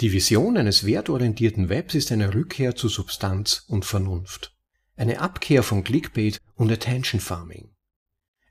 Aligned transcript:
Die 0.00 0.12
Vision 0.12 0.56
eines 0.56 0.86
wertorientierten 0.86 1.68
Webs 1.68 1.94
ist 1.94 2.10
eine 2.10 2.32
Rückkehr 2.32 2.74
zu 2.74 2.88
Substanz 2.88 3.66
und 3.68 3.84
Vernunft. 3.84 4.56
Eine 4.96 5.20
Abkehr 5.20 5.62
von 5.62 5.84
Clickbait 5.84 6.40
und 6.54 6.72
Attention 6.72 7.20
Farming. 7.20 7.68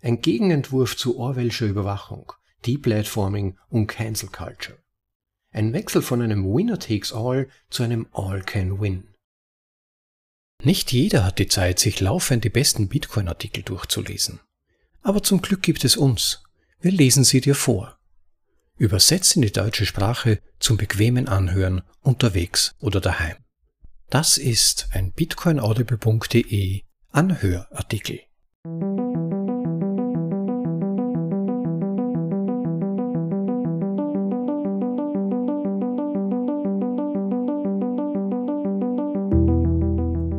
Ein 0.04 0.21
Gegenentwurf 0.21 0.96
zu 0.96 1.17
Orwellscher 1.17 1.65
Überwachung, 1.65 2.31
Deplatforming 2.67 3.57
und 3.70 3.88
Cancel 3.88 4.29
Culture. 4.29 4.77
Ein 5.51 5.73
Wechsel 5.73 6.04
von 6.04 6.21
einem 6.21 6.46
Winner 6.46 6.77
takes 6.77 7.12
all 7.12 7.50
zu 7.71 7.81
einem 7.81 8.07
All 8.11 8.43
can 8.43 8.79
win. 8.79 9.07
Nicht 10.63 10.91
jeder 10.91 11.25
hat 11.25 11.39
die 11.39 11.47
Zeit, 11.47 11.79
sich 11.79 12.00
laufend 12.00 12.43
die 12.43 12.50
besten 12.50 12.89
Bitcoin-Artikel 12.89 13.63
durchzulesen. 13.63 14.39
Aber 15.02 15.23
zum 15.23 15.41
Glück 15.41 15.63
gibt 15.63 15.84
es 15.84 15.97
uns. 15.97 16.43
Wir 16.79 16.91
lesen 16.91 17.23
sie 17.23 17.41
dir 17.41 17.55
vor. 17.55 17.98
Übersetzt 18.80 19.36
in 19.36 19.41
die 19.41 19.52
deutsche 19.52 19.86
Sprache 19.86 20.39
zum 20.57 20.77
bequemen 20.77 21.27
Anhören 21.27 21.82
unterwegs 22.02 22.75
oder 22.80 23.02
daheim. 23.02 23.36
Das 24.09 24.38
ist 24.38 24.88
ein 24.94 25.12
bitcoinaudible.de 25.12 26.81
Anhörartikel. 27.12 28.22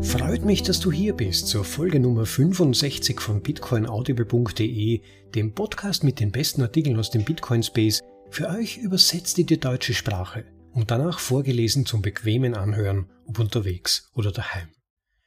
Freut 0.03 0.47
mich, 0.47 0.63
dass 0.63 0.81
du 0.81 0.91
hier 0.91 1.13
bist 1.15 1.47
zur 1.49 1.67
Folge 1.67 2.01
Nummer 2.01 2.25
65 2.25 3.21
von 3.21 3.43
bitcoinaudible.de, 3.43 5.03
dem 5.35 5.53
Podcast 5.53 6.05
mit 6.05 6.21
den 6.21 6.33
besten 6.33 6.63
Artikeln 6.63 6.99
aus 6.99 7.11
dem 7.11 7.25
Bitcoin 7.25 7.63
Space 7.63 8.01
für 8.31 8.49
euch 8.49 8.79
übersetzt 8.79 9.39
in 9.39 9.47
die 9.47 9.61
deutsche 9.61 9.95
Sprache 9.95 10.45
und 10.73 10.91
danach 10.91 11.19
vorgelesen 11.19 11.87
zum 11.87 12.03
bequemen 12.03 12.55
Anhören, 12.55 13.11
ob 13.27 13.39
unterwegs 13.39 14.11
oder 14.15 14.33
daheim. 14.33 14.69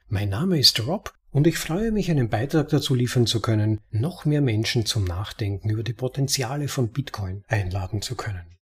Mein 0.08 0.30
Name 0.30 0.60
ist 0.60 0.86
Rob 0.86 1.14
und 1.32 1.48
ich 1.48 1.58
freue 1.58 1.92
mich, 1.92 2.10
einen 2.10 2.30
Beitrag 2.30 2.70
dazu 2.70 2.95
liefern 2.95 3.26
zu 3.26 3.42
können, 3.42 3.80
noch 3.90 4.26
mehr 4.26 4.42
Menschen 4.42 4.86
zum 4.86 5.04
Nachdenken 5.04 5.70
über 5.70 5.84
die 5.84 5.94
Potenziale 5.94 6.68
von 6.68 6.92
Bitcoin 6.92 7.44
einladen 7.48 8.02
zu 8.02 8.16
können. 8.16 8.58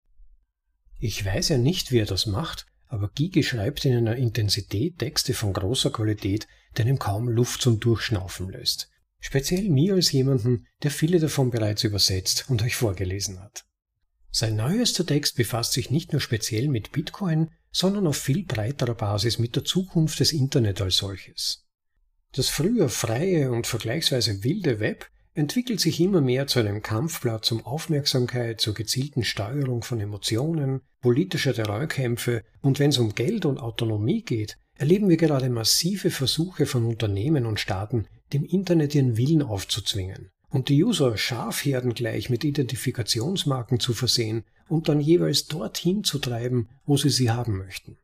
Ich 1.00 1.26
weiß 1.26 1.50
ja 1.50 1.58
nicht, 1.58 1.92
wie 1.92 2.00
er 2.00 2.06
das 2.06 2.26
macht, 2.26 2.66
aber 2.88 3.10
Gigi 3.10 3.44
schreibt 3.44 3.86
in 3.86 3.96
einer 3.96 4.16
Intensität 4.16 5.00
Texte 5.00 5.34
von 5.34 5.54
großer 5.54 5.92
Qualität, 5.92 6.48
der 6.78 6.86
ihm 6.86 7.00
kaum 7.00 7.30
Luft 7.30 7.62
zum 7.62 7.80
Durchschnaufen 7.80 8.50
lässt. 8.50 8.90
Speziell 9.20 9.70
mir 9.70 9.96
als 9.96 10.12
jemanden, 10.12 10.66
der 10.84 10.92
viele 10.92 11.20
davon 11.20 11.52
bereits 11.52 11.84
übersetzt 11.84 12.46
und 12.50 12.62
euch 12.64 12.76
vorgelesen 12.76 13.40
hat. 13.42 13.66
Sein 14.32 14.56
neuester 14.56 15.06
Text 15.06 15.36
befasst 15.36 15.74
sich 15.74 15.90
nicht 15.90 16.12
nur 16.12 16.22
speziell 16.22 16.68
mit 16.68 16.92
Bitcoin, 16.92 17.50
sondern 17.72 18.08
auf 18.08 18.18
viel 18.18 18.44
breiterer 18.44 18.94
Basis 18.94 19.40
mit 19.40 19.56
der 19.56 19.66
Zukunft 19.66 20.20
des 20.20 20.34
Internet 20.34 20.82
als 20.82 20.98
solches. 20.98 21.66
Das 22.34 22.50
früher 22.50 22.90
freie 22.90 23.52
und 23.52 23.66
vergleichsweise 23.66 24.44
wilde 24.44 24.80
Web 24.80 25.10
entwickelt 25.34 25.80
sich 25.80 26.00
immer 26.00 26.22
mehr 26.22 26.48
zu 26.48 26.60
einem 26.60 26.82
Kampfblatt 26.82 27.52
um 27.52 27.66
Aufmerksamkeit, 27.66 28.62
zur 28.62 28.74
gezielten 28.74 29.24
Steuerung 29.24 29.84
von 29.84 30.00
Emotionen, 30.00 30.82
politischer 31.02 31.54
Terrorkämpfe 31.54 32.44
und 32.62 32.78
wenn 32.78 32.90
es 32.90 32.98
um 32.98 33.16
Geld 33.16 33.46
und 33.46 33.60
Autonomie 33.60 34.24
geht, 34.24 34.58
erleben 34.76 35.10
wir 35.10 35.18
gerade 35.18 35.50
massive 35.50 36.12
Versuche 36.12 36.66
von 36.66 36.86
Unternehmen 36.86 37.46
und 37.46 37.60
Staaten, 37.60 38.06
dem 38.34 38.44
Internet 38.44 38.94
ihren 38.94 39.18
Willen 39.18 39.42
aufzuzwingen 39.42 40.30
und 40.50 40.70
die 40.70 40.84
User 40.84 41.18
schafherdengleich 41.18 42.30
mit 42.30 42.44
Identifikationsmarken 42.44 43.80
zu 43.80 43.94
versehen 43.94 44.44
und 44.68 44.90
dann 44.90 45.00
jeweils 45.00 45.46
dorthin 45.46 46.04
zu 46.04 46.20
treiben, 46.20 46.70
wo 46.86 46.98
sie 46.98 47.10
sie 47.10 47.32
haben 47.32 47.58
möchten. 47.58 47.98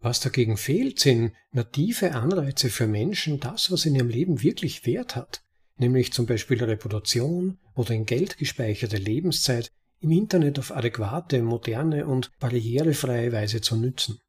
Was 0.00 0.20
dagegen 0.20 0.56
fehlt, 0.56 1.00
sind 1.00 1.32
native 1.50 2.12
Anreize 2.12 2.70
für 2.70 2.86
Menschen, 2.86 3.40
das, 3.40 3.70
was 3.70 3.84
in 3.84 3.96
ihrem 3.96 4.08
Leben 4.08 4.42
wirklich 4.42 4.86
Wert 4.86 5.16
hat, 5.16 5.42
nämlich 5.76 6.12
zum 6.12 6.26
Beispiel 6.26 6.62
Reputation 6.62 7.58
oder 7.74 7.94
in 7.94 8.06
Geld 8.06 8.38
gespeicherte 8.38 8.96
Lebenszeit 8.96 9.72
im 10.00 10.12
Internet 10.12 10.58
auf 10.60 10.74
adäquate, 10.74 11.42
moderne 11.42 12.06
und 12.06 12.30
barrierefreie 12.38 13.32
Weise 13.32 13.60
zu 13.60 13.76
nützen. 13.76 14.20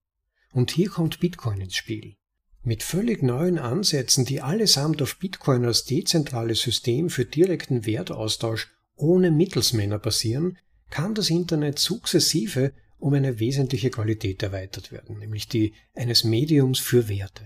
Und 0.51 0.72
hier 0.72 0.90
kommt 0.90 1.19
Bitcoin 1.19 1.62
ins 1.62 1.75
Spiel. 1.75 2.16
Mit 2.64 2.84
völlig 2.84 3.24
neuen 3.24 3.58
Ansätzen, 3.58 4.25
die 4.25 4.42
allesamt 4.42 5.02
auf 5.02 5.18
Bitcoin 5.18 5.66
als 5.66 5.86
dezentrales 5.86 6.62
System 6.62 7.09
für 7.09 7.25
direkten 7.25 7.86
Wertaustausch 7.86 8.70
ohne 8.96 9.31
Mittelsmänner 9.31 9.97
basieren, 9.97 10.58
kann 10.90 11.16
das 11.16 11.30
Internet 11.30 11.80
sukzessive 11.80 12.74
um 12.98 13.14
eine 13.14 13.40
wesentliche 13.40 13.90
Qualität 13.90 14.44
erweitert 14.44 14.92
werden, 14.92 15.19
nämlich 15.19 15.48
die 15.48 15.74
eines 15.96 16.25
Mediums 16.25 16.80
für 16.80 17.08
Werte. 17.08 17.46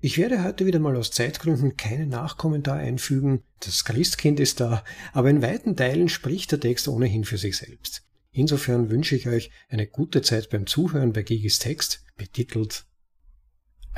Ich 0.00 0.16
werde 0.16 0.44
heute 0.44 0.64
wieder 0.64 0.78
mal 0.78 0.94
aus 0.94 1.10
Zeitgründen 1.10 1.76
keinen 1.76 2.08
Nachkommentar 2.08 2.76
einfügen, 2.76 3.42
das 3.58 3.84
Christkind 3.84 4.38
ist 4.38 4.60
da, 4.60 4.84
aber 5.12 5.28
in 5.28 5.42
weiten 5.42 5.74
Teilen 5.74 6.08
spricht 6.08 6.52
der 6.52 6.60
Text 6.60 6.86
ohnehin 6.86 7.24
für 7.24 7.36
sich 7.36 7.56
selbst. 7.56 8.04
Insofern 8.30 8.90
wünsche 8.90 9.16
ich 9.16 9.26
euch 9.26 9.50
eine 9.68 9.88
gute 9.88 10.22
Zeit 10.22 10.50
beim 10.50 10.68
Zuhören 10.68 11.12
bei 11.12 11.22
Gigis 11.22 11.58
Text, 11.58 12.04
betitelt 12.16 12.86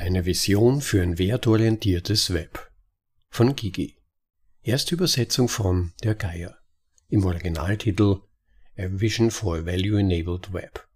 eine 0.00 0.25
Vision 0.25 0.81
für 0.81 1.03
ein 1.03 1.19
wertorientiertes 1.19 2.33
Web 2.33 2.71
von 3.28 3.55
Gigi. 3.55 3.97
Erste 4.62 4.94
Übersetzung 4.94 5.47
von 5.47 5.93
Der 6.03 6.15
Geier. 6.15 6.56
Im 7.11 7.27
Originaltitel 7.27 8.22
A 8.78 8.84
Vision 8.89 9.31
for 9.31 9.59
a 9.59 9.66
Value-Enabled 9.66 10.55
Web. 10.55 10.89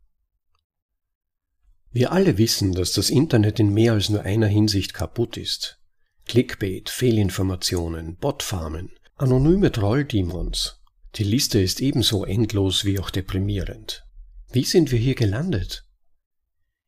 Wir 1.93 2.13
alle 2.13 2.39
wissen, 2.39 2.73
dass 2.73 2.93
das 2.93 3.11
Internet 3.11 3.61
in 3.61 3.75
mehr 3.75 3.93
als 3.93 4.09
nur 4.09 4.23
einer 4.23 4.47
Hinsicht 4.47 4.95
kaputt 4.95 5.37
ist. 5.37 5.79
Clickbait, 6.25 6.89
Fehlinformationen, 6.89 8.17
Botfarmen, 8.17 8.91
anonyme 9.17 9.71
Trolldemons. 9.71 10.81
Die 11.17 11.25
Liste 11.25 11.61
ist 11.61 11.83
ebenso 11.83 12.25
endlos 12.25 12.87
wie 12.87 12.99
auch 12.99 13.11
deprimierend. 13.11 14.07
Wie 14.51 14.65
sind 14.65 14.91
wir 14.91 14.99
hier 14.99 15.15
gelandet? 15.15 15.84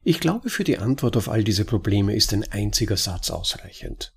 Ich 0.09 0.21
glaube, 0.21 0.51
für 0.51 0.63
die 0.63 0.79
Antwort 0.79 1.17
auf 1.17 1.29
all 1.29 1.43
diese 1.43 1.65
Probleme 1.65 2.15
ist 2.15 2.33
ein 2.33 2.45
einziger 2.53 2.97
Satz 2.97 3.29
ausreichend. 3.29 4.15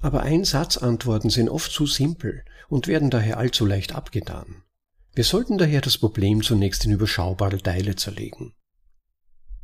Aber 0.00 0.24
Einsatzantworten 0.24 1.30
sind 1.30 1.48
oft 1.48 1.70
zu 1.70 1.86
simpel 1.86 2.44
und 2.68 2.88
werden 2.88 3.10
daher 3.10 3.38
allzu 3.38 3.64
leicht 3.64 3.94
abgetan. 3.94 4.64
Wir 5.14 5.22
sollten 5.22 5.56
daher 5.56 5.82
das 5.82 5.98
Problem 5.98 6.42
zunächst 6.42 6.84
in 6.84 6.90
überschaubare 6.90 7.58
Teile 7.58 7.94
zerlegen. 7.94 8.54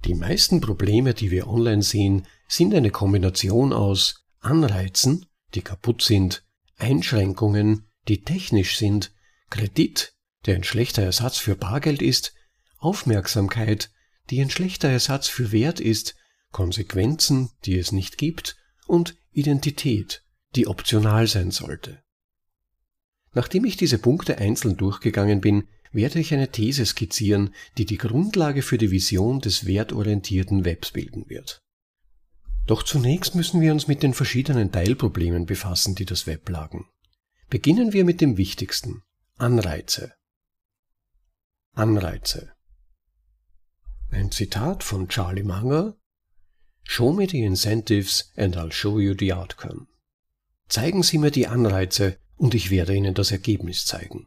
Die 0.05 0.15
meisten 0.15 0.61
Probleme, 0.61 1.15
die 1.15 1.33
wir 1.33 1.49
online 1.49 1.83
sehen, 1.83 2.29
sind 2.47 2.73
eine 2.73 2.93
Kombination 2.93 3.73
aus 3.73 4.25
Anreizen, 4.39 5.27
die 5.57 5.63
kaputt 5.63 6.03
sind, 6.03 6.45
Einschränkungen, 6.79 7.91
die 8.07 8.23
technisch 8.23 8.79
sind, 8.79 9.11
Kredit, 9.51 10.15
der 10.47 10.55
ein 10.55 10.65
schlechter 10.65 11.03
Ersatz 11.03 11.39
für 11.39 11.57
Bargeld 11.57 12.03
ist, 12.03 12.35
Aufmerksamkeit, 12.79 13.91
die 14.31 14.41
ein 14.41 14.51
schlechter 14.51 14.89
Ersatz 14.89 15.29
für 15.29 15.53
Wert 15.53 15.81
ist, 15.81 16.15
Konsequenzen, 16.53 17.51
die 17.65 17.79
es 17.79 17.93
nicht 17.93 18.19
gibt, 18.19 18.57
und 18.87 19.17
Identität, 19.33 20.25
die 20.57 20.67
optional 20.67 21.27
sein 21.27 21.51
sollte. 21.51 22.03
Nachdem 23.33 23.65
ich 23.65 23.77
diese 23.77 23.99
Punkte 23.99 24.39
einzeln 24.39 24.77
durchgegangen 24.77 25.41
bin, 25.41 25.69
werde 25.93 26.21
ich 26.21 26.33
eine 26.35 26.51
These 26.51 26.87
skizzieren, 26.87 27.55
die 27.79 27.85
die 27.85 27.99
Grundlage 27.99 28.63
für 28.63 28.79
die 28.79 28.91
Vision 28.91 29.41
des 29.41 29.67
wertorientierten 29.67 30.65
Webs 30.65 30.93
bilden 30.93 31.29
wird. 31.29 31.63
Doch 32.67 32.83
zunächst 32.83 33.35
müssen 33.35 33.61
wir 33.61 33.73
uns 33.73 33.89
mit 33.89 34.03
den 34.03 34.15
verschiedenen 34.15 34.71
Teilproblemen 34.71 35.47
befassen, 35.47 35.95
die 35.95 36.05
das 36.05 36.27
Web 36.27 36.49
lagen. 36.49 36.89
Beginnen 37.49 37.93
wir 37.93 38.05
mit 38.05 38.21
dem 38.21 38.37
wichtigsten 38.37 39.03
Anreize. 39.37 40.13
Anreize. 41.73 42.53
Ein 44.13 44.33
Zitat 44.33 44.83
von 44.83 45.09
Charlie 45.09 45.45
Munger 45.45 45.97
Show 46.83 47.13
me 47.13 47.29
the 47.29 47.45
incentives 47.45 48.33
and 48.37 48.57
I'll 48.57 48.73
show 48.73 48.99
you 48.99 49.15
the 49.17 49.33
outcome. 49.33 49.87
Zeigen 50.69 51.05
Sie 51.05 51.19
mir 51.19 51.31
die 51.31 51.47
Anreize 51.47 52.19
und 52.37 52.55
ich 52.55 52.71
werde 52.71 52.95
Ihnen 52.95 53.15
das 53.15 53.31
Ergebnis 53.31 53.87
zeigen. 53.87 54.27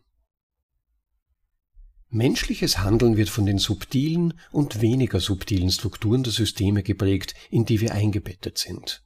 Menschliches 2.08 2.78
Handeln 2.78 3.18
wird 3.18 3.30
von 3.30 3.46
den 3.46 3.58
subtilen 3.58 4.40
und 4.52 4.80
weniger 4.80 5.20
subtilen 5.20 5.72
Strukturen 5.72 6.24
der 6.24 6.32
Systeme 6.32 6.84
geprägt, 6.84 7.34
in 7.50 7.66
die 7.66 7.82
wir 7.82 7.94
eingebettet 7.94 8.58
sind. 8.58 9.04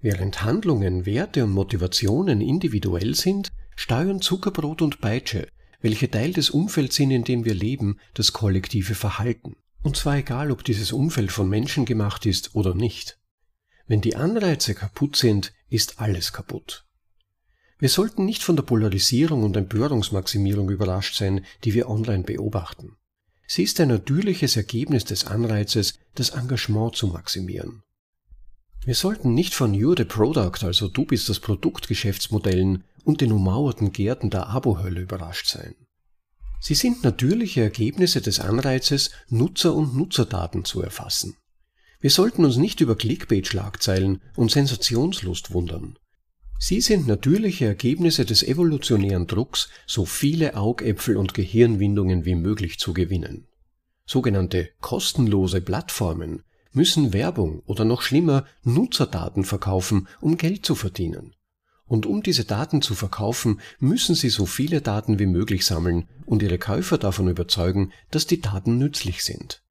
Während 0.00 0.42
Handlungen, 0.42 1.06
Werte 1.06 1.44
und 1.44 1.52
Motivationen 1.52 2.42
individuell 2.42 3.14
sind, 3.14 3.52
steuern 3.74 4.20
Zuckerbrot 4.20 4.82
und 4.82 5.00
Peitsche, 5.00 5.48
welche 5.80 6.10
Teil 6.10 6.34
des 6.34 6.50
Umfelds 6.50 6.96
sind, 6.96 7.10
in 7.10 7.24
dem 7.24 7.46
wir 7.46 7.54
leben, 7.54 7.98
das 8.12 8.34
kollektive 8.34 8.94
Verhalten. 8.94 9.56
Und 9.82 9.96
zwar 9.96 10.16
egal, 10.16 10.50
ob 10.50 10.64
dieses 10.64 10.92
Umfeld 10.92 11.32
von 11.32 11.48
Menschen 11.48 11.84
gemacht 11.84 12.26
ist 12.26 12.54
oder 12.54 12.74
nicht. 12.74 13.18
Wenn 13.86 14.00
die 14.00 14.16
Anreize 14.16 14.74
kaputt 14.74 15.16
sind, 15.16 15.52
ist 15.68 16.00
alles 16.00 16.32
kaputt. 16.32 16.84
Wir 17.78 17.88
sollten 17.88 18.26
nicht 18.26 18.42
von 18.42 18.56
der 18.56 18.62
Polarisierung 18.62 19.42
und 19.42 19.56
Empörungsmaximierung 19.56 20.68
überrascht 20.68 21.16
sein, 21.16 21.46
die 21.64 21.72
wir 21.72 21.88
online 21.88 22.24
beobachten. 22.24 22.96
Sie 23.46 23.62
ist 23.62 23.80
ein 23.80 23.88
natürliches 23.88 24.56
Ergebnis 24.56 25.06
des 25.06 25.26
Anreizes, 25.26 25.94
das 26.14 26.30
Engagement 26.30 26.94
zu 26.94 27.08
maximieren. 27.08 27.82
Wir 28.84 28.94
sollten 28.94 29.34
nicht 29.34 29.54
von 29.54 29.74
You're 29.74 29.96
the 29.96 30.04
Product, 30.04 30.62
also 30.64 30.88
du 30.88 31.04
bist 31.04 31.28
das 31.28 31.40
Produkt 31.40 31.88
Geschäftsmodellen 31.88 32.84
und 33.04 33.22
den 33.22 33.32
ummauerten 33.32 33.92
Gärten 33.92 34.30
der 34.30 34.48
Abo-Hölle 34.48 35.00
überrascht 35.00 35.48
sein. 35.48 35.74
Sie 36.60 36.74
sind 36.74 37.02
natürliche 37.02 37.62
Ergebnisse 37.62 38.20
des 38.20 38.38
Anreizes, 38.38 39.10
Nutzer 39.28 39.74
und 39.74 39.96
Nutzerdaten 39.96 40.64
zu 40.64 40.82
erfassen. 40.82 41.36
Wir 42.00 42.10
sollten 42.10 42.44
uns 42.44 42.56
nicht 42.56 42.80
über 42.80 42.96
Clickbait-Schlagzeilen 42.96 44.20
und 44.36 44.50
Sensationslust 44.50 45.52
wundern. 45.52 45.98
Sie 46.58 46.82
sind 46.82 47.06
natürliche 47.06 47.64
Ergebnisse 47.64 48.26
des 48.26 48.42
evolutionären 48.42 49.26
Drucks, 49.26 49.70
so 49.86 50.04
viele 50.04 50.56
Augäpfel 50.56 51.16
und 51.16 51.32
Gehirnwindungen 51.32 52.26
wie 52.26 52.34
möglich 52.34 52.78
zu 52.78 52.92
gewinnen. 52.92 53.46
Sogenannte 54.04 54.68
kostenlose 54.80 55.62
Plattformen 55.62 56.42
müssen 56.72 57.14
Werbung 57.14 57.62
oder 57.66 57.86
noch 57.86 58.02
schlimmer 58.02 58.44
Nutzerdaten 58.62 59.44
verkaufen, 59.44 60.08
um 60.20 60.36
Geld 60.36 60.66
zu 60.66 60.74
verdienen. 60.74 61.34
Und 61.90 62.06
um 62.06 62.22
diese 62.22 62.44
Daten 62.44 62.82
zu 62.82 62.94
verkaufen, 62.94 63.60
müssen 63.80 64.14
sie 64.14 64.28
so 64.28 64.46
viele 64.46 64.80
Daten 64.80 65.18
wie 65.18 65.26
möglich 65.26 65.66
sammeln 65.66 66.08
und 66.24 66.40
ihre 66.40 66.56
Käufer 66.56 66.98
davon 66.98 67.26
überzeugen, 67.26 67.92
dass 68.12 68.28
die 68.28 68.40
Daten 68.40 68.78
nützlich 68.78 69.24
sind. 69.24 69.64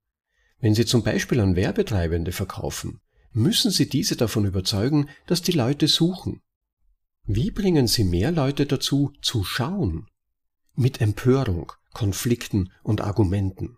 Wenn 0.60 0.76
sie 0.76 0.86
zum 0.86 1.02
Beispiel 1.02 1.40
an 1.40 1.56
Werbetreibende 1.56 2.34
verkaufen, 2.34 3.00
müssen 3.32 3.72
sie 3.72 3.88
diese 3.88 4.18
davon 4.18 4.44
überzeugen, 4.44 5.08
dass 5.28 5.44
die 5.44 5.54
Leute 5.54 5.88
suchen. 5.88 6.42
Wie 7.24 7.52
bringen 7.52 7.88
sie 7.88 8.04
mehr 8.04 8.34
Leute 8.34 8.66
dazu, 8.66 9.14
zu 9.22 9.46
schauen? 9.46 10.10
Mit 10.76 11.00
Empörung, 11.00 11.72
Konflikten 11.94 12.74
und 12.84 13.00
Argumenten. 13.00 13.78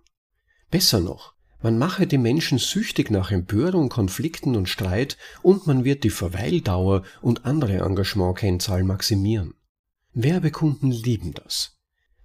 Besser 0.71 0.99
noch, 0.99 1.35
man 1.61 1.77
mache 1.77 2.07
die 2.07 2.17
Menschen 2.17 2.57
süchtig 2.57 3.11
nach 3.11 3.31
Empörung, 3.31 3.89
Konflikten 3.89 4.55
und 4.55 4.67
Streit 4.67 5.17
und 5.41 5.67
man 5.67 5.83
wird 5.83 6.03
die 6.03 6.09
Verweildauer 6.09 7.03
und 7.21 7.45
andere 7.45 7.77
Engagementkennzahlen 7.77 8.87
maximieren. 8.87 9.53
Werbekunden 10.13 10.91
lieben 10.91 11.33
das. 11.33 11.77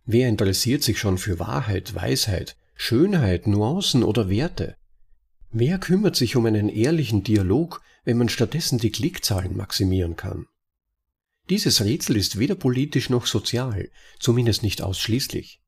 Wer 0.05 0.29
interessiert 0.29 0.83
sich 0.83 0.99
schon 0.99 1.19
für 1.19 1.38
Wahrheit, 1.38 1.94
Weisheit, 1.94 2.56
Schönheit, 2.75 3.47
Nuancen 3.47 4.03
oder 4.03 4.29
Werte? 4.29 4.77
Wer 5.50 5.79
kümmert 5.79 6.17
sich 6.17 6.37
um 6.37 6.47
einen 6.47 6.69
ehrlichen 6.69 7.23
Dialog, 7.23 7.82
wenn 8.05 8.19
man 8.19 8.29
stattdessen 8.29 8.79
die 8.79 8.91
Klickzahlen 8.91 9.56
maximieren 9.56 10.17
kann? 10.17 10.47
Dieses 11.49 11.85
Rätsel 11.85 12.17
ist 12.17 12.39
weder 12.39 12.56
politisch 12.56 13.09
noch 13.09 13.27
sozial, 13.27 13.91
zumindest 14.19 14.62
nicht 14.62 14.82
ausschließlich. 14.82 15.61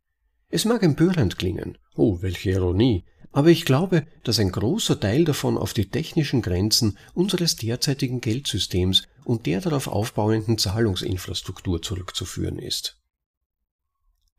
Es 0.50 0.64
mag 0.64 0.82
empörend 0.82 1.38
klingen, 1.38 1.78
oh, 1.94 2.20
welche 2.20 2.50
Ironie, 2.50 3.04
aber 3.38 3.50
ich 3.50 3.64
glaube, 3.64 4.04
dass 4.24 4.40
ein 4.40 4.50
großer 4.50 4.98
Teil 4.98 5.24
davon 5.24 5.58
auf 5.58 5.72
die 5.72 5.88
technischen 5.88 6.42
Grenzen 6.42 6.98
unseres 7.14 7.54
derzeitigen 7.54 8.20
Geldsystems 8.20 9.04
und 9.22 9.46
der 9.46 9.60
darauf 9.60 9.86
aufbauenden 9.86 10.58
Zahlungsinfrastruktur 10.58 11.80
zurückzuführen 11.80 12.58
ist. 12.58 13.00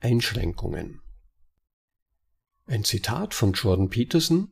Einschränkungen 0.01 1.00
Ein 2.66 2.84
Zitat 2.84 3.34
von 3.34 3.54
Jordan 3.54 3.90
Peterson 3.90 4.51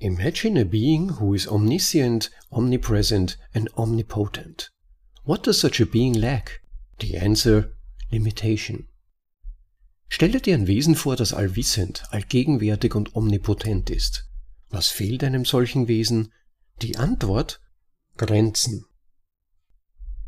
Imagine 0.00 0.60
a 0.60 0.64
being 0.64 1.18
who 1.18 1.32
is 1.32 1.48
omniscient, 1.48 2.30
omnipresent 2.50 3.38
and 3.54 3.74
omnipotent. 3.74 4.70
What 5.24 5.46
does 5.46 5.58
such 5.58 5.80
a 5.80 5.86
being 5.86 6.12
lack? 6.12 6.60
The 7.00 7.16
answer 7.16 7.72
limitation. 8.10 8.88
Stelle 10.12 10.40
dir 10.40 10.56
ein 10.56 10.66
Wesen 10.66 10.96
vor, 10.96 11.14
das 11.14 11.32
allwissend, 11.32 12.02
allgegenwärtig 12.10 12.96
und 12.96 13.14
omnipotent 13.14 13.90
ist. 13.90 14.28
Was 14.68 14.88
fehlt 14.88 15.22
einem 15.22 15.44
solchen 15.44 15.86
Wesen? 15.86 16.32
Die 16.82 16.96
Antwort 16.96 17.60
Grenzen. 18.16 18.84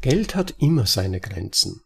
Geld 0.00 0.36
hat 0.36 0.54
immer 0.58 0.86
seine 0.86 1.20
Grenzen. 1.20 1.82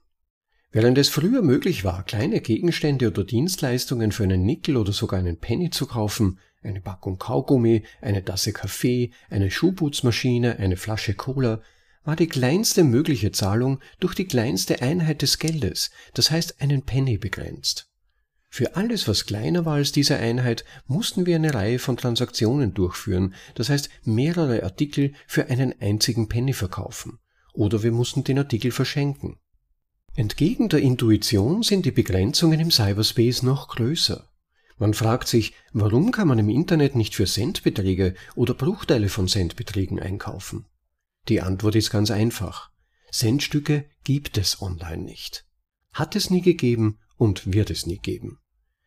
Während 0.71 0.99
es 0.99 1.09
früher 1.09 1.41
möglich 1.41 1.85
war, 1.85 2.05
kleine 2.05 2.43
Gegenstände 2.43 3.09
oder 3.09 3.25
Dienstleistungen 3.25 4.13
für 4.13 4.25
einen 4.25 4.45
Nickel 4.45 4.77
oder 4.77 4.93
sogar 4.93 5.19
einen 5.19 5.39
Penny 5.39 5.71
zu 5.71 5.87
kaufen, 5.87 6.39
eine 6.63 6.83
Packung 6.83 7.19
Kaugummi, 7.19 7.83
eine 8.03 8.23
Tasse 8.23 8.53
Kaffee, 8.53 9.11
eine 9.31 9.51
Schuhputzmaschine, 9.51 10.59
eine 10.59 10.77
Flasche 10.77 11.15
Cola, 11.15 11.63
war 12.07 12.17
die 12.17 12.29
kleinste 12.29 12.85
mögliche 12.85 13.33
Zahlung 13.33 13.81
durch 14.01 14.15
die 14.15 14.27
kleinste 14.27 14.81
Einheit 14.81 15.21
des 15.23 15.39
Geldes, 15.39 15.91
das 16.15 16.31
heißt 16.31 16.63
einen 16.63 16.83
Penny 16.83 17.19
begrenzt. 17.19 17.91
Für 18.49 18.77
alles, 18.77 19.07
was 19.07 19.27
kleiner 19.27 19.67
war 19.67 19.75
als 19.75 19.93
diese 19.93 20.17
Einheit, 20.17 20.65
mussten 20.87 21.27
wir 21.27 21.37
eine 21.37 21.53
Reihe 21.53 21.79
von 21.79 21.97
Transaktionen 21.97 22.73
durchführen, 22.73 23.35
das 23.55 23.69
heißt 23.69 23.91
mehrere 24.05 24.63
Artikel 24.63 25.13
für 25.27 25.49
einen 25.51 25.75
einzigen 25.81 26.29
Penny 26.29 26.55
verkaufen. 26.55 27.19
Oder 27.53 27.83
wir 27.83 27.93
mussten 27.93 28.25
den 28.25 28.39
Artikel 28.39 28.71
verschenken. 28.71 29.37
Entgegen 30.15 30.71
der 30.71 30.81
Intuition 30.81 31.63
sind 31.63 31.85
die 31.85 31.91
Begrenzungen 31.91 32.61
im 32.61 32.71
Cyberspace 32.71 33.43
noch 33.43 33.69
größer. 33.69 34.27
Man 34.79 34.95
fragt 34.95 35.29
sich, 35.29 35.55
warum 35.73 36.13
kann 36.13 36.29
man 36.29 36.39
im 36.39 36.49
Internet 36.49 36.95
nicht 36.95 37.15
für 37.15 37.27
Centbeträge 37.27 38.15
oder 38.35 38.55
Bruchteile 38.55 39.09
von 39.09 39.27
Centbeträgen 39.27 39.99
einkaufen? 39.99 40.67
Die 41.29 41.41
Antwort 41.41 41.75
ist 41.75 41.91
ganz 41.91 42.11
einfach. 42.11 42.71
Centstücke 43.11 43.87
gibt 44.05 44.39
es 44.39 44.63
online 44.63 45.03
nicht. 45.03 45.45
Hat 45.93 46.17
es 46.17 46.31
nie 46.31 46.43
gegeben 46.43 46.99
und 47.17 47.53
wird 47.53 47.71
es 47.71 47.87
nie 47.87 47.99
geben. 47.99 48.39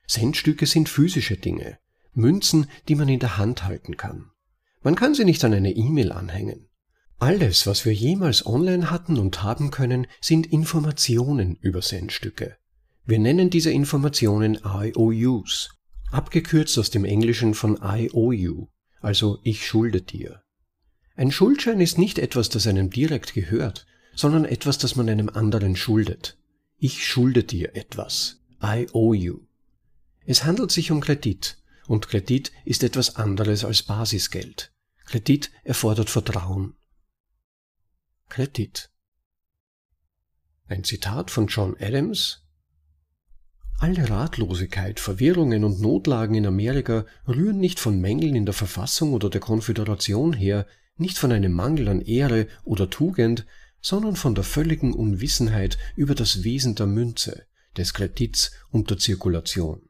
Centstücke 0.07 0.65
sind 0.65 0.89
physische 0.89 1.38
Dinge, 1.38 1.80
Münzen, 2.13 2.68
die 2.88 2.95
man 2.95 3.09
in 3.09 3.19
der 3.19 3.38
Hand 3.38 3.63
halten 3.63 3.97
kann. 3.97 4.31
Man 4.81 4.95
kann 4.95 5.13
sie 5.13 5.25
nicht 5.25 5.44
an 5.44 5.53
eine 5.53 5.71
E-Mail 5.71 6.12
anhängen. 6.12 6.69
Alles, 7.18 7.68
was 7.68 7.83
wir 7.83 7.94
jemals 7.94 8.45
online 8.45 8.89
hatten 8.89 9.18
und 9.18 9.44
haben 9.44 9.71
können, 9.71 10.07
sind 10.21 10.47
Informationen 10.47 11.56
über 11.57 11.81
Centstücke. 11.81 12.56
Wir 13.06 13.19
nennen 13.19 13.50
diese 13.50 13.71
Informationen 13.71 14.59
IOUs, 14.63 15.71
abgekürzt 16.12 16.77
aus 16.80 16.91
dem 16.91 17.03
Englischen 17.03 17.56
von 17.56 17.77
IOU, 17.81 18.68
also 19.01 19.39
ich 19.44 19.65
schulde 19.65 20.01
dir. 20.01 20.44
Ein 21.19 21.33
Schuldschein 21.33 21.81
ist 21.81 21.98
nicht 21.98 22.18
etwas, 22.18 22.48
das 22.48 22.66
einem 22.66 22.89
direkt 22.89 23.33
gehört, 23.33 23.86
sondern 24.16 24.45
etwas, 24.45 24.77
das 24.77 24.95
man 24.95 25.10
einem 25.10 25.27
anderen 25.27 25.75
schuldet. 25.75 26.38
Ich 26.77 27.06
schulde 27.06 27.44
dir 27.44 27.75
etwas. 27.75 28.39
I 28.63 28.88
owe 28.94 29.18
you. 29.18 29.39
Es 30.25 30.45
handelt 30.45 30.71
sich 30.71 30.92
um 30.92 31.01
Kredit, 31.01 31.57
und 31.88 32.07
Kredit 32.07 32.54
ist 32.63 32.83
etwas 32.83 33.18
anderes 33.18 33.66
als 33.66 33.83
Basisgeld. 33.83 34.72
Kredit 35.08 35.51
erfordert 35.65 36.10
Vertrauen. 36.10 36.77
Kredit. 38.29 38.89
Ein 40.70 40.86
Zitat 40.86 41.32
von 41.32 41.48
John 41.48 41.75
Adams 41.82 42.43
alle 43.82 44.10
Ratlosigkeit, 44.10 45.00
Verwirrungen 45.00 45.63
und 45.63 45.79
Notlagen 45.79 46.36
in 46.36 46.46
Amerika 46.46 47.05
rühren 47.25 47.60
nicht 47.60 47.79
von 47.79 48.01
Mängeln 48.01 48.36
in 48.36 48.46
der 48.46 48.53
Verfassung 48.53 49.13
oder 49.13 49.29
der 49.29 49.39
Konföderation 49.39 50.34
her, 50.34 50.65
nicht 51.00 51.18
von 51.18 51.32
einem 51.32 51.53
Mangel 51.53 51.88
an 51.88 52.01
Ehre 52.01 52.48
oder 52.63 52.89
Tugend, 52.89 53.46
sondern 53.82 54.15
von 54.15 54.36
der 54.36 54.44
völligen 54.44 54.94
Unwissenheit 54.94 55.77
über 55.96 56.15
das 56.15 56.44
Wesen 56.44 56.75
der 56.75 56.88
Münze, 56.88 57.46
des 57.77 57.94
Kredits 57.94 58.51
und 58.72 58.89
der 58.89 58.98
Zirkulation. 58.98 59.82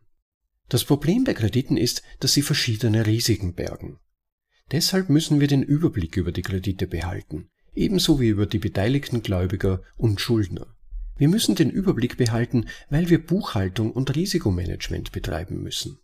Das 0.70 0.84
Problem 0.84 1.24
bei 1.24 1.34
Krediten 1.34 1.78
ist, 1.78 2.04
dass 2.20 2.34
sie 2.34 2.44
verschiedene 2.44 3.08
Risiken 3.08 3.56
bergen. 3.56 4.00
Deshalb 4.72 5.10
müssen 5.10 5.40
wir 5.40 5.48
den 5.48 5.64
Überblick 5.64 6.16
über 6.18 6.32
die 6.32 6.44
Kredite 6.44 6.86
behalten, 6.86 7.50
ebenso 7.74 8.20
wie 8.20 8.28
über 8.28 8.46
die 8.46 8.60
beteiligten 8.60 9.24
Gläubiger 9.24 9.82
und 9.98 10.22
Schuldner. 10.22 10.68
Wir 11.18 11.28
müssen 11.28 11.56
den 11.56 11.72
Überblick 11.72 12.18
behalten, 12.18 12.68
weil 12.90 13.10
wir 13.10 13.26
Buchhaltung 13.26 13.92
und 13.92 14.16
Risikomanagement 14.16 15.12
betreiben 15.12 15.62
müssen. 15.64 15.98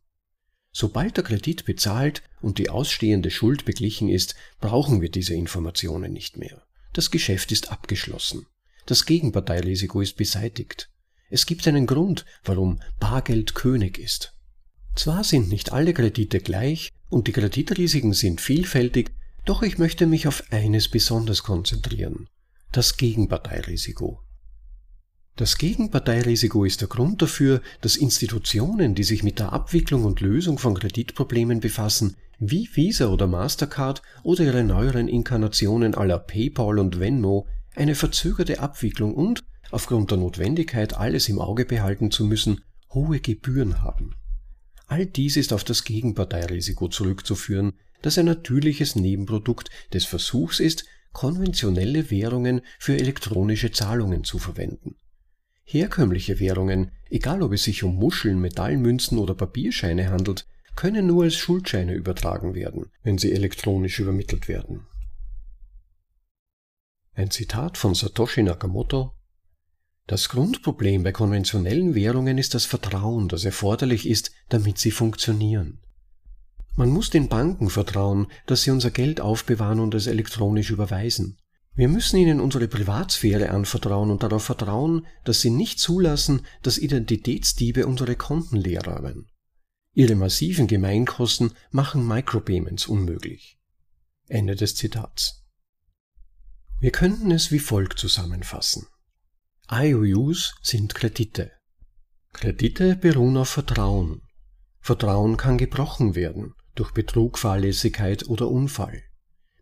Sobald 0.77 1.15
der 1.15 1.23
Kredit 1.23 1.63
bezahlt 1.63 2.21
und 2.41 2.57
die 2.57 2.69
ausstehende 2.69 3.31
Schuld 3.31 3.63
beglichen 3.63 4.09
ist, 4.09 4.35
brauchen 4.59 4.99
wir 4.99 5.09
diese 5.09 5.33
Informationen 5.33 6.11
nicht 6.11 6.35
mehr. 6.35 6.63
Das 6.91 7.11
Geschäft 7.11 7.53
ist 7.53 7.71
abgeschlossen. 7.71 8.45
Das 8.85 9.05
Gegenparteirisiko 9.05 10.01
ist 10.01 10.17
beseitigt. 10.17 10.89
Es 11.29 11.45
gibt 11.45 11.65
einen 11.69 11.87
Grund, 11.87 12.25
warum 12.43 12.81
Bargeld 12.99 13.55
König 13.55 13.97
ist. 13.97 14.33
Zwar 14.95 15.23
sind 15.23 15.47
nicht 15.47 15.71
alle 15.71 15.93
Kredite 15.93 16.41
gleich 16.41 16.91
und 17.07 17.27
die 17.29 17.31
Kreditrisiken 17.31 18.11
sind 18.11 18.41
vielfältig, 18.41 19.13
doch 19.45 19.63
ich 19.63 19.77
möchte 19.77 20.07
mich 20.07 20.27
auf 20.27 20.43
eines 20.51 20.89
besonders 20.89 21.43
konzentrieren. 21.43 22.27
Das 22.73 22.97
Gegenparteirisiko. 22.97 24.24
Das 25.37 25.57
Gegenparteirisiko 25.57 26.63
ist 26.63 26.79
der 26.79 26.87
Grund 26.87 27.21
dafür, 27.21 27.61
dass 27.81 27.97
Institutionen, 27.97 28.95
die 28.95 29.03
sich 29.03 29.21
mit 29.21 29.37
der 29.39 29.51
Abwicklung 29.51 30.05
und 30.05 30.21
Lösung 30.21 30.57
von 30.57 30.75
Kreditproblemen 30.75 31.59
befassen, 31.59 32.15
wie 32.39 32.69
Visa 32.71 33.07
oder 33.07 33.27
Mastercard 33.27 34.01
oder 34.23 34.45
ihre 34.45 34.63
neueren 34.63 35.09
Inkarnationen 35.09 35.93
aller 35.93 36.19
PayPal 36.19 36.79
und 36.79 37.01
Venmo, 37.01 37.47
eine 37.75 37.95
verzögerte 37.95 38.61
Abwicklung 38.61 39.13
und, 39.13 39.43
aufgrund 39.71 40.09
der 40.11 40.19
Notwendigkeit, 40.19 40.93
alles 40.93 41.27
im 41.27 41.39
Auge 41.39 41.65
behalten 41.65 42.11
zu 42.11 42.23
müssen, 42.23 42.61
hohe 42.93 43.19
Gebühren 43.19 43.81
haben. 43.81 44.15
All 44.87 45.05
dies 45.05 45.35
ist 45.35 45.51
auf 45.51 45.65
das 45.65 45.83
Gegenparteirisiko 45.83 46.87
zurückzuführen, 46.87 47.73
das 48.01 48.17
ein 48.17 48.25
natürliches 48.25 48.95
Nebenprodukt 48.95 49.69
des 49.91 50.05
Versuchs 50.05 50.61
ist, 50.61 50.85
konventionelle 51.11 52.09
Währungen 52.09 52.61
für 52.79 52.97
elektronische 52.97 53.71
Zahlungen 53.71 54.23
zu 54.23 54.39
verwenden. 54.39 54.95
Herkömmliche 55.67 56.39
Währungen, 56.39 56.91
egal 57.09 57.41
ob 57.41 57.51
es 57.51 57.63
sich 57.63 57.83
um 57.83 57.95
Muscheln, 57.95 58.39
Metallmünzen 58.39 59.17
oder 59.17 59.33
Papierscheine 59.33 60.09
handelt, 60.09 60.45
können 60.75 61.07
nur 61.07 61.23
als 61.23 61.35
Schuldscheine 61.35 61.93
übertragen 61.93 62.53
werden, 62.53 62.91
wenn 63.03 63.17
sie 63.17 63.31
elektronisch 63.31 63.99
übermittelt 63.99 64.47
werden. 64.47 64.85
Ein 67.13 67.31
Zitat 67.31 67.77
von 67.77 67.95
Satoshi 67.95 68.43
Nakamoto 68.43 69.13
Das 70.05 70.29
Grundproblem 70.29 71.01
bei 71.01 71.11
konventionellen 71.11 71.95
Währungen 71.95 72.37
ist 72.37 72.53
das 72.53 72.65
Vertrauen, 72.65 73.27
das 73.27 73.45
erforderlich 73.45 74.07
ist, 74.07 74.31
damit 74.49 74.77
sie 74.77 74.91
funktionieren. 74.91 75.79
Man 76.75 76.89
muss 76.89 77.09
den 77.09 77.29
Banken 77.29 77.69
vertrauen, 77.69 78.27
dass 78.45 78.63
sie 78.63 78.71
unser 78.71 78.91
Geld 78.91 79.21
aufbewahren 79.21 79.79
und 79.79 79.95
es 79.95 80.07
elektronisch 80.07 80.69
überweisen. 80.69 81.37
Wir 81.75 81.89
müssen 81.89 82.17
ihnen 82.17 82.39
unsere 82.39 82.69
Privatsphäre 82.69 83.49
anvertrauen 83.49 84.09
und 84.09 84.23
darauf 84.23 84.45
vertrauen, 84.45 85.05
dass 85.25 85.41
sie 85.41 85.49
nicht 85.49 85.77
zulassen, 85.79 86.45
dass 86.61 86.77
Identitätsdiebe 86.77 87.85
unsere 87.85 88.15
Konten 88.15 88.55
leerräumen. 88.55 89.29
Ihre 89.93 90.15
massiven 90.15 90.67
Gemeinkosten 90.67 91.53
machen 91.71 92.07
Micropayments 92.07 92.87
unmöglich. 92.87 93.59
Ende 94.27 94.55
des 94.55 94.75
Zitats. 94.75 95.43
Wir 96.79 96.91
könnten 96.91 97.31
es 97.31 97.51
wie 97.51 97.59
folgt 97.59 97.99
zusammenfassen. 97.99 98.87
IOUs 99.69 100.55
sind 100.61 100.95
Kredite. 100.95 101.51
Kredite 102.33 102.95
beruhen 102.95 103.37
auf 103.37 103.49
Vertrauen. 103.49 104.21
Vertrauen 104.79 105.37
kann 105.37 105.57
gebrochen 105.57 106.15
werden 106.15 106.53
durch 106.75 106.91
Betrug, 106.91 107.37
Fahrlässigkeit 107.37 108.27
oder 108.27 108.49
Unfall. 108.49 109.01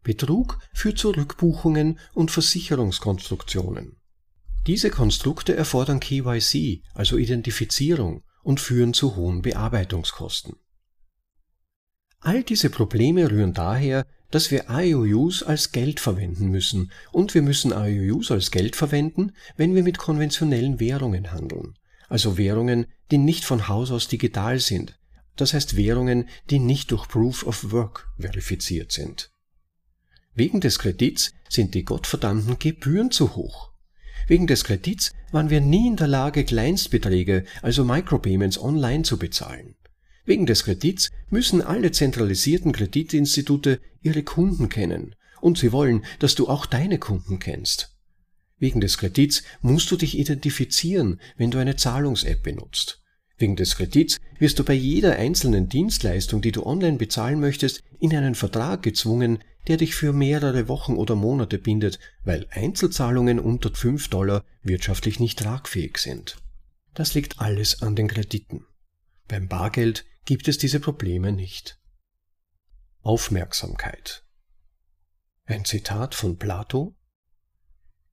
Betrug 0.03 0.59
führt 0.73 0.97
zu 0.97 1.11
Rückbuchungen 1.11 1.99
und 2.13 2.29
Versicherungskonstruktionen. 2.29 3.97
Diese 4.67 4.89
Konstrukte 4.89 5.55
erfordern 5.55 5.99
KYC, 5.99 6.83
also 6.93 7.17
Identifizierung, 7.17 8.23
und 8.43 8.59
führen 8.59 8.93
zu 8.93 9.15
hohen 9.15 9.41
Bearbeitungskosten. 9.41 10.55
All 12.19 12.43
diese 12.43 12.69
Probleme 12.69 13.29
rühren 13.29 13.53
daher, 13.53 14.05
dass 14.31 14.51
wir 14.51 14.65
IOUs 14.69 15.43
als 15.43 15.71
Geld 15.73 15.99
verwenden 15.99 16.47
müssen 16.47 16.91
und 17.11 17.33
wir 17.33 17.41
müssen 17.41 17.71
IOUs 17.71 18.31
als 18.31 18.51
Geld 18.51 18.75
verwenden, 18.75 19.33
wenn 19.57 19.75
wir 19.75 19.83
mit 19.83 19.97
konventionellen 19.97 20.79
Währungen 20.79 21.31
handeln, 21.31 21.77
also 22.07 22.37
Währungen, 22.37 22.87
die 23.11 23.17
nicht 23.17 23.43
von 23.43 23.67
Haus 23.67 23.91
aus 23.91 24.07
digital 24.07 24.59
sind, 24.59 24.97
das 25.35 25.53
heißt 25.53 25.75
Währungen, 25.75 26.29
die 26.49 26.59
nicht 26.59 26.91
durch 26.91 27.07
Proof 27.07 27.45
of 27.45 27.71
Work 27.71 28.07
verifiziert 28.17 28.91
sind. 28.91 29.32
Wegen 30.35 30.61
des 30.61 30.79
Kredits 30.79 31.33
sind 31.47 31.75
die 31.75 31.85
gottverdammten 31.85 32.57
Gebühren 32.57 33.11
zu 33.11 33.35
hoch. 33.35 33.71
Wegen 34.27 34.47
des 34.47 34.63
Kredits 34.63 35.11
waren 35.31 35.49
wir 35.49 35.61
nie 35.61 35.87
in 35.87 35.95
der 35.95 36.07
Lage, 36.07 36.43
Kleinstbeträge, 36.43 37.45
also 37.61 37.83
Micropayments, 37.83 38.57
online 38.57 39.03
zu 39.03 39.17
bezahlen. 39.17 39.75
Wegen 40.25 40.45
des 40.45 40.63
Kredits 40.63 41.11
müssen 41.29 41.61
alle 41.61 41.91
zentralisierten 41.91 42.71
Kreditinstitute 42.71 43.79
ihre 44.01 44.23
Kunden 44.23 44.69
kennen 44.69 45.15
und 45.41 45.57
sie 45.57 45.71
wollen, 45.71 46.05
dass 46.19 46.35
du 46.35 46.47
auch 46.47 46.65
deine 46.65 46.97
Kunden 46.97 47.39
kennst. 47.39 47.95
Wegen 48.57 48.79
des 48.79 48.97
Kredits 48.97 49.43
musst 49.61 49.91
du 49.91 49.97
dich 49.97 50.17
identifizieren, 50.17 51.19
wenn 51.35 51.51
du 51.51 51.57
eine 51.57 51.75
Zahlungs-App 51.75 52.41
benutzt. 52.41 53.01
Wegen 53.37 53.57
des 53.57 53.75
Kredits 53.75 54.19
wirst 54.39 54.57
du 54.57 54.63
bei 54.63 54.73
jeder 54.73 55.17
einzelnen 55.17 55.67
Dienstleistung, 55.67 56.41
die 56.41 56.53
du 56.53 56.65
online 56.65 56.97
bezahlen 56.97 57.41
möchtest, 57.41 57.83
in 57.99 58.15
einen 58.15 58.35
Vertrag 58.35 58.83
gezwungen, 58.83 59.39
der 59.67 59.77
dich 59.77 59.95
für 59.95 60.13
mehrere 60.13 60.67
Wochen 60.67 60.95
oder 60.95 61.15
Monate 61.15 61.57
bindet, 61.57 61.99
weil 62.23 62.47
Einzelzahlungen 62.49 63.39
unter 63.39 63.73
5 63.73 64.09
Dollar 64.09 64.43
wirtschaftlich 64.61 65.19
nicht 65.19 65.39
tragfähig 65.39 65.97
sind. 65.97 66.37
Das 66.93 67.13
liegt 67.13 67.39
alles 67.39 67.81
an 67.81 67.95
den 67.95 68.07
Krediten. 68.07 68.65
Beim 69.27 69.47
Bargeld 69.47 70.05
gibt 70.25 70.47
es 70.47 70.57
diese 70.57 70.79
Probleme 70.79 71.31
nicht. 71.31 71.79
Aufmerksamkeit. 73.01 74.23
Ein 75.45 75.65
Zitat 75.65 76.15
von 76.15 76.37
Plato 76.37 76.95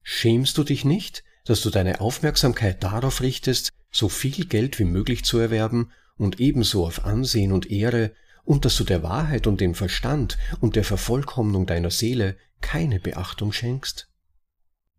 Schämst 0.02 0.56
du 0.58 0.64
dich 0.64 0.84
nicht, 0.84 1.22
dass 1.44 1.62
du 1.62 1.70
deine 1.70 2.00
Aufmerksamkeit 2.00 2.82
darauf 2.82 3.20
richtest, 3.20 3.70
so 3.90 4.08
viel 4.08 4.46
Geld 4.46 4.78
wie 4.78 4.84
möglich 4.84 5.24
zu 5.24 5.38
erwerben 5.38 5.92
und 6.16 6.40
ebenso 6.40 6.86
auf 6.86 7.04
Ansehen 7.04 7.52
und 7.52 7.70
Ehre 7.70 8.14
und 8.50 8.64
dass 8.64 8.74
du 8.74 8.82
der 8.82 9.04
Wahrheit 9.04 9.46
und 9.46 9.60
dem 9.60 9.76
Verstand 9.76 10.36
und 10.60 10.74
der 10.74 10.82
Vervollkommnung 10.82 11.66
deiner 11.66 11.92
Seele 11.92 12.36
keine 12.60 12.98
Beachtung 12.98 13.52
schenkst? 13.52 14.08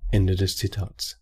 Ende 0.09 0.35
des 0.37 0.55
Zitats. 0.55 1.19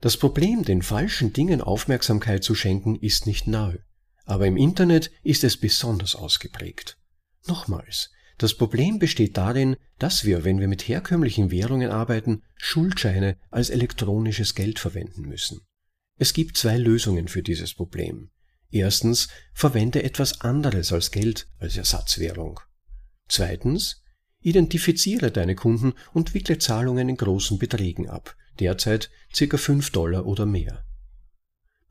Das 0.00 0.16
Problem, 0.16 0.64
den 0.64 0.82
falschen 0.82 1.32
Dingen 1.32 1.60
Aufmerksamkeit 1.60 2.42
zu 2.42 2.56
schenken, 2.56 2.96
ist 2.96 3.24
nicht 3.24 3.46
neu, 3.46 3.78
aber 4.24 4.48
im 4.48 4.56
Internet 4.56 5.12
ist 5.22 5.44
es 5.44 5.56
besonders 5.56 6.16
ausgeprägt. 6.16 6.98
Nochmals, 7.46 8.10
das 8.38 8.54
Problem 8.54 8.98
besteht 8.98 9.36
darin, 9.36 9.76
dass 10.00 10.24
wir, 10.24 10.42
wenn 10.42 10.58
wir 10.58 10.66
mit 10.66 10.88
herkömmlichen 10.88 11.52
Währungen 11.52 11.92
arbeiten, 11.92 12.42
Schuldscheine 12.56 13.36
als 13.48 13.70
elektronisches 13.70 14.56
Geld 14.56 14.80
verwenden 14.80 15.22
müssen. 15.22 15.60
Es 16.18 16.32
gibt 16.32 16.56
zwei 16.56 16.78
Lösungen 16.78 17.28
für 17.28 17.44
dieses 17.44 17.74
Problem. 17.74 18.32
Erstens, 18.74 19.28
verwende 19.52 20.02
etwas 20.02 20.40
anderes 20.40 20.92
als 20.92 21.12
Geld 21.12 21.46
als 21.60 21.76
Ersatzwährung. 21.76 22.58
Zweitens, 23.28 24.02
identifiziere 24.40 25.30
deine 25.30 25.54
Kunden 25.54 25.92
und 26.12 26.34
wickle 26.34 26.58
Zahlungen 26.58 27.08
in 27.08 27.16
großen 27.16 27.56
Beträgen 27.60 28.10
ab, 28.10 28.34
derzeit 28.58 29.10
ca. 29.32 29.56
5 29.56 29.90
Dollar 29.90 30.26
oder 30.26 30.44
mehr. 30.44 30.84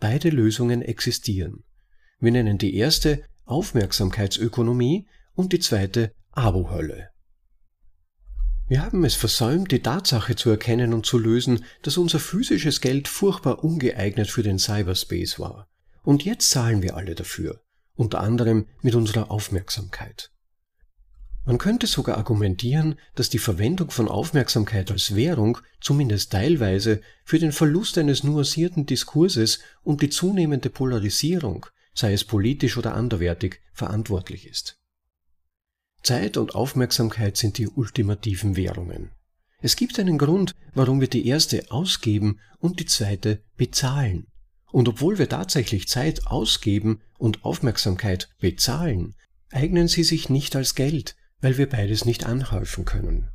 Beide 0.01 0.29
Lösungen 0.29 0.81
existieren. 0.81 1.63
Wir 2.19 2.33
nennen 2.33 2.57
die 2.57 2.75
erste 2.75 3.23
Aufmerksamkeitsökonomie 3.45 5.07
und 5.35 5.53
die 5.53 5.59
zweite 5.59 6.13
Abo-Hölle. 6.31 7.11
Wir 8.67 8.81
haben 8.81 9.05
es 9.05 9.15
versäumt, 9.15 9.71
die 9.71 9.81
Tatsache 9.81 10.35
zu 10.35 10.49
erkennen 10.49 10.93
und 10.93 11.05
zu 11.05 11.17
lösen, 11.17 11.63
dass 11.81 11.95
unser 11.95 12.19
physisches 12.19 12.81
Geld 12.81 13.07
furchtbar 13.07 13.63
ungeeignet 13.63 14.29
für 14.29 14.43
den 14.43 14.59
Cyberspace 14.59 15.39
war. 15.39 15.69
Und 16.03 16.24
jetzt 16.24 16.50
zahlen 16.50 16.81
wir 16.81 16.95
alle 16.95 17.15
dafür, 17.15 17.62
unter 17.95 18.19
anderem 18.19 18.67
mit 18.81 18.93
unserer 18.95 19.31
Aufmerksamkeit. 19.31 20.31
Man 21.45 21.57
könnte 21.57 21.88
sogar 21.88 22.17
argumentieren, 22.17 22.95
dass 23.15 23.29
die 23.29 23.39
Verwendung 23.39 23.91
von 23.91 24.07
Aufmerksamkeit 24.07 24.91
als 24.91 25.15
Währung 25.15 25.57
zumindest 25.81 26.31
teilweise 26.31 27.01
für 27.25 27.39
den 27.39 27.51
Verlust 27.51 27.98
eines 27.98 28.24
nuancierten 28.24 28.86
Diskurses 28.86 29.60
und 29.83 30.01
die 30.01 30.10
zunehmende 30.10 30.69
Polarisierung, 30.69 31.65
sei 31.93 32.13
es 32.13 32.24
politisch 32.24 32.77
oder 32.77 32.95
anderwertig, 32.95 33.62
verantwortlich 33.74 34.48
ist. 34.48 34.79
Zeit 36.01 36.38
und 36.38 36.55
Aufmerksamkeit 36.55 37.36
sind 37.38 37.57
die 37.57 37.67
ultimativen 37.67 38.55
Währungen. 38.55 39.12
Es 39.62 39.75
gibt 39.75 40.00
einen 40.00 40.17
Grund, 40.17 40.53
warum 40.74 41.00
wir 41.00 41.07
die 41.07 41.27
erste 41.27 41.72
ausgeben 41.72 42.39
und 42.60 42.79
die 42.79 42.86
zweite 42.86 43.41
bezahlen. 43.55 44.27
Und 44.74 44.89
obwohl 44.89 45.20
wir 45.20 45.30
tatsächlich 45.30 45.88
Zeit 45.88 46.25
ausgeben 46.25 47.00
und 47.20 47.46
Aufmerksamkeit 47.46 48.27
bezahlen, 48.39 49.13
eignen 49.51 49.88
sie 49.88 50.03
sich 50.03 50.30
nicht 50.30 50.56
als 50.56 50.74
Geld, 50.74 51.15
weil 51.42 51.60
wir 51.60 51.70
beides 51.70 52.06
nicht 52.06 52.25
anhäufen 52.25 52.84
können. 52.84 53.30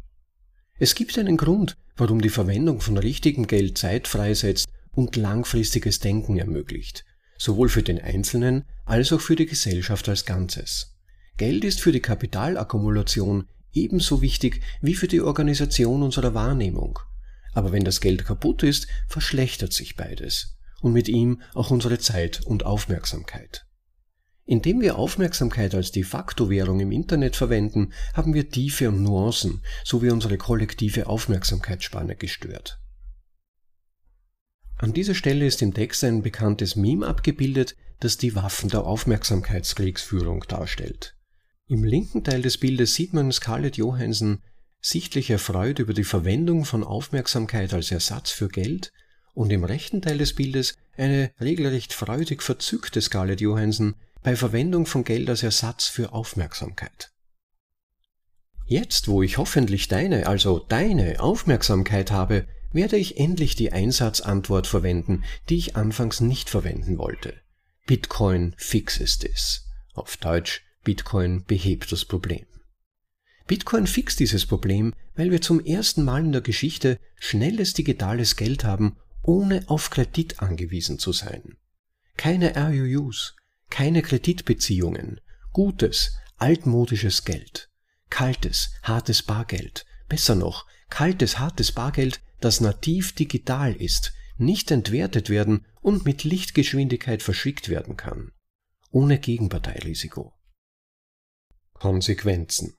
Es 0.81 0.97
gibt 0.97 1.17
einen 1.17 1.37
Grund, 1.37 1.77
warum 1.97 2.21
die 2.21 2.29
Verwendung 2.29 2.81
von 2.81 2.99
richtigem 2.99 3.47
Geld 3.47 3.79
Zeit 3.79 4.09
freisetzt 4.09 4.67
und 4.91 5.15
langfristiges 5.15 6.01
Denken 6.01 6.39
ermöglicht, 6.39 7.05
sowohl 7.39 7.69
für 7.69 7.85
den 7.85 8.01
Einzelnen 8.01 8.65
als 8.85 9.13
auch 9.13 9.21
für 9.21 9.37
die 9.37 9.47
Gesellschaft 9.47 10.09
als 10.09 10.25
Ganzes. 10.25 10.97
Geld 11.37 11.63
ist 11.63 11.81
für 11.81 11.93
die 11.93 12.03
Kapitalakkumulation 12.03 13.47
ebenso 13.73 14.23
wichtig 14.23 14.61
wie 14.83 14.97
für 14.97 15.07
die 15.07 15.21
Organisation 15.21 16.03
unserer 16.03 16.35
Wahrnehmung. 16.35 16.99
Aber 17.53 17.71
wenn 17.71 17.85
das 17.85 18.01
Geld 18.01 18.25
kaputt 18.25 18.65
ist, 18.65 18.89
verschlechtert 19.07 19.73
sich 19.73 19.95
beides 19.95 20.58
und 20.81 20.93
mit 20.93 21.09
ihm 21.09 21.43
auch 21.55 21.71
unsere 21.71 21.99
Zeit 21.99 22.41
und 22.45 22.65
Aufmerksamkeit. 22.65 23.67
Indem 24.45 24.81
wir 24.81 24.97
Aufmerksamkeit 24.97 25.75
als 25.75 25.93
de 25.93 26.05
facto 26.05 26.49
Währung 26.49 26.81
im 26.81 26.91
Internet 26.91 27.37
verwenden, 27.37 27.93
haben 28.15 28.33
wir 28.33 28.49
Tiefe 28.49 28.89
und 28.89 29.03
Nuancen 29.03 29.63
sowie 29.85 30.11
unsere 30.11 30.39
kollektive 30.39 31.07
Aufmerksamkeitsspanne 31.07 32.17
gestört. 32.17 32.81
An 34.79 34.93
dieser 34.93 35.15
Stelle 35.15 35.45
ist 35.45 35.61
im 35.61 35.75
Text 35.75 36.03
ein 36.05 36.23
bekanntes 36.23 36.77
Meme 36.77 37.07
abgebildet, 37.07 37.77
das 38.01 38.17
die 38.17 38.35
Waffen 38.37 38.71
der 38.71 38.85
Aufmerksamkeitskriegsführung 38.85 40.45
darstellt. 40.49 41.15
Im 41.67 41.85
linken 41.85 42.25
Teil 42.25 42.41
des 42.41 42.57
Bildes 42.57 42.95
sieht 42.95 43.13
man 43.13 43.31
Scarlett 43.33 43.77
Johansson 43.77 44.41
sichtlich 44.81 45.29
erfreut 45.29 45.81
über 45.81 45.93
die 45.93 46.05
Verwendung 46.05 46.65
von 46.65 46.85
Aufmerksamkeit 46.85 47.75
als 47.75 47.91
Ersatz 47.91 48.31
für 48.31 48.49
Geld 48.49 48.93
und 49.39 49.53
im 49.53 49.63
rechten 49.63 50.03
Teil 50.03 50.19
des 50.19 50.35
Bildes 50.35 50.75
eine 50.97 51.31
regelrecht 51.41 51.93
freudig 51.93 52.43
verzückte 52.43 53.01
Scarlett 53.01 53.41
Johansson 53.41 53.95
bei 54.25 54.35
Verwendung 54.35 54.85
von 54.85 55.05
Geld 55.05 55.31
als 55.31 55.45
Ersatz 55.45 55.87
für 55.87 56.13
Aufmerksamkeit. 56.13 57.13
Jetzt, 58.67 59.07
wo 59.07 59.23
ich 59.23 59.39
hoffentlich 59.39 59.87
deine, 59.87 60.27
also 60.27 60.59
deine 60.59 61.21
Aufmerksamkeit 61.21 62.11
habe, 62.11 62.49
werde 62.73 62.97
ich 62.97 63.17
endlich 63.21 63.55
die 63.55 63.73
Einsatzantwort 63.73 64.67
verwenden, 64.67 65.23
die 65.49 65.57
ich 65.57 65.77
anfangs 65.77 66.21
nicht 66.21 66.51
verwenden 66.51 66.99
wollte. 66.99 67.35
Bitcoin 67.87 68.55
fixes 68.59 69.19
this. 69.19 69.69
Auf 69.95 70.17
Deutsch, 70.17 70.63
Bitcoin 70.83 71.45
behebt 71.45 71.93
das 71.93 72.05
Problem. 72.05 72.45
Bitcoin 73.47 73.87
fixt 73.87 74.19
dieses 74.19 74.47
Problem, 74.47 74.95
weil 75.15 75.31
wir 75.31 75.41
zum 75.41 75.65
ersten 75.65 76.05
Mal 76.05 76.25
in 76.25 76.33
der 76.33 76.41
Geschichte 76.41 76.99
schnelles 77.21 77.73
digitales 77.73 78.35
Geld 78.35 78.65
haben, 78.65 78.97
ohne 79.29 79.63
auf 79.69 79.91
Kredit 79.91 80.41
angewiesen 80.41 80.99
zu 80.99 81.13
sein. 81.13 81.59
Keine 82.17 82.57
RUUs, 82.57 83.37
keine 83.69 84.01
Kreditbeziehungen, 84.01 85.21
gutes, 85.53 86.17
altmodisches 86.39 87.25
Geld, 87.25 87.69
kaltes, 88.09 88.71
hartes 88.83 89.23
Bargeld, 89.23 89.85
besser 90.09 90.35
noch, 90.35 90.67
kaltes, 90.89 91.39
hartes 91.39 91.73
Bargeld, 91.73 92.23
das 92.41 92.63
nativ 92.63 93.15
digital 93.15 93.75
ist, 93.75 94.15
nicht 94.39 94.71
entwertet 94.71 95.29
werden 95.29 95.67
und 95.83 96.07
mit 96.07 96.25
Lichtgeschwindigkeit 96.25 97.23
verschickt 97.23 97.69
werden 97.69 97.99
kann, 97.99 98.33
ohne 98.91 99.19
Gegenparteirisiko. 99.19 100.33
Konsequenzen 101.75 102.79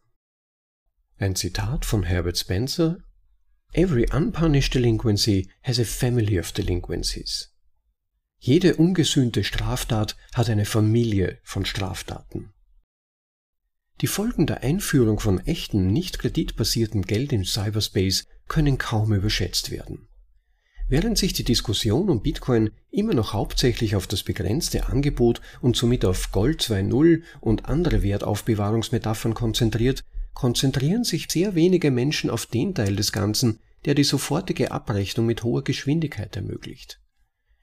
ein 1.20 1.36
Zitat 1.36 1.86
von 1.86 2.04
Herbert 2.04 2.38
Spencer 2.38 3.04
Every 3.74 4.08
unpunished 4.12 4.74
delinquency 4.74 5.48
has 5.62 5.80
a 5.80 5.86
family 5.86 6.40
of 6.40 6.52
delinquencies. 6.52 7.54
Jede 8.40 8.76
ungesühnte 8.78 9.44
Straftat 9.44 10.16
hat 10.34 10.50
eine 10.50 10.66
Familie 10.66 11.38
von 11.44 11.66
Straftaten. 11.66 12.52
Die 14.02 14.08
Folgen 14.08 14.48
der 14.48 14.64
Einführung 14.64 15.20
von 15.20 15.40
echten, 15.40 15.88
nicht 15.88 16.20
kreditbasierten 16.20 17.04
Geld 17.04 17.32
im 17.32 17.46
Cyberspace 17.46 18.26
können 18.48 18.80
kaum 18.80 19.14
überschätzt 19.14 19.70
werden. 19.70 20.08
Während 20.88 21.20
sich 21.20 21.34
die 21.34 21.44
Diskussion 21.44 22.10
um 22.10 22.24
Bitcoin 22.24 22.72
immer 22.90 23.14
noch 23.14 23.34
hauptsächlich 23.34 23.96
auf 23.96 24.08
das 24.08 24.24
begrenzte 24.24 24.88
Angebot 24.88 25.42
und 25.62 25.76
somit 25.76 26.06
auf 26.06 26.32
Gold 26.32 26.64
2.0 26.64 27.22
und 27.42 27.66
andere 27.66 28.02
Wertaufbewahrungsmetaphern 28.02 29.36
konzentriert, 29.36 30.04
konzentrieren 30.34 31.04
sich 31.04 31.28
sehr 31.30 31.56
wenige 31.56 31.92
Menschen 31.92 32.30
auf 32.30 32.46
den 32.46 32.74
Teil 32.74 32.96
des 32.96 33.12
Ganzen, 33.12 33.60
der 33.86 33.96
die 33.96 34.04
sofortige 34.04 34.72
Abrechnung 34.72 35.26
mit 35.26 35.44
hoher 35.44 35.64
Geschwindigkeit 35.64 36.36
ermöglicht. 36.36 37.00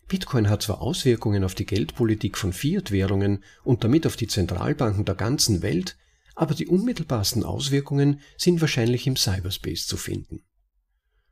Bitcoin 0.08 0.48
hat 0.48 0.62
zwar 0.62 0.80
Auswirkungen 0.80 1.42
auf 1.42 1.54
die 1.54 1.66
Geldpolitik 1.66 2.38
von 2.38 2.52
Fiat-Währungen 2.52 3.42
und 3.64 3.82
damit 3.82 4.06
auf 4.06 4.16
die 4.16 4.28
Zentralbanken 4.28 5.04
der 5.04 5.16
ganzen 5.16 5.62
Welt, 5.62 5.96
aber 6.34 6.54
die 6.54 6.68
unmittelbarsten 6.68 7.42
Auswirkungen 7.42 8.20
sind 8.36 8.60
wahrscheinlich 8.60 9.06
im 9.06 9.16
Cyberspace 9.16 9.86
zu 9.86 9.96
finden. 9.96 10.44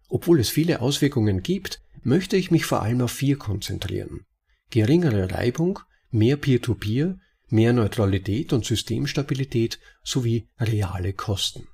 Obwohl 0.08 0.40
es 0.40 0.48
viele 0.48 0.80
Auswirkungen 0.80 1.42
gibt, 1.42 1.80
möchte 2.02 2.36
ich 2.36 2.50
mich 2.50 2.66
vor 2.66 2.82
allem 2.82 3.00
auf 3.00 3.12
vier 3.12 3.38
konzentrieren. 3.38 4.26
Geringere 4.70 5.30
Reibung, 5.30 5.78
mehr 6.10 6.36
Peer-to-Peer, 6.36 7.06
-Peer, 7.06 7.18
mehr 7.54 7.72
Neutralität 7.72 8.52
und 8.52 8.64
Systemstabilität 8.66 9.78
sowie 10.02 10.48
reale 10.58 11.12
Kosten. 11.12 11.68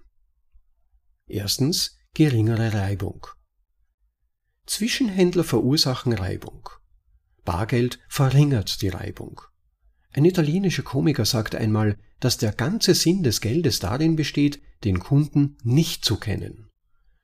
Erstens 1.26 1.98
geringere 2.12 2.74
Reibung. 2.74 3.26
Zwischenhändler 4.66 5.42
verursachen 5.42 6.12
Reibung. 6.12 6.68
Bargeld 7.44 7.98
verringert 8.08 8.82
die 8.82 8.90
Reibung. 8.90 9.40
Ein 10.12 10.26
italienischer 10.26 10.82
Komiker 10.82 11.24
sagte 11.24 11.56
einmal, 11.56 11.98
dass 12.20 12.36
der 12.36 12.52
ganze 12.52 12.94
Sinn 12.94 13.22
des 13.22 13.40
Geldes 13.40 13.78
darin 13.78 14.16
besteht, 14.16 14.60
den 14.84 14.98
Kunden 14.98 15.56
nicht 15.62 16.04
zu 16.04 16.16
kennen. 16.16 16.68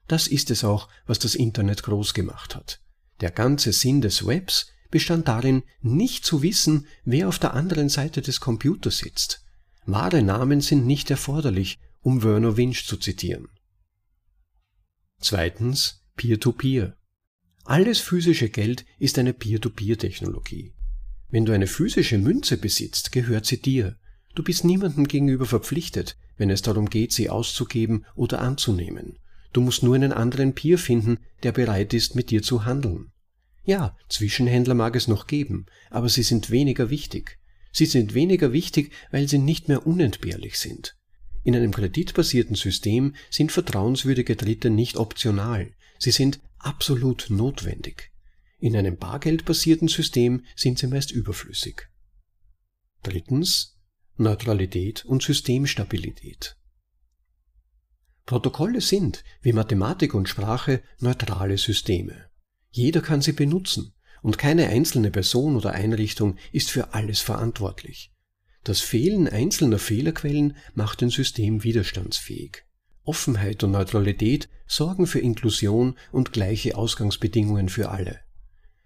Das 0.09 0.29
ist 0.29 0.51
es 0.51 0.65
auch, 0.65 0.89
was 1.05 1.19
das 1.19 1.35
Internet 1.35 1.83
groß 1.83 2.15
gemacht 2.15 2.57
hat. 2.57 2.81
Der 3.21 3.31
ganze 3.31 3.73
Sinn 3.73 4.01
des 4.01 4.27
Webs 4.27 4.69
bestand 4.97 5.29
darin, 5.29 5.63
nicht 5.83 6.25
zu 6.25 6.41
wissen, 6.41 6.87
wer 7.05 7.29
auf 7.29 7.39
der 7.39 7.53
anderen 7.53 7.91
Seite 7.91 8.23
des 8.23 8.41
Computers 8.41 8.97
sitzt. 8.97 9.45
Wahre 9.85 10.23
Namen 10.23 10.63
sind 10.63 10.87
nicht 10.87 11.11
erforderlich, 11.11 11.79
um 12.01 12.23
Werner 12.23 12.57
Winch 12.57 12.87
zu 12.87 12.97
zitieren. 12.97 13.49
Zweitens 15.21 16.03
Peer-to-Peer. 16.17 16.87
-Peer. 16.87 16.95
Alles 17.65 18.01
physische 18.01 18.49
Geld 18.49 18.87
ist 18.99 19.19
eine 19.19 19.35
Peer-to-Peer-Technologie. 19.35 20.73
Wenn 21.29 21.45
du 21.45 21.53
eine 21.53 21.67
physische 21.67 22.17
Münze 22.17 22.57
besitzt, 22.57 23.13
gehört 23.13 23.45
sie 23.45 23.61
dir. 23.61 23.99
Du 24.35 24.43
bist 24.43 24.65
niemandem 24.65 25.07
gegenüber 25.07 25.45
verpflichtet, 25.45 26.17
wenn 26.39 26.49
es 26.49 26.63
darum 26.63 26.89
geht, 26.89 27.13
sie 27.13 27.29
auszugeben 27.29 28.07
oder 28.15 28.41
anzunehmen. 28.41 29.19
Du 29.53 29.61
musst 29.61 29.83
nur 29.83 29.95
einen 29.95 30.15
anderen 30.15 30.55
Peer 30.55 30.79
finden, 30.79 31.19
der 31.43 31.53
bereit 31.53 31.93
ist, 31.93 32.15
mit 32.15 32.31
dir 32.31 32.43
zu 32.43 32.65
handeln. 32.65 33.13
Ja, 33.67 33.97
Zwischenhändler 34.09 34.75
mag 34.75 34.95
es 34.95 35.09
noch 35.09 35.27
geben, 35.27 35.67
aber 35.91 36.09
sie 36.09 36.23
sind 36.23 36.51
weniger 36.51 36.89
wichtig. 36.89 37.39
Sie 37.73 37.87
sind 37.87 38.15
weniger 38.15 38.53
wichtig, 38.53 38.93
weil 39.11 39.29
sie 39.29 39.39
nicht 39.39 39.67
mehr 39.69 39.87
unentbehrlich 39.87 40.59
sind. 40.59 40.97
In 41.43 41.55
einem 41.55 41.73
kreditbasierten 41.73 42.55
System 42.55 43.15
sind 43.29 43.51
vertrauenswürdige 43.51 44.37
Dritte 44.37 44.71
nicht 44.71 44.97
optional, 44.97 45.75
sie 45.99 46.13
sind 46.13 46.41
absolut 46.59 47.27
notwendig. 47.29 48.13
In 48.59 48.77
einem 48.77 48.97
bargeldbasierten 48.97 49.89
System 49.89 50.45
sind 50.55 50.79
sie 50.79 50.87
meist 50.87 51.11
überflüssig. 51.11 51.89
Drittens 53.03 53.77
Neutralität 54.17 55.05
und 55.05 55.23
Systemstabilität. 55.23 56.57
Protokolle 58.25 58.81
sind, 58.81 59.25
wie 59.43 59.53
Mathematik 59.53 60.15
und 60.15 60.29
Sprache, 60.29 60.83
neutrale 61.01 61.59
Systeme. 61.59 62.31
Jeder 62.71 63.01
kann 63.01 63.23
sie 63.23 63.33
benutzen 63.33 63.93
und 64.23 64.39
keine 64.39 64.69
einzelne 64.69 65.11
Person 65.11 65.57
oder 65.57 65.73
Einrichtung 65.73 66.37
ist 66.53 66.71
für 66.71 66.95
alles 66.95 67.21
verantwortlich. 67.21 68.13
Das 68.65 68.81
Fehlen 68.81 69.29
einzelner 69.29 69.79
Fehlerquellen 69.79 70.57
macht 70.75 71.03
ein 71.03 71.11
System 71.11 71.63
widerstandsfähig. 71.63 72.65
Offenheit 73.05 73.63
und 73.63 73.71
Neutralität 73.71 74.49
sorgen 74.67 75.07
für 75.07 75.21
Inklusion 75.21 75.97
und 76.11 76.33
gleiche 76.33 76.77
Ausgangsbedingungen 76.77 77.69
für 77.69 77.91
alle. 77.91 78.19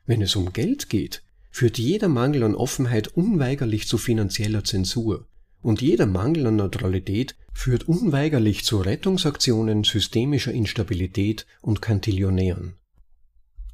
Wenn 0.05 0.21
es 0.21 0.37
um 0.37 0.53
Geld 0.53 0.91
geht, 0.91 1.23
führt 1.51 1.79
jeder 1.79 2.09
Mangel 2.09 2.45
an 2.45 2.55
Offenheit 2.55 3.09
unweigerlich 3.09 3.89
zu 3.89 3.97
finanzieller 3.97 4.65
Zensur 4.65 5.27
und 5.63 5.83
jeder 5.83 6.07
Mangel 6.07 6.47
an 6.47 6.57
Neutralität 6.57 7.37
führt 7.53 7.89
unweigerlich 7.89 8.65
zu 8.65 8.79
Rettungsaktionen 8.81 9.85
systemischer 9.85 10.53
Instabilität 10.53 11.47
und 11.61 11.83
Kantillionären. 11.83 12.75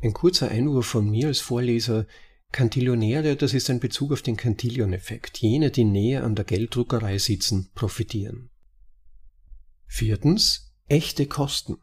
Ein 0.03 0.13
kurzer 0.13 0.51
Einwurf 0.51 0.87
von 0.87 1.09
mir 1.09 1.29
als 1.29 1.41
Vorleser. 1.41 2.07
Cantillionäre, 2.53 3.37
das 3.37 3.55
ist 3.55 3.71
ein 3.71 3.81
Bezug 3.81 4.13
auf 4.13 4.23
den 4.23 4.37
Cantillon-Effekt. 4.37 5.39
Jene, 5.39 5.71
die 5.71 5.85
näher 5.85 6.25
an 6.25 6.35
der 6.35 6.45
Gelddruckerei 6.45 7.19
sitzen, 7.19 7.71
profitieren. 7.75 8.51
Viertens. 9.87 10.73
Echte 10.89 11.27
Kosten. 11.27 11.79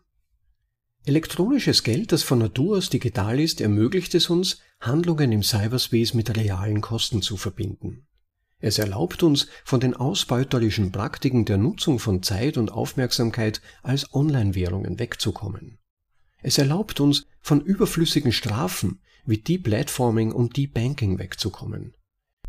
Elektronisches 1.05 1.83
Geld, 1.83 2.13
das 2.13 2.23
von 2.23 2.39
Natur 2.39 2.77
aus 2.77 2.89
digital 2.89 3.39
ist, 3.39 3.59
ermöglicht 3.59 4.15
es 4.15 4.29
uns, 4.29 4.61
Handlungen 4.79 5.33
im 5.33 5.43
Cyberspace 5.43 6.13
mit 6.13 6.35
realen 6.37 6.79
Kosten 6.79 7.21
zu 7.21 7.35
verbinden. 7.35 8.07
Es 8.59 8.77
erlaubt 8.79 9.23
uns, 9.23 9.47
von 9.65 9.81
den 9.81 9.93
ausbeuterischen 9.93 10.93
Praktiken 10.93 11.43
der 11.43 11.57
Nutzung 11.57 11.99
von 11.99 12.23
Zeit 12.23 12.55
und 12.55 12.71
Aufmerksamkeit 12.71 13.61
als 13.81 14.13
Online-Währungen 14.13 14.99
wegzukommen. 14.99 15.79
Es 16.43 16.57
erlaubt 16.57 16.99
uns, 16.99 17.25
von 17.41 17.61
überflüssigen 17.61 18.31
Strafen 18.31 18.99
wie 19.25 19.37
Deplatforming 19.37 20.31
und 20.31 20.57
Debanking 20.57 21.17
wegzukommen. 21.17 21.93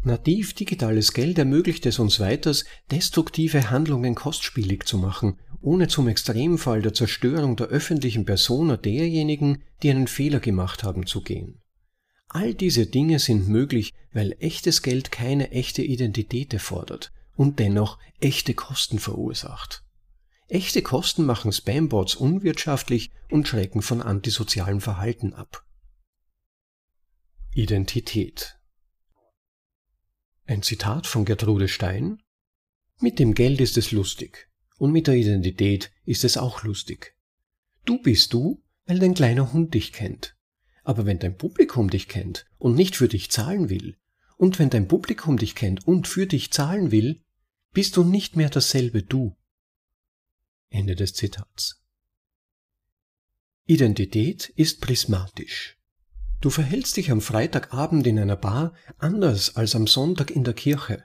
Nativ 0.03 0.53
digitales 0.53 1.15
Geld 1.15 1.39
ermöglicht 1.39 1.87
es 1.87 1.99
uns 1.99 2.21
weiters, 2.21 2.65
destruktive 2.91 3.71
Handlungen 3.71 4.15
kostspielig 4.15 4.85
zu 4.85 4.99
machen, 4.99 5.39
ohne 5.63 5.89
zum 5.89 6.09
Extremfall 6.09 6.83
der 6.83 6.93
Zerstörung 6.93 7.57
der 7.57 7.69
öffentlichen 7.69 8.27
Persona 8.27 8.77
derjenigen, 8.77 9.63
die 9.83 9.91
einen 9.91 10.09
Fehler 10.09 10.41
gemacht 10.41 10.85
haben, 10.85 11.07
zu 11.07 11.23
gehen. 11.23 11.63
All 12.29 12.53
diese 12.53 12.87
Dinge 12.87 13.19
sind 13.19 13.49
möglich, 13.49 13.95
weil 14.13 14.37
echtes 14.41 14.83
Geld 14.83 15.11
keine 15.11 15.53
echte 15.53 15.83
Identität 15.83 16.53
erfordert 16.53 17.13
und 17.37 17.59
dennoch 17.59 17.99
echte 18.21 18.53
Kosten 18.53 18.99
verursacht. 18.99 19.84
Echte 20.55 20.83
Kosten 20.83 21.27
machen 21.27 21.51
Spambots 21.51 22.14
unwirtschaftlich 22.14 23.11
und 23.29 23.49
schrecken 23.49 23.83
von 23.83 24.01
antisozialem 24.01 24.81
Verhalten 24.81 25.35
ab. 25.35 25.67
Identität 27.53 28.57
Ein 30.47 30.62
Zitat 30.62 31.09
von 31.09 31.25
Gertrude 31.25 31.67
Stein 31.67 32.23
Mit 33.01 33.19
dem 33.19 33.35
Geld 33.35 33.61
ist 33.61 33.77
es 33.77 33.90
lustig 33.90 34.49
und 34.79 34.93
mit 34.93 35.09
der 35.09 35.14
Identität 35.17 35.90
ist 36.05 36.23
es 36.23 36.37
auch 36.37 36.62
lustig. 36.62 37.17
Du 37.85 38.01
bist 38.01 38.33
du, 38.33 38.62
weil 38.87 39.01
dein 39.01 39.14
kleiner 39.14 39.53
Hund 39.53 39.75
dich 39.75 39.93
kennt. 39.93 40.37
Aber 40.85 41.05
wenn 41.05 41.19
dein 41.19 41.37
Publikum 41.37 41.90
dich 41.90 42.07
kennt 42.07 42.47
und 42.59 42.77
nicht 42.77 42.95
für 42.95 43.09
dich 43.09 43.29
zahlen 43.33 43.71
will, 43.71 43.99
und 44.37 44.61
wenn 44.61 44.71
dein 44.71 44.87
Publikum 44.87 45.37
dich 45.37 45.57
kennt 45.57 45.85
und 45.85 46.07
für 46.07 46.29
dich 46.29 46.53
zahlen 46.53 46.93
will, 46.93 47.25
bist 47.73 47.97
du 47.97 48.05
nicht 48.05 48.37
mehr 48.37 48.51
dasselbe 48.51 49.03
du. 49.03 49.37
Ende 50.75 50.97
des 50.97 51.15
Zitats. 51.15 51.81
Identität 53.67 54.51
ist 54.57 54.81
prismatisch. 54.81 55.79
Du 56.41 56.51
verhältst 56.51 56.97
dich 56.97 57.11
am 57.11 57.21
Freitagabend 57.21 58.07
in 58.07 58.19
einer 58.19 58.37
Bar 58.37 58.75
anders 58.99 59.57
als 59.57 59.75
am 59.75 59.87
Sonntag 59.87 60.31
in 60.31 60.45
der 60.45 60.53
Kirche. 60.53 61.05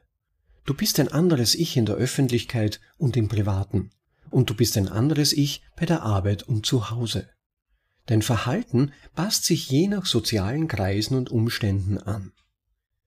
Du 0.66 0.74
bist 0.74 1.00
ein 1.00 1.08
anderes 1.08 1.56
Ich 1.56 1.78
in 1.78 1.86
der 1.86 1.96
Öffentlichkeit 1.96 2.82
und 2.98 3.16
im 3.16 3.30
Privaten. 3.30 3.92
Und 4.30 4.50
du 4.50 4.56
bist 4.56 4.76
ein 4.76 4.90
anderes 4.90 5.34
Ich 5.34 5.62
bei 5.78 5.86
der 5.86 6.02
Arbeit 6.02 6.44
und 6.44 6.66
zu 6.66 6.90
Hause. 6.90 7.30
Dein 8.08 8.22
Verhalten 8.22 8.92
passt 9.16 9.46
sich 9.46 9.70
je 9.70 9.88
nach 9.88 10.06
sozialen 10.06 10.68
Kreisen 10.68 11.16
und 11.16 11.30
Umständen 11.30 12.00
an. 12.00 12.34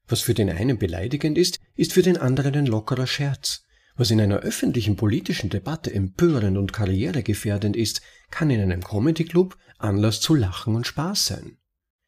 Was 0.07 0.21
für 0.21 0.35
den 0.35 0.49
einen 0.49 0.79
beleidigend 0.79 1.37
ist, 1.37 1.59
ist 1.75 1.93
für 1.93 2.03
den 2.03 2.17
anderen 2.17 2.55
ein 2.55 2.67
lockerer 2.67 3.07
Scherz. 3.07 3.65
Was 3.97 4.11
in 4.11 4.21
einer 4.21 4.39
öffentlichen 4.39 4.97
politischen 4.97 5.51
Debatte 5.51 5.93
empörend 5.93 6.57
und 6.57 6.73
karrieregefährdend 6.73 7.77
ist, 7.77 8.01
kann 8.31 8.51
in 8.51 8.61
einem 8.61 8.83
Comedy 8.83 9.25
Club 9.25 9.57
Anlass 9.79 10.21
zu 10.21 10.35
Lachen 10.35 10.75
und 10.75 10.87
Spaß 10.87 11.27
sein. 11.27 11.59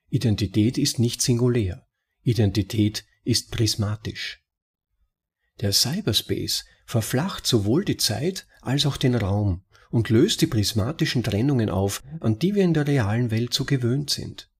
Identität 0.08 0.78
ist 0.78 0.98
nicht 0.98 1.20
singulär. 1.20 1.86
Identität 2.22 3.04
ist 3.24 3.50
prismatisch. 3.50 4.42
Der 5.60 5.72
Cyberspace 5.72 6.64
verflacht 6.86 7.46
sowohl 7.46 7.84
die 7.84 7.96
Zeit 7.96 8.46
als 8.62 8.86
auch 8.86 8.96
den 8.96 9.14
Raum 9.14 9.64
und 9.90 10.08
löst 10.08 10.40
die 10.40 10.46
prismatischen 10.46 11.22
Trennungen 11.22 11.70
auf, 11.70 12.02
an 12.20 12.38
die 12.38 12.54
wir 12.54 12.64
in 12.64 12.74
der 12.74 12.86
realen 12.86 13.30
Welt 13.30 13.54
so 13.54 13.64
gewöhnt 13.64 14.10
sind. 14.10 14.50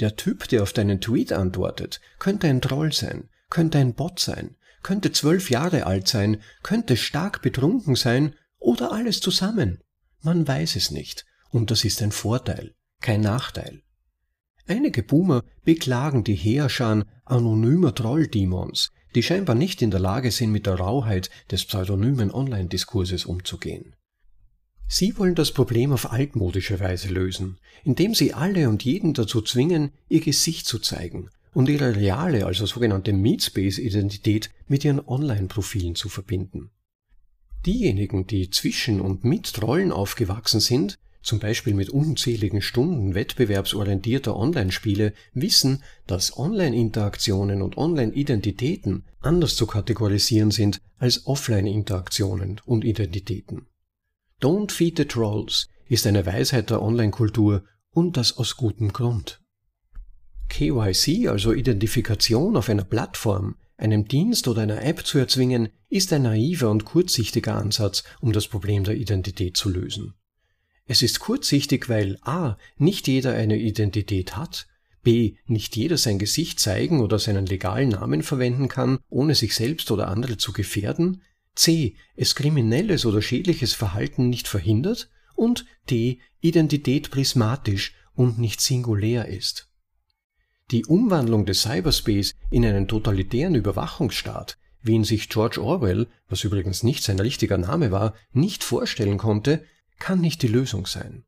Der 0.00 0.16
Typ, 0.16 0.48
der 0.48 0.62
auf 0.62 0.72
deinen 0.72 1.00
Tweet 1.00 1.32
antwortet, 1.32 2.00
könnte 2.18 2.48
ein 2.48 2.60
Troll 2.60 2.92
sein, 2.92 3.28
könnte 3.48 3.78
ein 3.78 3.94
Bot 3.94 4.20
sein, 4.20 4.56
könnte 4.82 5.12
zwölf 5.12 5.50
Jahre 5.50 5.86
alt 5.86 6.08
sein, 6.08 6.42
könnte 6.62 6.96
stark 6.96 7.42
betrunken 7.42 7.96
sein 7.96 8.34
oder 8.58 8.92
alles 8.92 9.20
zusammen. 9.20 9.78
Man 10.22 10.46
weiß 10.46 10.76
es 10.76 10.90
nicht, 10.90 11.24
und 11.50 11.70
das 11.70 11.84
ist 11.84 12.02
ein 12.02 12.12
Vorteil, 12.12 12.74
kein 13.00 13.20
Nachteil. 13.20 13.82
Einige 14.66 15.02
Boomer 15.02 15.42
beklagen 15.64 16.24
die 16.24 16.34
Heerscharen 16.34 17.04
anonymer 17.24 17.94
Trolldemons, 17.94 18.90
die 19.14 19.22
scheinbar 19.22 19.54
nicht 19.54 19.82
in 19.82 19.90
der 19.90 20.00
Lage 20.00 20.30
sind, 20.30 20.50
mit 20.50 20.66
der 20.66 20.74
Rauheit 20.74 21.30
des 21.50 21.64
pseudonymen 21.64 22.32
Online-Diskurses 22.32 23.24
umzugehen. 23.24 23.94
Sie 24.88 25.18
wollen 25.18 25.34
das 25.34 25.52
Problem 25.52 25.92
auf 25.92 26.12
altmodische 26.12 26.78
Weise 26.80 27.08
lösen, 27.08 27.58
indem 27.84 28.14
sie 28.14 28.34
alle 28.34 28.68
und 28.68 28.84
jeden 28.84 29.14
dazu 29.14 29.40
zwingen, 29.42 29.92
ihr 30.08 30.20
Gesicht 30.20 30.66
zu 30.66 30.78
zeigen 30.78 31.30
und 31.56 31.70
ihre 31.70 31.96
reale, 31.96 32.44
also 32.44 32.66
sogenannte 32.66 33.14
Meatspace-Identität 33.14 34.50
mit 34.68 34.84
ihren 34.84 35.00
Online-Profilen 35.00 35.94
zu 35.94 36.10
verbinden. 36.10 36.68
Diejenigen, 37.64 38.26
die 38.26 38.50
zwischen 38.50 39.00
und 39.00 39.24
mit 39.24 39.54
Trollen 39.54 39.90
aufgewachsen 39.90 40.60
sind, 40.60 40.98
zum 41.22 41.38
Beispiel 41.38 41.72
mit 41.72 41.88
unzähligen 41.88 42.60
Stunden 42.60 43.14
wettbewerbsorientierter 43.14 44.36
Online-Spiele, 44.36 45.14
wissen, 45.32 45.82
dass 46.06 46.36
Online-Interaktionen 46.36 47.62
und 47.62 47.78
Online-Identitäten 47.78 49.04
anders 49.20 49.56
zu 49.56 49.66
kategorisieren 49.66 50.50
sind 50.50 50.82
als 50.98 51.26
Offline-Interaktionen 51.26 52.60
und 52.66 52.84
Identitäten. 52.84 53.64
Don't 54.42 54.72
feed 54.72 54.98
the 54.98 55.06
trolls 55.06 55.68
ist 55.88 56.06
eine 56.06 56.26
Weisheit 56.26 56.68
der 56.68 56.82
Online-Kultur 56.82 57.64
und 57.92 58.18
das 58.18 58.36
aus 58.36 58.58
gutem 58.58 58.92
Grund. 58.92 59.40
KYC, 60.48 61.28
also 61.28 61.52
Identifikation 61.52 62.56
auf 62.56 62.68
einer 62.68 62.84
Plattform, 62.84 63.56
einem 63.76 64.08
Dienst 64.08 64.48
oder 64.48 64.62
einer 64.62 64.82
App 64.82 65.06
zu 65.06 65.18
erzwingen, 65.18 65.68
ist 65.88 66.12
ein 66.12 66.22
naiver 66.22 66.70
und 66.70 66.84
kurzsichtiger 66.84 67.56
Ansatz, 67.56 68.04
um 68.20 68.32
das 68.32 68.48
Problem 68.48 68.84
der 68.84 68.96
Identität 68.96 69.56
zu 69.56 69.68
lösen. 69.68 70.14
Es 70.86 71.02
ist 71.02 71.18
kurzsichtig, 71.18 71.88
weil 71.88 72.18
a. 72.22 72.56
nicht 72.78 73.08
jeder 73.08 73.34
eine 73.34 73.58
Identität 73.58 74.36
hat, 74.36 74.66
b. 75.02 75.36
nicht 75.46 75.76
jeder 75.76 75.98
sein 75.98 76.18
Gesicht 76.18 76.58
zeigen 76.58 77.00
oder 77.00 77.18
seinen 77.18 77.46
legalen 77.46 77.90
Namen 77.90 78.22
verwenden 78.22 78.68
kann, 78.68 78.98
ohne 79.08 79.34
sich 79.34 79.54
selbst 79.54 79.90
oder 79.90 80.08
andere 80.08 80.36
zu 80.36 80.52
gefährden, 80.52 81.22
c. 81.54 81.96
es 82.14 82.34
kriminelles 82.34 83.04
oder 83.04 83.22
schädliches 83.22 83.72
Verhalten 83.72 84.28
nicht 84.28 84.48
verhindert 84.48 85.10
und 85.34 85.66
d. 85.90 86.20
Identität 86.40 87.10
prismatisch 87.10 87.94
und 88.14 88.38
nicht 88.38 88.60
singulär 88.60 89.28
ist. 89.28 89.65
Die 90.72 90.84
Umwandlung 90.84 91.46
des 91.46 91.62
Cyberspace 91.62 92.34
in 92.50 92.64
einen 92.64 92.88
totalitären 92.88 93.54
Überwachungsstaat, 93.54 94.58
wie 94.82 94.94
ihn 94.94 95.04
sich 95.04 95.28
George 95.28 95.62
Orwell, 95.62 96.08
was 96.28 96.42
übrigens 96.42 96.82
nicht 96.82 97.04
sein 97.04 97.20
richtiger 97.20 97.56
Name 97.56 97.92
war, 97.92 98.14
nicht 98.32 98.64
vorstellen 98.64 99.16
konnte, 99.16 99.64
kann 100.00 100.20
nicht 100.20 100.42
die 100.42 100.48
Lösung 100.48 100.86
sein. 100.86 101.24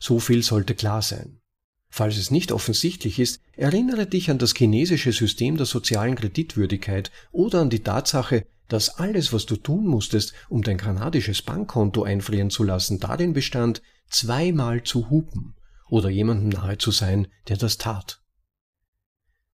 So 0.00 0.18
viel 0.18 0.42
sollte 0.42 0.74
klar 0.74 1.02
sein. 1.02 1.40
Falls 1.88 2.16
es 2.16 2.32
nicht 2.32 2.50
offensichtlich 2.50 3.20
ist, 3.20 3.40
erinnere 3.52 4.06
dich 4.06 4.28
an 4.28 4.38
das 4.38 4.54
chinesische 4.54 5.12
System 5.12 5.56
der 5.56 5.66
sozialen 5.66 6.16
Kreditwürdigkeit 6.16 7.12
oder 7.30 7.60
an 7.60 7.70
die 7.70 7.84
Tatsache, 7.84 8.44
dass 8.68 8.98
alles, 8.98 9.32
was 9.32 9.46
du 9.46 9.56
tun 9.56 9.86
musstest, 9.86 10.32
um 10.48 10.62
dein 10.62 10.78
kanadisches 10.78 11.42
Bankkonto 11.42 12.02
einfrieren 12.02 12.50
zu 12.50 12.64
lassen, 12.64 12.98
darin 12.98 13.34
bestand, 13.34 13.82
zweimal 14.08 14.82
zu 14.82 15.10
hupen 15.10 15.54
oder 15.88 16.08
jemandem 16.08 16.48
nahe 16.48 16.78
zu 16.78 16.90
sein, 16.90 17.28
der 17.48 17.56
das 17.56 17.78
tat. 17.78 18.19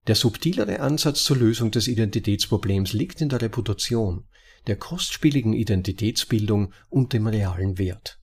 Der 0.06 0.14
subtilere 0.14 0.80
Ansatz 0.80 1.24
zur 1.24 1.36
Lösung 1.36 1.70
des 1.70 1.88
Identitätsproblems 1.88 2.92
liegt 2.92 3.20
in 3.20 3.28
der 3.28 3.42
Reputation, 3.42 4.24
der 4.66 4.76
kostspieligen 4.76 5.52
Identitätsbildung 5.52 6.72
und 6.88 7.12
dem 7.12 7.26
realen 7.26 7.78
Wert. 7.78 8.20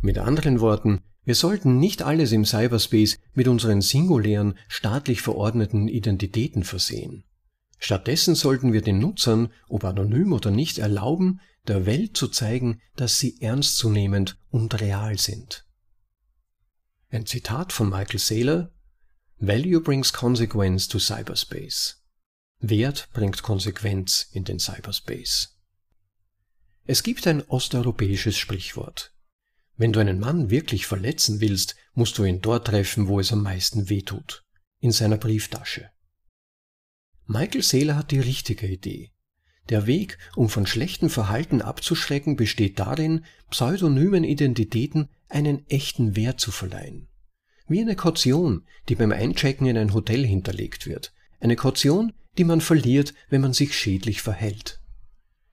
Mit 0.00 0.18
anderen 0.18 0.60
Worten, 0.60 1.00
wir 1.24 1.34
sollten 1.34 1.78
nicht 1.78 2.02
alles 2.02 2.32
im 2.32 2.44
Cyberspace 2.44 3.18
mit 3.34 3.48
unseren 3.48 3.82
singulären, 3.82 4.54
staatlich 4.68 5.20
verordneten 5.20 5.88
Identitäten 5.88 6.64
versehen. 6.64 7.24
Stattdessen 7.78 8.34
sollten 8.34 8.72
wir 8.72 8.82
den 8.82 8.98
Nutzern, 8.98 9.52
ob 9.68 9.84
anonym 9.84 10.32
oder 10.32 10.50
nicht, 10.50 10.78
erlauben, 10.78 11.40
der 11.66 11.86
Welt 11.86 12.16
zu 12.16 12.28
zeigen, 12.28 12.80
dass 12.96 13.18
sie 13.18 13.40
ernstzunehmend 13.40 14.38
und 14.50 14.80
real 14.80 15.18
sind. 15.18 15.66
Ein 17.10 17.26
Zitat 17.26 17.72
von 17.72 17.88
Michael 17.88 18.18
Saylor 18.18 18.70
Value 19.42 19.80
brings 19.80 20.12
consequence 20.12 20.86
to 20.86 20.98
cyberspace. 20.98 21.96
Wert 22.58 23.08
bringt 23.14 23.42
Konsequenz 23.42 24.28
in 24.32 24.44
den 24.44 24.58
Cyberspace. 24.58 25.56
Es 26.84 27.02
gibt 27.02 27.26
ein 27.26 27.40
osteuropäisches 27.48 28.36
Sprichwort. 28.36 29.14
Wenn 29.78 29.94
du 29.94 30.00
einen 30.00 30.20
Mann 30.20 30.50
wirklich 30.50 30.84
verletzen 30.86 31.40
willst, 31.40 31.74
musst 31.94 32.18
du 32.18 32.24
ihn 32.24 32.42
dort 32.42 32.66
treffen, 32.66 33.08
wo 33.08 33.18
es 33.18 33.32
am 33.32 33.42
meisten 33.42 33.88
wehtut. 33.88 34.44
In 34.78 34.92
seiner 34.92 35.16
Brieftasche. 35.16 35.90
Michael 37.24 37.62
Saylor 37.62 37.96
hat 37.96 38.10
die 38.10 38.20
richtige 38.20 38.66
Idee. 38.66 39.10
Der 39.70 39.86
Weg, 39.86 40.18
um 40.36 40.50
von 40.50 40.66
schlechtem 40.66 41.08
Verhalten 41.08 41.62
abzuschrecken, 41.62 42.36
besteht 42.36 42.78
darin, 42.78 43.24
pseudonymen 43.48 44.24
Identitäten 44.24 45.08
einen 45.30 45.66
echten 45.70 46.14
Wert 46.14 46.40
zu 46.40 46.50
verleihen. 46.50 47.09
Wie 47.70 47.80
eine 47.80 47.94
Kaution, 47.94 48.64
die 48.88 48.96
beim 48.96 49.12
Einchecken 49.12 49.64
in 49.64 49.78
ein 49.78 49.94
Hotel 49.94 50.26
hinterlegt 50.26 50.88
wird. 50.88 51.12
Eine 51.38 51.54
Kaution, 51.54 52.12
die 52.36 52.42
man 52.42 52.60
verliert, 52.60 53.14
wenn 53.28 53.42
man 53.42 53.52
sich 53.52 53.78
schädlich 53.78 54.22
verhält. 54.22 54.80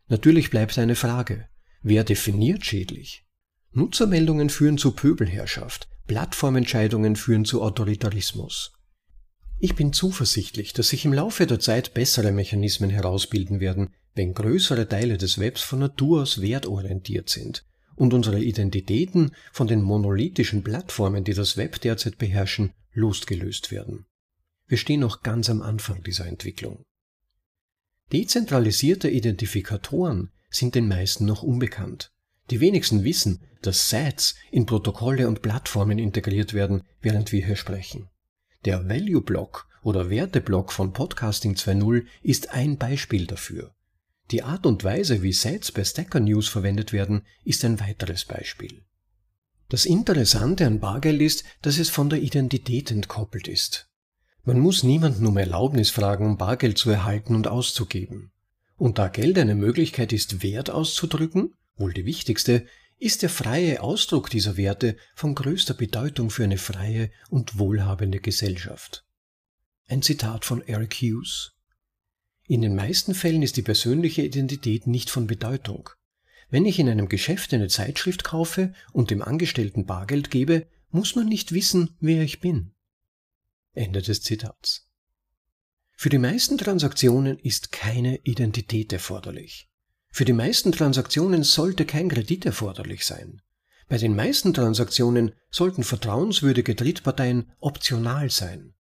Natürlich 0.08 0.50
bleibt 0.50 0.80
eine 0.80 0.96
Frage. 0.96 1.48
Wer 1.84 2.04
definiert 2.04 2.66
schädlich? 2.66 3.24
Nutzermeldungen 3.72 4.50
führen 4.50 4.80
zu 4.80 4.94
Pöbelherrschaft, 4.94 5.88
Plattformentscheidungen 6.08 7.16
führen 7.16 7.46
zu 7.46 7.62
Autoritarismus. 7.62 8.74
Ich 9.60 9.76
bin 9.76 9.94
zuversichtlich, 9.94 10.74
dass 10.74 10.88
sich 10.88 11.06
im 11.06 11.14
Laufe 11.14 11.46
der 11.46 11.60
Zeit 11.60 11.94
bessere 11.94 12.32
Mechanismen 12.32 12.90
herausbilden 12.90 13.60
werden, 13.60 13.92
wenn 14.16 14.34
größere 14.34 14.88
Teile 14.88 15.20
des 15.20 15.38
Webs 15.38 15.62
von 15.62 15.78
Natur 15.78 16.24
aus 16.24 16.42
wertorientiert 16.42 17.30
sind 17.30 17.64
und 17.98 18.14
unsere 18.14 18.40
Identitäten 18.40 19.32
von 19.52 19.68
den 19.68 19.82
monolithischen 19.82 20.64
Plattformen, 20.64 21.26
die 21.26 21.34
das 21.34 21.58
Web 21.58 21.82
derzeit 21.82 22.18
beherrschen, 22.18 22.72
losgelöst 22.94 23.72
werden. 23.72 24.06
Wir 24.68 24.78
stehen 24.78 25.02
noch 25.02 25.24
ganz 25.24 25.50
am 25.50 25.62
Anfang 25.62 26.04
dieser 26.04 26.28
Entwicklung. 26.28 26.86
Dezentralisierte 28.14 29.10
Identifikatoren 29.10 30.32
sind 30.50 30.76
den 30.76 30.88
meisten 30.88 31.26
noch 31.26 31.44
unbekannt. 31.44 32.12
Die 32.50 32.62
wenigsten 32.62 33.04
wissen, 33.04 33.42
dass 33.62 33.90
Sets 33.90 34.36
in 34.52 34.66
Protokolle 34.66 35.28
und 35.28 35.42
Plattformen 35.42 36.00
integriert 36.00 36.54
werden, 36.54 36.84
während 37.02 37.32
wir 37.32 37.46
hier 37.46 37.58
sprechen. 37.58 38.10
Der 38.64 38.88
Value 38.88 39.22
Block 39.22 39.68
oder 39.82 40.10
Werteblock 40.10 40.72
von 40.72 40.94
Podcasting 40.94 41.56
2.0 41.56 42.06
ist 42.22 42.52
ein 42.52 42.78
Beispiel 42.78 43.26
dafür. 43.26 43.74
Die 44.32 44.44
Art 44.44 44.66
und 44.66 44.84
Weise, 44.84 45.24
wie 45.24 45.32
Sets 45.32 45.72
bei 45.72 45.84
Stacker 45.84 46.20
News 46.20 46.48
verwendet 46.48 46.92
werden, 46.92 47.26
ist 47.44 47.64
ein 47.64 47.80
weiteres 47.80 48.26
Beispiel. 48.26 48.84
Das 49.70 49.86
Interessante 49.86 50.66
an 50.66 50.80
Bargeld 50.80 51.22
ist, 51.22 51.44
dass 51.62 51.78
es 51.78 51.90
von 51.90 52.10
der 52.10 52.22
Identität 52.22 52.92
entkoppelt 52.92 53.48
ist. 53.48 53.90
Man 54.44 54.60
muss 54.60 54.84
niemanden 54.84 55.26
um 55.26 55.38
Erlaubnis 55.38 55.90
fragen, 55.90 56.26
um 56.26 56.38
Bargeld 56.38 56.78
zu 56.78 56.90
erhalten 56.90 57.36
und 57.36 57.48
auszugeben. 57.48 58.32
Und 58.78 58.98
da 58.98 59.10
Geld 59.10 59.38
eine 59.38 59.56
Möglichkeit 59.56 60.14
ist, 60.14 60.42
Wert 60.44 60.70
auszudrücken, 60.70 61.54
wohl 61.76 61.94
die 61.94 62.06
wichtigste, 62.06 62.66
ist 62.98 63.22
der 63.22 63.30
freie 63.30 63.82
Ausdruck 63.82 64.30
dieser 64.30 64.58
Werte 64.58 64.98
von 65.16 65.36
größter 65.36 65.74
Bedeutung 65.74 66.30
für 66.30 66.44
eine 66.44 66.58
freie 66.58 67.12
und 67.30 67.60
wohlhabende 67.60 68.20
Gesellschaft. 68.20 69.06
Ein 69.88 70.02
Zitat 70.02 70.46
von 70.46 70.62
Eric 70.62 70.96
Hughes. 70.96 71.57
In 72.50 72.62
den 72.62 72.76
meisten 72.76 73.14
Fällen 73.14 73.42
ist 73.42 73.58
die 73.58 73.62
persönliche 73.62 74.22
Identität 74.22 74.88
nicht 74.88 75.10
von 75.10 75.28
Bedeutung. 75.28 75.90
Wenn 76.50 76.66
ich 76.66 76.80
in 76.80 76.88
einem 76.88 77.10
Geschäft 77.10 77.54
eine 77.54 77.68
Zeitschrift 77.68 78.24
kaufe 78.24 78.74
und 78.94 79.12
dem 79.12 79.22
Angestellten 79.22 79.86
Bargeld 79.86 80.32
gebe, 80.32 80.66
muss 80.90 81.16
man 81.16 81.28
nicht 81.28 81.52
wissen, 81.52 81.98
wer 82.00 82.24
ich 82.24 82.40
bin. 82.40 82.72
Ende 83.74 84.02
des 84.02 84.22
Zitats. 84.22 84.88
Für 85.98 86.08
die 86.08 86.20
meisten 86.20 86.58
Transaktionen 86.58 87.38
ist 87.38 87.74
keine 87.74 88.20
Identität 88.24 88.94
erforderlich. 88.94 89.68
Für 90.10 90.24
die 90.24 90.34
meisten 90.34 90.72
Transaktionen 90.72 91.44
sollte 91.44 91.86
kein 91.86 92.08
Kredit 92.08 92.46
erforderlich 92.46 93.06
sein. 93.06 93.42
Bei 93.90 93.98
den 93.98 94.16
meisten 94.16 94.54
Transaktionen 94.54 95.34
sollten 95.50 95.84
vertrauenswürdige 95.84 96.76
Drittparteien 96.76 97.52
optional 97.60 98.30
sein. 98.30 98.74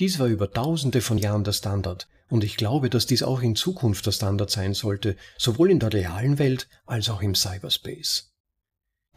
Dies 0.00 0.18
war 0.18 0.26
über 0.26 0.50
tausende 0.50 1.02
von 1.02 1.18
Jahren 1.18 1.44
der 1.44 1.52
Standard, 1.52 2.08
und 2.32 2.44
ich 2.44 2.56
glaube, 2.56 2.88
dass 2.88 3.04
dies 3.04 3.22
auch 3.22 3.42
in 3.42 3.56
Zukunft 3.56 4.06
der 4.06 4.12
Standard 4.12 4.50
sein 4.50 4.72
sollte, 4.72 5.16
sowohl 5.36 5.70
in 5.70 5.80
der 5.80 5.92
realen 5.92 6.38
Welt 6.38 6.66
als 6.86 7.10
auch 7.10 7.20
im 7.20 7.34
Cyberspace. 7.34 8.32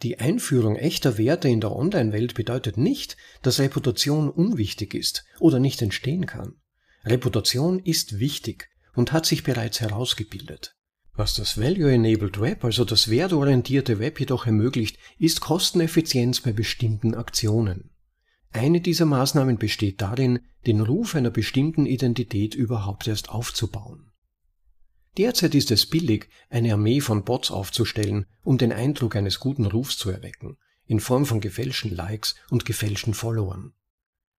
Die 0.02 0.18
Einführung 0.18 0.76
echter 0.76 1.16
Werte 1.16 1.48
in 1.48 1.62
der 1.62 1.74
Online-Welt 1.74 2.34
bedeutet 2.34 2.76
nicht, 2.76 3.16
dass 3.40 3.58
Reputation 3.58 4.28
unwichtig 4.28 4.92
ist 4.92 5.24
oder 5.40 5.60
nicht 5.60 5.80
entstehen 5.80 6.26
kann. 6.26 6.56
Reputation 7.06 7.78
ist 7.78 8.18
wichtig 8.18 8.68
und 8.94 9.12
hat 9.12 9.24
sich 9.24 9.44
bereits 9.44 9.80
herausgebildet. 9.80 10.76
Was 11.14 11.32
das 11.32 11.58
Value-Enabled 11.58 12.38
Web, 12.38 12.64
also 12.64 12.84
das 12.84 13.08
wertorientierte 13.08 13.98
Web 13.98 14.20
jedoch 14.20 14.44
ermöglicht, 14.44 14.98
ist 15.18 15.40
Kosteneffizienz 15.40 16.42
bei 16.42 16.52
bestimmten 16.52 17.14
Aktionen. 17.14 17.95
Eine 18.56 18.80
dieser 18.80 19.04
Maßnahmen 19.04 19.58
besteht 19.58 20.00
darin, 20.00 20.38
den 20.66 20.80
Ruf 20.80 21.14
einer 21.14 21.28
bestimmten 21.28 21.84
Identität 21.84 22.54
überhaupt 22.54 23.06
erst 23.06 23.28
aufzubauen. 23.28 24.10
Derzeit 25.18 25.54
ist 25.54 25.70
es 25.70 25.84
billig, 25.84 26.30
eine 26.48 26.72
Armee 26.72 27.02
von 27.02 27.22
Bots 27.22 27.50
aufzustellen, 27.50 28.24
um 28.42 28.56
den 28.56 28.72
Eindruck 28.72 29.14
eines 29.14 29.40
guten 29.40 29.66
Rufs 29.66 29.98
zu 29.98 30.08
erwecken, 30.08 30.56
in 30.86 31.00
Form 31.00 31.26
von 31.26 31.42
gefälschten 31.42 31.94
Likes 31.94 32.34
und 32.48 32.64
gefälschten 32.64 33.12
Followern. 33.12 33.74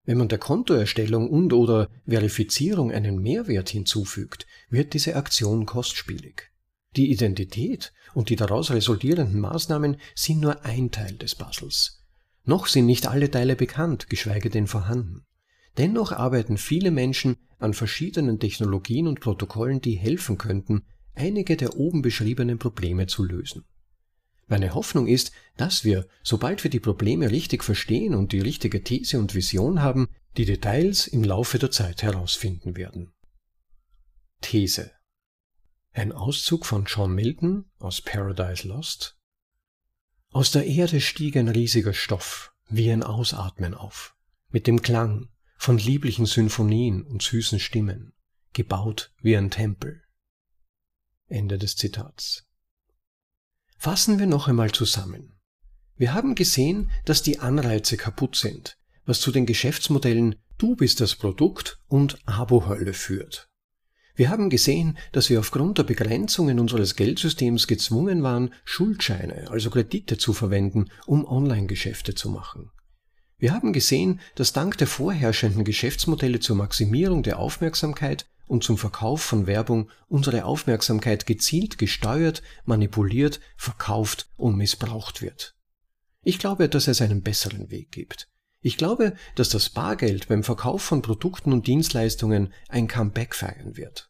Wenn 0.04 0.18
man 0.18 0.30
der 0.30 0.40
Kontoerstellung 0.40 1.30
und 1.30 1.54
oder 1.54 1.88
Verifizierung 2.08 2.92
einen 2.92 3.22
Mehrwert 3.22 3.70
hinzufügt, 3.70 4.48
wird 4.72 4.96
diese 4.96 5.16
Aktion 5.16 5.68
kostspielig. 5.68 6.50
Die 6.96 7.12
Identität 7.12 7.94
und 8.16 8.30
die 8.30 8.36
daraus 8.36 8.72
resultierenden 8.72 9.40
Maßnahmen 9.40 9.98
sind 10.16 10.40
nur 10.40 10.66
ein 10.66 10.90
Teil 10.90 11.18
des 11.18 11.36
Puzzles. 11.36 12.07
Noch 12.48 12.68
sind 12.68 12.86
nicht 12.86 13.08
alle 13.08 13.30
Teile 13.30 13.58
bekannt, 13.58 14.10
geschweige 14.10 14.50
denn 14.50 14.68
vorhanden. 14.68 15.26
Dennoch 15.78 16.14
arbeiten 16.14 16.58
viele 16.58 16.92
Menschen 16.92 17.36
an 17.60 17.74
verschiedenen 17.74 18.40
Technologien 18.40 19.08
und 19.08 19.20
Protokollen, 19.20 19.82
die 19.82 19.96
helfen 19.96 20.38
könnten, 20.38 20.84
einige 21.14 21.58
der 21.58 21.76
oben 21.76 22.02
beschriebenen 22.02 22.58
Probleme 22.58 23.06
zu 23.06 23.26
lösen. 23.26 23.66
Meine 24.48 24.74
Hoffnung 24.74 25.08
ist, 25.08 25.34
dass 25.58 25.84
wir, 25.84 26.08
sobald 26.24 26.64
wir 26.64 26.72
die 26.72 26.80
Probleme 26.80 27.32
richtig 27.32 27.66
verstehen 27.66 28.16
und 28.16 28.32
die 28.32 28.40
richtige 28.40 28.82
These 28.82 29.20
und 29.20 29.36
Vision 29.36 29.82
haben, 29.82 30.08
die 30.38 30.46
Details 30.46 31.06
im 31.06 31.26
Laufe 31.26 31.60
der 31.60 31.72
Zeit 31.72 32.02
herausfinden 32.02 32.78
werden. 32.78 33.12
These 34.40 34.92
Ein 35.92 36.14
Auszug 36.14 36.66
von 36.66 36.86
John 36.86 37.14
Milton 37.14 37.66
aus 37.80 38.02
Paradise 38.02 38.66
Lost 38.66 39.17
aus 40.32 40.52
der 40.52 40.66
Erde 40.66 41.02
stieg 41.02 41.36
ein 41.38 41.48
riesiger 41.48 41.94
Stoff, 41.94 42.54
wie 42.70 42.92
ein 42.92 43.04
Ausatmen 43.04 43.74
auf, 43.74 44.16
mit 44.50 44.68
dem 44.68 44.82
Klang 44.82 45.30
von 45.58 45.78
lieblichen 45.78 46.26
Symphonien 46.26 47.04
und 47.04 47.22
süßen 47.22 47.60
Stimmen, 47.60 48.14
gebaut 48.54 49.14
wie 49.22 49.36
ein 49.36 49.52
Tempel. 49.52 50.04
Ende 51.28 51.58
des 51.58 51.76
Zitats. 51.76 52.46
Fassen 53.78 54.20
wir 54.20 54.28
noch 54.28 54.48
einmal 54.48 54.72
zusammen. 54.72 55.40
Wir 55.96 56.14
haben 56.14 56.36
gesehen, 56.36 56.92
dass 57.06 57.24
die 57.24 57.40
Anreize 57.40 57.98
kaputt 57.98 58.36
sind, 58.36 58.78
was 59.06 59.20
zu 59.20 59.32
den 59.32 59.46
Geschäftsmodellen 59.46 60.36
Du 60.58 60.76
bist 60.76 61.02
das 61.02 61.16
Produkt 61.16 61.80
und 61.88 62.20
Abo-Hölle 62.28 62.94
führt. 62.94 63.47
Wir 64.18 64.32
haben 64.32 64.50
gesehen, 64.50 64.98
dass 65.12 65.30
wir 65.30 65.40
aufgrund 65.40 65.78
der 65.78 65.84
Begrenzungen 65.84 66.60
unseres 66.60 66.96
Geldsystems 66.96 67.68
gezwungen 67.68 68.24
waren, 68.24 68.52
Schuldscheine, 68.66 69.52
also 69.52 69.70
Kredite 69.70 70.18
zu 70.18 70.34
verwenden, 70.34 70.90
um 71.06 71.24
Online-Geschäfte 71.24 72.16
zu 72.16 72.32
machen. 72.32 72.72
Wir 73.38 73.54
haben 73.54 73.74
gesehen, 73.74 74.20
dass 74.34 74.54
dank 74.54 74.76
der 74.80 74.88
vorherrschenden 74.88 75.64
Geschäftsmodelle 75.64 76.40
zur 76.40 76.56
Maximierung 76.56 77.22
der 77.22 77.38
Aufmerksamkeit 77.38 78.26
und 78.48 78.64
zum 78.64 78.80
Verkauf 78.80 79.22
von 79.22 79.46
Werbung 79.46 79.92
unsere 80.08 80.46
Aufmerksamkeit 80.46 81.28
gezielt 81.28 81.78
gesteuert, 81.78 82.42
manipuliert, 82.66 83.40
verkauft 83.56 84.32
und 84.36 84.58
missbraucht 84.58 85.22
wird. 85.22 85.54
Ich 86.24 86.40
glaube, 86.40 86.70
dass 86.70 86.88
es 86.88 87.04
einen 87.04 87.22
besseren 87.22 87.70
Weg 87.70 87.92
gibt. 87.92 88.28
Ich 88.62 88.78
glaube, 88.78 89.14
dass 89.36 89.50
das 89.50 89.70
Bargeld 89.70 90.28
beim 90.28 90.44
Verkauf 90.44 90.82
von 90.82 91.02
Produkten 91.02 91.54
und 91.54 91.68
Dienstleistungen 91.68 92.54
ein 92.70 92.88
Comeback 92.88 93.36
feiern 93.36 93.78
wird. 93.78 94.10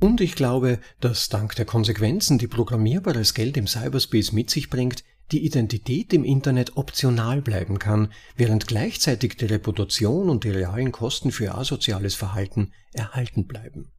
Und 0.00 0.20
ich 0.20 0.34
glaube, 0.34 0.78
dass 1.00 1.28
dank 1.28 1.56
der 1.56 1.64
Konsequenzen, 1.64 2.38
die 2.38 2.46
programmierbares 2.46 3.34
Geld 3.34 3.56
im 3.56 3.66
Cyberspace 3.66 4.32
mit 4.32 4.50
sich 4.50 4.70
bringt, 4.70 5.02
die 5.32 5.44
Identität 5.44 6.12
im 6.12 6.24
Internet 6.24 6.76
optional 6.76 7.42
bleiben 7.42 7.78
kann, 7.78 8.12
während 8.36 8.66
gleichzeitig 8.66 9.36
die 9.36 9.46
Reputation 9.46 10.30
und 10.30 10.44
die 10.44 10.50
realen 10.50 10.92
Kosten 10.92 11.32
für 11.32 11.54
asoziales 11.54 12.14
Verhalten 12.14 12.72
erhalten 12.92 13.46
bleiben. 13.46 13.92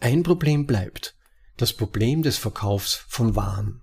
Ein 0.00 0.22
Problem 0.22 0.66
bleibt, 0.66 1.14
das 1.56 1.72
Problem 1.72 2.22
des 2.22 2.36
Verkaufs 2.36 3.04
von 3.08 3.36
Waren. 3.36 3.82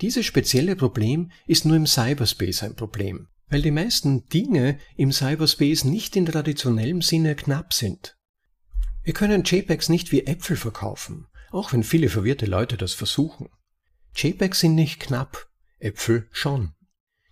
Dieses 0.00 0.24
spezielle 0.24 0.76
Problem 0.76 1.30
ist 1.46 1.64
nur 1.64 1.76
im 1.76 1.86
Cyberspace 1.86 2.62
ein 2.62 2.76
Problem 2.76 3.28
weil 3.48 3.62
die 3.62 3.70
meisten 3.70 4.28
Dinge 4.28 4.78
im 4.96 5.12
Cyberspace 5.12 5.84
nicht 5.84 6.16
in 6.16 6.26
traditionellem 6.26 7.02
Sinne 7.02 7.36
knapp 7.36 7.72
sind. 7.72 8.16
Wir 9.02 9.12
können 9.12 9.44
JPEGs 9.44 9.88
nicht 9.88 10.10
wie 10.10 10.26
Äpfel 10.26 10.56
verkaufen, 10.56 11.26
auch 11.50 11.72
wenn 11.72 11.84
viele 11.84 12.08
verwirrte 12.08 12.46
Leute 12.46 12.76
das 12.76 12.92
versuchen. 12.92 13.48
JPEGs 14.16 14.60
sind 14.60 14.74
nicht 14.74 14.98
knapp, 14.98 15.48
Äpfel 15.78 16.28
schon. 16.32 16.74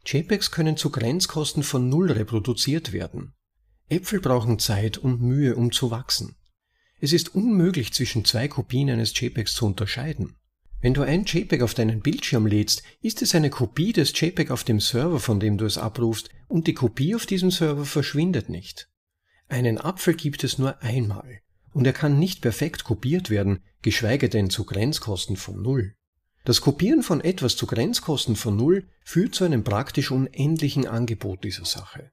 JPEGs 0.07 0.51
können 0.51 0.77
zu 0.77 0.91
Grenzkosten 0.91 1.63
von 1.63 1.89
Null 1.89 2.13
reproduziert 2.13 2.93
werden. 2.93 3.35
Äpfel 3.89 4.21
brauchen 4.21 4.59
Zeit 4.59 4.99
und 4.99 5.21
Mühe, 5.21 5.57
um 5.57 5.73
zu 5.73 5.91
wachsen. 5.91 6.37
Es 7.01 7.13
ist 7.13 7.35
unmöglich 7.35 7.93
zwischen 7.93 8.25
zwei 8.25 8.49
Kopien 8.49 8.89
eines 8.91 9.19
JPEGs 9.19 9.55
zu 9.55 9.67
unterscheiden. 9.67 10.37
Wenn 10.85 10.93
du 10.93 11.01
ein 11.01 11.25
JPEG 11.25 11.63
auf 11.63 11.73
deinen 11.73 12.03
Bildschirm 12.03 12.47
lädst, 12.47 12.83
ist 13.01 13.23
es 13.23 13.35
eine 13.35 13.49
Kopie 13.49 13.95
des 13.95 14.13
JPEG 14.21 14.51
auf 14.51 14.65
dem 14.65 14.81
Server, 14.81 15.19
von 15.19 15.41
dem 15.41 15.57
du 15.57 15.65
es 15.65 15.79
abrufst, 15.79 16.29
und 16.47 16.67
die 16.67 16.75
Kopie 16.75 17.15
auf 17.15 17.25
diesem 17.25 17.51
Server 17.51 17.87
verschwindet 17.87 18.51
nicht. 18.51 18.91
Einen 19.49 19.79
Apfel 19.79 20.13
gibt 20.13 20.45
es 20.45 20.59
nur 20.59 20.83
einmal, 20.83 21.41
und 21.73 21.87
er 21.87 21.95
kann 21.95 22.19
nicht 22.19 22.43
perfekt 22.43 22.85
kopiert 22.85 23.31
werden, 23.31 23.61
geschweige 23.81 24.29
denn 24.29 24.51
zu 24.51 24.67
Grenzkosten 24.67 25.37
von 25.37 25.63
Null. 25.63 25.95
Das 26.45 26.61
Kopieren 26.61 27.03
von 27.03 27.23
etwas 27.23 27.57
zu 27.57 27.67
Grenzkosten 27.67 28.37
von 28.37 28.55
Null 28.55 28.87
führt 29.07 29.35
zu 29.35 29.45
einem 29.45 29.65
praktisch 29.65 30.11
unendlichen 30.11 30.87
Angebot 30.87 31.45
dieser 31.45 31.65
Sache. 31.65 32.11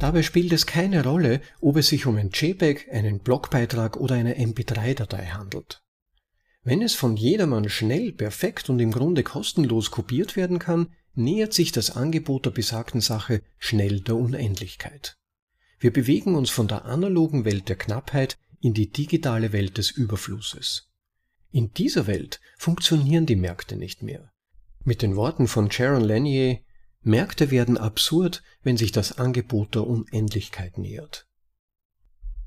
Dabei 0.00 0.24
spielt 0.24 0.52
es 0.52 0.66
keine 0.66 1.04
Rolle, 1.04 1.42
ob 1.60 1.76
es 1.76 1.86
sich 1.86 2.06
um 2.06 2.16
ein 2.16 2.30
JPEG, 2.30 2.88
einen 2.90 3.20
Blogbeitrag 3.20 3.96
oder 3.98 4.16
eine 4.16 4.36
MP3-Datei 4.36 5.26
handelt. 5.26 5.80
Wenn 6.62 6.82
es 6.82 6.94
von 6.94 7.16
jedermann 7.16 7.68
schnell, 7.68 8.12
perfekt 8.12 8.68
und 8.68 8.80
im 8.80 8.92
Grunde 8.92 9.22
kostenlos 9.22 9.90
kopiert 9.90 10.36
werden 10.36 10.58
kann, 10.58 10.88
nähert 11.14 11.54
sich 11.54 11.72
das 11.72 11.90
Angebot 11.90 12.46
der 12.46 12.50
besagten 12.50 13.00
Sache 13.00 13.42
schnell 13.58 14.00
der 14.00 14.16
Unendlichkeit. 14.16 15.16
Wir 15.78 15.92
bewegen 15.92 16.34
uns 16.34 16.50
von 16.50 16.68
der 16.68 16.84
analogen 16.84 17.44
Welt 17.44 17.68
der 17.68 17.76
Knappheit 17.76 18.36
in 18.60 18.74
die 18.74 18.90
digitale 18.90 19.52
Welt 19.52 19.78
des 19.78 19.90
Überflusses. 19.90 20.90
In 21.50 21.72
dieser 21.72 22.06
Welt 22.06 22.40
funktionieren 22.58 23.26
die 23.26 23.36
Märkte 23.36 23.76
nicht 23.76 24.02
mehr. 24.02 24.30
Mit 24.84 25.02
den 25.02 25.16
Worten 25.16 25.48
von 25.48 25.70
Sharon 25.70 26.04
Lanier, 26.04 26.60
Märkte 27.02 27.50
werden 27.50 27.78
absurd, 27.78 28.42
wenn 28.62 28.76
sich 28.76 28.92
das 28.92 29.18
Angebot 29.18 29.74
der 29.74 29.86
Unendlichkeit 29.86 30.76
nähert. 30.76 31.26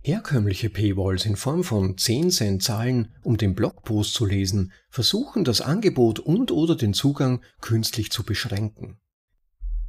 Herkömmliche 0.05 0.69
Paywalls 0.69 1.25
in 1.25 1.37
Form 1.37 1.63
von 1.63 1.97
10 1.97 2.29
Cent 2.29 2.61
Zahlen, 2.61 3.13
um 3.23 3.37
den 3.37 3.55
Blogpost 3.55 4.13
zu 4.13 4.25
lesen, 4.25 4.73
versuchen 4.89 5.45
das 5.45 5.61
Angebot 5.61 6.19
und 6.19 6.51
oder 6.51 6.75
den 6.75 6.93
Zugang 6.93 7.41
künstlich 7.61 8.11
zu 8.11 8.23
beschränken. 8.23 8.97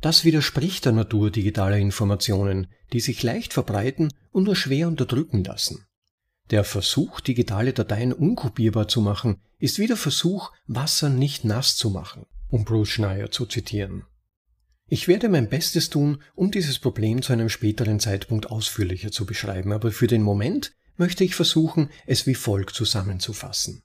Das 0.01 0.25
widerspricht 0.25 0.85
der 0.85 0.93
Natur 0.93 1.33
digitaler 1.33 1.79
Informationen, 1.79 2.69
die 2.93 3.01
sich 3.01 3.25
leicht 3.25 3.53
verbreiten 3.53 4.13
und 4.31 4.45
nur 4.45 4.55
schwer 4.55 4.87
unterdrücken 4.87 5.43
lassen. 5.43 5.85
Der 6.51 6.63
Versuch, 6.63 7.21
digitale 7.21 7.73
Dateien 7.73 8.13
unkopierbar 8.13 8.87
zu 8.87 9.01
machen, 9.01 9.41
ist 9.59 9.81
wie 9.81 9.89
der 9.89 9.97
Versuch, 9.97 10.53
Wasser 10.69 11.09
nicht 11.09 11.45
nass 11.45 11.75
zu 11.75 11.91
machen, 11.91 12.27
um 12.51 12.65
Bruce 12.65 12.91
Schneier 12.91 13.33
zu 13.33 13.47
zitieren. 13.47 14.05
Ich 14.87 15.09
werde 15.09 15.29
mein 15.29 15.49
Bestes 15.49 15.89
tun, 15.89 16.23
um 16.35 16.51
dieses 16.51 16.79
Problem 16.79 17.23
zu 17.23 17.33
einem 17.33 17.49
späteren 17.49 18.01
Zeitpunkt 18.01 18.51
ausführlicher 18.51 19.11
zu 19.11 19.25
beschreiben, 19.25 19.73
aber 19.73 19.93
für 19.93 20.07
den 20.07 20.23
Moment 20.23 20.73
möchte 20.97 21.25
ich 21.25 21.35
versuchen, 21.35 21.89
es 22.07 22.27
wie 22.27 22.35
folgt 22.35 22.75
zusammenzufassen. 22.75 23.83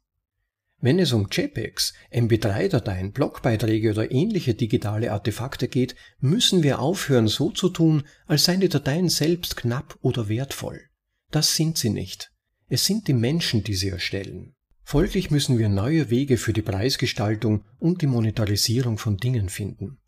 Wenn 0.81 0.99
es 0.99 1.11
um 1.11 1.27
JPEGs, 1.29 1.93
MP3-Dateien, 2.11 3.11
Blogbeiträge 3.11 3.91
oder 3.91 4.11
ähnliche 4.11 4.53
digitale 4.53 5.11
Artefakte 5.11 5.67
geht, 5.67 5.95
müssen 6.19 6.63
wir 6.63 6.79
aufhören 6.79 7.27
so 7.27 7.51
zu 7.51 7.69
tun, 7.69 8.03
als 8.27 8.45
seien 8.45 8.61
die 8.61 8.69
Dateien 8.69 9.09
selbst 9.09 9.57
knapp 9.57 9.97
oder 10.01 10.29
wertvoll. 10.29 10.81
Das 11.31 11.55
sind 11.55 11.77
sie 11.77 11.89
nicht. 11.89 12.31
Es 12.69 12.85
sind 12.85 13.07
die 13.07 13.13
Menschen, 13.13 13.63
die 13.63 13.73
sie 13.73 13.89
erstellen. 13.89 14.53
Folglich 14.83 15.31
müssen 15.31 15.59
wir 15.59 15.69
neue 15.69 16.09
Wege 16.09 16.37
für 16.37 16.53
die 16.53 16.61
Preisgestaltung 16.61 17.65
und 17.77 18.01
die 18.01 18.07
Monetarisierung 18.07 18.97
von 18.97 19.17
Dingen 19.17 19.49
finden. 19.49 19.98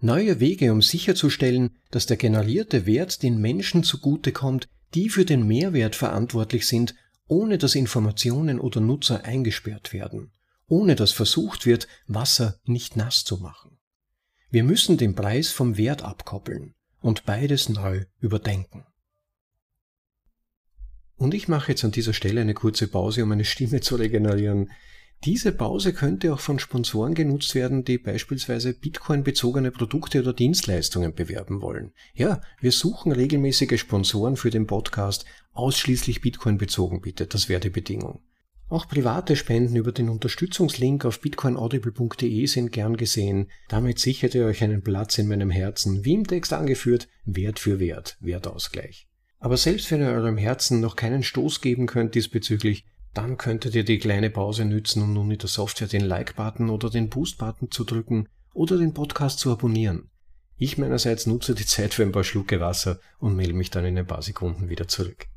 Neue 0.00 0.40
Wege, 0.40 0.72
um 0.72 0.80
sicherzustellen, 0.80 1.76
dass 1.90 2.06
der 2.06 2.16
generierte 2.16 2.86
Wert 2.86 3.22
den 3.22 3.38
Menschen 3.40 3.82
zugutekommt, 3.82 4.68
die 4.94 5.08
für 5.08 5.24
den 5.24 5.46
Mehrwert 5.46 5.94
verantwortlich 5.94 6.66
sind, 6.66 6.94
ohne 7.26 7.58
dass 7.58 7.74
Informationen 7.74 8.58
oder 8.58 8.80
Nutzer 8.80 9.24
eingesperrt 9.24 9.92
werden, 9.92 10.32
ohne 10.68 10.96
dass 10.96 11.12
versucht 11.12 11.66
wird, 11.66 11.86
Wasser 12.06 12.58
nicht 12.64 12.96
nass 12.96 13.24
zu 13.24 13.36
machen. 13.38 13.78
Wir 14.50 14.64
müssen 14.64 14.96
den 14.96 15.14
Preis 15.14 15.50
vom 15.50 15.76
Wert 15.76 16.02
abkoppeln 16.02 16.74
und 17.00 17.24
beides 17.24 17.68
neu 17.68 18.04
überdenken. 18.18 18.84
Und 21.16 21.34
ich 21.34 21.48
mache 21.48 21.72
jetzt 21.72 21.84
an 21.84 21.92
dieser 21.92 22.14
Stelle 22.14 22.40
eine 22.40 22.54
kurze 22.54 22.88
Pause, 22.88 23.22
um 23.22 23.28
meine 23.28 23.44
Stimme 23.44 23.82
zu 23.82 23.96
regenerieren. 23.96 24.70
Diese 25.24 25.52
Pause 25.52 25.92
könnte 25.92 26.32
auch 26.32 26.40
von 26.40 26.58
Sponsoren 26.58 27.12
genutzt 27.12 27.54
werden, 27.54 27.84
die 27.84 27.98
beispielsweise 27.98 28.72
Bitcoin-bezogene 28.72 29.70
Produkte 29.70 30.20
oder 30.20 30.32
Dienstleistungen 30.32 31.14
bewerben 31.14 31.60
wollen. 31.60 31.92
Ja, 32.14 32.40
wir 32.58 32.72
suchen 32.72 33.12
regelmäßige 33.12 33.78
Sponsoren 33.78 34.36
für 34.36 34.48
den 34.48 34.66
Podcast, 34.66 35.26
ausschließlich 35.52 36.22
Bitcoin 36.22 36.56
bezogen 36.56 37.02
bitte, 37.02 37.26
das 37.26 37.50
wäre 37.50 37.60
die 37.60 37.68
Bedingung. 37.68 38.20
Auch 38.70 38.88
private 38.88 39.36
Spenden 39.36 39.76
über 39.76 39.92
den 39.92 40.08
Unterstützungslink 40.08 41.04
auf 41.04 41.20
bitcoinaudible.de 41.20 42.46
sind 42.46 42.72
gern 42.72 42.96
gesehen. 42.96 43.50
Damit 43.68 43.98
sichert 43.98 44.34
ihr 44.34 44.46
euch 44.46 44.62
einen 44.62 44.82
Platz 44.82 45.18
in 45.18 45.28
meinem 45.28 45.50
Herzen, 45.50 46.04
wie 46.04 46.14
im 46.14 46.26
Text 46.26 46.52
angeführt, 46.52 47.08
Wert 47.24 47.58
für 47.58 47.78
Wert, 47.78 48.16
Wertausgleich. 48.20 49.08
Aber 49.38 49.56
selbst 49.56 49.90
wenn 49.90 50.00
ihr 50.00 50.10
eurem 50.10 50.38
Herzen 50.38 50.80
noch 50.80 50.96
keinen 50.96 51.24
Stoß 51.24 51.60
geben 51.60 51.86
könnt 51.86 52.14
diesbezüglich, 52.14 52.86
dann 53.14 53.36
könntet 53.36 53.74
ihr 53.74 53.84
die 53.84 53.98
kleine 53.98 54.30
Pause 54.30 54.64
nützen, 54.64 55.02
um 55.02 55.12
nun 55.14 55.30
in 55.30 55.38
der 55.38 55.48
Software 55.48 55.88
den 55.88 56.04
Like-Button 56.04 56.70
oder 56.70 56.90
den 56.90 57.08
Boost-Button 57.08 57.70
zu 57.70 57.84
drücken 57.84 58.28
oder 58.54 58.78
den 58.78 58.94
Podcast 58.94 59.38
zu 59.38 59.50
abonnieren. 59.50 60.10
Ich 60.56 60.78
meinerseits 60.78 61.26
nutze 61.26 61.54
die 61.54 61.64
Zeit 61.64 61.94
für 61.94 62.02
ein 62.02 62.12
paar 62.12 62.24
Schlucke 62.24 62.60
Wasser 62.60 63.00
und 63.18 63.34
melde 63.34 63.54
mich 63.54 63.70
dann 63.70 63.84
in 63.84 63.98
ein 63.98 64.06
paar 64.06 64.22
Sekunden 64.22 64.68
wieder 64.68 64.88
zurück. 64.88 65.29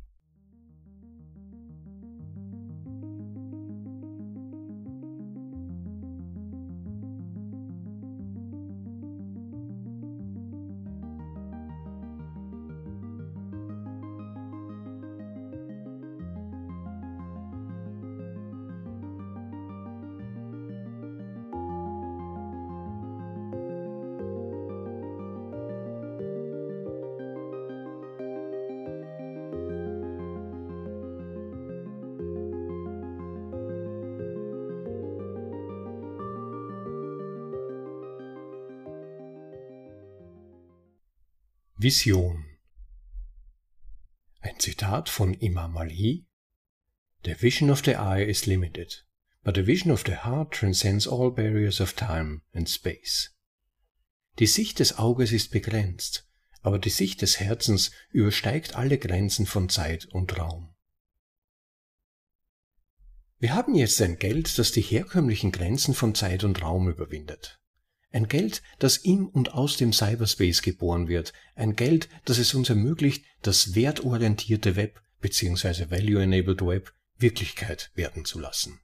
Vision. 41.83 42.45
Ein 44.39 44.57
Zitat 44.57 45.09
von 45.09 45.33
Imam 45.33 45.75
Ali. 45.75 46.25
The 47.25 47.35
vision 47.41 47.69
of 47.69 47.81
the 47.83 47.97
eye 47.97 48.23
is 48.23 48.45
limited, 48.45 49.03
but 49.43 49.55
the 49.55 49.65
vision 49.65 49.91
of 49.91 50.05
the 50.05 50.15
heart 50.23 50.51
transcends 50.53 51.05
all 51.05 51.29
barriers 51.29 51.81
of 51.81 51.97
time 51.97 52.41
and 52.53 52.69
space. 52.69 53.35
Die 54.39 54.47
Sicht 54.47 54.79
des 54.79 54.97
Auges 54.97 55.33
ist 55.33 55.51
begrenzt, 55.51 56.25
aber 56.61 56.79
die 56.79 56.89
Sicht 56.89 57.21
des 57.21 57.41
Herzens 57.41 57.91
übersteigt 58.11 58.75
alle 58.75 58.97
Grenzen 58.97 59.45
von 59.45 59.67
Zeit 59.67 60.05
und 60.05 60.39
Raum. 60.39 60.73
Wir 63.39 63.53
haben 63.55 63.75
jetzt 63.75 64.01
ein 64.01 64.19
Geld, 64.19 64.57
das 64.57 64.71
die 64.71 64.79
herkömmlichen 64.79 65.51
Grenzen 65.51 65.93
von 65.93 66.15
Zeit 66.15 66.45
und 66.45 66.61
Raum 66.61 66.87
überwindet. 66.87 67.59
Ein 68.13 68.27
Geld, 68.27 68.61
das 68.77 68.97
im 68.97 69.27
und 69.27 69.55
aus 69.55 69.75
dem 69.75 69.91
Cyberspace 69.91 70.61
geboren 70.61 71.07
wird. 71.07 71.33
Ein 71.55 71.75
Geld, 71.75 72.09
das 72.25 72.37
es 72.37 72.53
uns 72.53 72.69
ermöglicht, 72.69 73.25
das 73.41 73.73
wertorientierte 73.73 74.75
Web 74.75 75.01
bzw. 75.19 75.89
Value-Enabled 75.89 76.61
Web 76.61 76.93
Wirklichkeit 77.17 77.91
werden 77.95 78.23
zu 78.23 78.39
lassen. 78.39 78.79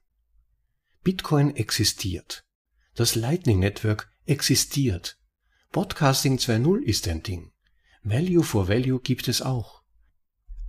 Bitcoin 1.04 1.54
existiert. 1.54 2.44
Das 2.96 3.14
Lightning 3.14 3.60
Network 3.60 4.10
existiert. 4.26 5.16
Podcasting 5.70 6.38
2.0 6.38 6.82
ist 6.82 7.06
ein 7.06 7.22
Ding. 7.22 7.52
Value 8.02 8.42
for 8.42 8.66
Value 8.66 8.98
gibt 8.98 9.28
es 9.28 9.42
auch. 9.42 9.84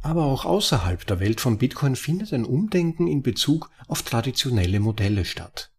Aber 0.01 0.25
auch 0.25 0.45
außerhalb 0.45 1.03
der 1.07 1.19
Welt 1.19 1.41
von 1.41 1.57
Bitcoin 1.57 1.95
findet 1.95 2.31
ein 2.31 2.45
Umdenken 2.45 3.07
in 3.07 3.23
Bezug 3.23 3.71
auf 3.87 4.03
traditionelle 4.03 4.79
Modelle 4.79 5.25
statt. 5.25 5.70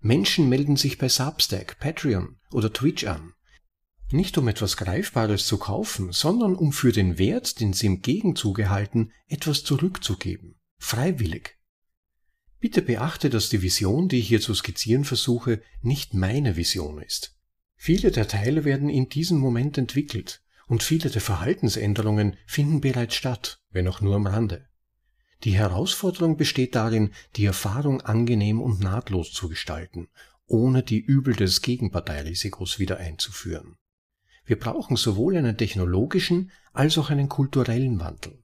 Menschen 0.00 0.48
melden 0.48 0.76
sich 0.76 0.98
bei 0.98 1.08
Substack, 1.08 1.78
Patreon 1.78 2.38
oder 2.52 2.72
Twitch 2.72 3.04
an. 3.04 3.32
Nicht 4.10 4.38
um 4.38 4.48
etwas 4.48 4.76
Greifbares 4.76 5.46
zu 5.46 5.58
kaufen, 5.58 6.12
sondern 6.12 6.54
um 6.54 6.72
für 6.72 6.92
den 6.92 7.18
Wert, 7.18 7.60
den 7.60 7.72
sie 7.72 7.86
im 7.86 8.00
Gegenzug 8.00 8.58
erhalten, 8.58 9.12
etwas 9.26 9.64
zurückzugeben. 9.64 10.58
Freiwillig. 10.78 11.58
Bitte 12.60 12.80
beachte, 12.80 13.28
dass 13.28 13.50
die 13.50 13.62
Vision, 13.62 14.08
die 14.08 14.18
ich 14.18 14.28
hier 14.28 14.40
zu 14.40 14.54
skizzieren 14.54 15.04
versuche, 15.04 15.62
nicht 15.82 16.14
meine 16.14 16.56
Vision 16.56 17.02
ist. 17.02 17.36
Viele 17.76 18.10
der 18.10 18.26
Teile 18.26 18.64
werden 18.64 18.88
in 18.88 19.08
diesem 19.08 19.38
Moment 19.38 19.78
entwickelt 19.78 20.42
und 20.66 20.82
viele 20.82 21.10
der 21.10 21.20
Verhaltensänderungen 21.20 22.36
finden 22.46 22.80
bereits 22.80 23.14
statt, 23.14 23.60
wenn 23.70 23.86
auch 23.88 24.00
nur 24.00 24.16
am 24.16 24.26
Rande. 24.26 24.68
Die 25.44 25.52
Herausforderung 25.52 26.36
besteht 26.36 26.74
darin, 26.74 27.12
die 27.36 27.44
Erfahrung 27.44 28.00
angenehm 28.00 28.60
und 28.60 28.80
nahtlos 28.80 29.32
zu 29.32 29.48
gestalten, 29.48 30.08
ohne 30.46 30.82
die 30.82 30.98
Übel 30.98 31.36
des 31.36 31.62
Gegenparteirisikos 31.62 32.78
wieder 32.78 32.96
einzuführen. 32.96 33.76
Wir 34.44 34.58
brauchen 34.58 34.96
sowohl 34.96 35.36
einen 35.36 35.56
technologischen 35.56 36.50
als 36.72 36.98
auch 36.98 37.10
einen 37.10 37.28
kulturellen 37.28 38.00
Wandel. 38.00 38.42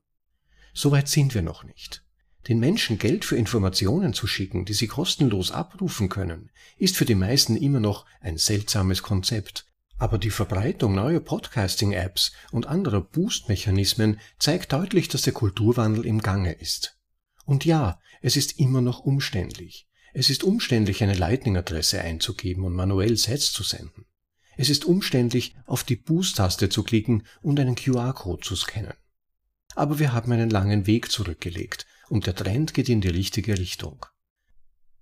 Soweit 0.72 1.08
sind 1.08 1.34
wir 1.34 1.42
noch 1.42 1.64
nicht. 1.64 2.04
Den 2.46 2.60
Menschen 2.60 2.98
Geld 2.98 3.24
für 3.24 3.36
Informationen 3.36 4.12
zu 4.12 4.26
schicken, 4.26 4.66
die 4.66 4.74
sie 4.74 4.86
kostenlos 4.86 5.50
abrufen 5.50 6.10
können, 6.10 6.50
ist 6.76 6.96
für 6.96 7.06
die 7.06 7.14
meisten 7.14 7.56
immer 7.56 7.80
noch 7.80 8.04
ein 8.20 8.36
seltsames 8.36 9.02
Konzept, 9.02 9.66
aber 9.98 10.18
die 10.18 10.30
Verbreitung 10.30 10.94
neuer 10.94 11.20
Podcasting-Apps 11.20 12.32
und 12.50 12.66
anderer 12.66 13.00
Boost-Mechanismen 13.00 14.20
zeigt 14.38 14.72
deutlich, 14.72 15.08
dass 15.08 15.22
der 15.22 15.32
Kulturwandel 15.32 16.04
im 16.04 16.20
Gange 16.20 16.52
ist. 16.52 16.98
Und 17.44 17.64
ja, 17.64 18.00
es 18.20 18.36
ist 18.36 18.58
immer 18.58 18.80
noch 18.80 19.00
umständlich. 19.00 19.88
Es 20.12 20.30
ist 20.30 20.44
umständlich, 20.44 21.02
eine 21.02 21.14
Lightning-Adresse 21.14 22.00
einzugeben 22.00 22.64
und 22.64 22.74
manuell 22.74 23.16
Sets 23.16 23.52
zu 23.52 23.62
senden. 23.62 24.06
Es 24.56 24.70
ist 24.70 24.84
umständlich, 24.84 25.56
auf 25.66 25.84
die 25.84 25.96
Boost-Taste 25.96 26.68
zu 26.68 26.84
klicken 26.84 27.26
und 27.42 27.58
einen 27.58 27.74
QR-Code 27.74 28.42
zu 28.44 28.56
scannen. 28.56 28.94
Aber 29.74 29.98
wir 29.98 30.12
haben 30.12 30.30
einen 30.30 30.50
langen 30.50 30.86
Weg 30.86 31.10
zurückgelegt 31.10 31.86
und 32.08 32.26
der 32.26 32.36
Trend 32.36 32.74
geht 32.74 32.88
in 32.88 33.00
die 33.00 33.08
richtige 33.08 33.58
Richtung. 33.58 34.06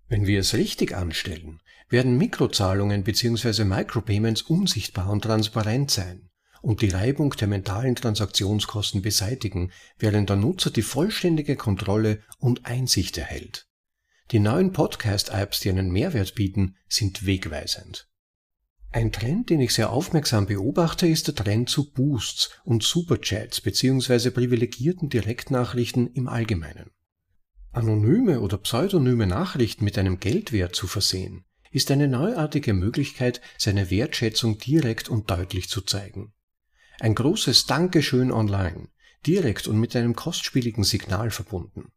Wenn 0.09 0.27
wir 0.27 0.41
es 0.41 0.55
richtig 0.55 0.95
anstellen, 0.95 1.61
werden 1.93 2.17
Mikrozahlungen 2.17 3.05
bzw. 3.05 3.65
Micropayments 3.65 4.43
unsichtbar 4.43 5.11
und 5.11 5.23
transparent 5.23 5.91
sein 5.91 6.31
und 6.63 6.81
die 6.81 6.89
Reibung 6.89 7.31
der 7.33 7.49
mentalen 7.49 7.95
Transaktionskosten 7.95 9.03
beseitigen, 9.03 9.73
während 9.99 10.31
der 10.31 10.37
Nutzer 10.37 10.71
die 10.71 10.83
vollständige 10.83 11.57
Kontrolle 11.57 12.23
und 12.39 12.65
Einsicht 12.65 13.19
erhält. 13.19 13.69
Die 14.31 14.39
neuen 14.39 14.73
Podcast-Apps, 14.73 15.61
die 15.61 15.69
einen 15.69 15.91
Mehrwert 15.91 16.35
bieten, 16.35 16.77
sind 16.89 17.27
wegweisend. 17.27 18.09
Ein 18.93 19.11
Trend, 19.11 19.51
den 19.51 19.61
ich 19.61 19.75
sehr 19.75 19.91
aufmerksam 19.91 20.47
beobachte, 20.47 21.07
ist 21.07 21.27
der 21.27 21.35
Trend 21.35 21.69
zu 21.69 21.93
Boosts 21.93 22.51
und 22.65 22.83
Superchats 22.83 23.61
bzw. 23.61 24.31
privilegierten 24.31 25.09
Direktnachrichten 25.09 26.13
im 26.13 26.29
Allgemeinen. 26.29 26.91
Anonyme 27.73 28.41
oder 28.41 28.59
pseudonyme 28.59 29.27
Nachrichten 29.27 29.85
mit 29.85 29.99
einem 29.99 30.21
Geldwert 30.21 30.75
zu 30.75 30.87
versehen, 30.87 31.45
ist 31.73 31.91
eine 31.91 32.07
neuartige 32.07 32.75
Möglichkeit, 32.75 33.41
seine 33.59 33.91
Wertschätzung 33.91 34.59
direkt 34.59 35.09
und 35.09 35.31
deutlich 35.31 35.69
zu 35.69 35.81
zeigen. 35.81 36.33
Ein 37.01 37.15
großes 37.15 37.67
Dankeschön 37.67 38.31
online, 38.31 38.89
direkt 39.27 39.67
und 39.67 39.81
mit 39.81 39.97
einem 39.97 40.15
kostspieligen 40.15 40.85
Signal 40.85 41.31
verbunden. 41.31 41.91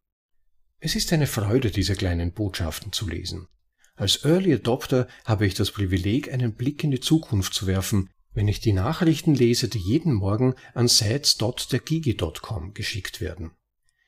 Es 0.80 0.96
ist 0.96 1.12
eine 1.12 1.26
Freude, 1.26 1.70
diese 1.70 1.94
kleinen 1.94 2.32
Botschaften 2.32 2.92
zu 2.92 3.08
lesen. 3.08 3.46
Als 3.94 4.24
Early 4.24 4.54
Adopter 4.54 5.08
habe 5.24 5.46
ich 5.46 5.54
das 5.54 5.70
Privileg, 5.70 6.32
einen 6.32 6.54
Blick 6.54 6.82
in 6.84 6.90
die 6.90 7.00
Zukunft 7.00 7.54
zu 7.54 7.66
werfen, 7.66 8.10
wenn 8.34 8.48
ich 8.48 8.60
die 8.60 8.74
Nachrichten 8.74 9.34
lese, 9.34 9.68
die 9.68 9.78
jeden 9.78 10.12
Morgen 10.12 10.54
an 10.74 10.88
sites.dergigi.com 10.88 12.74
geschickt 12.74 13.20
werden. 13.22 13.52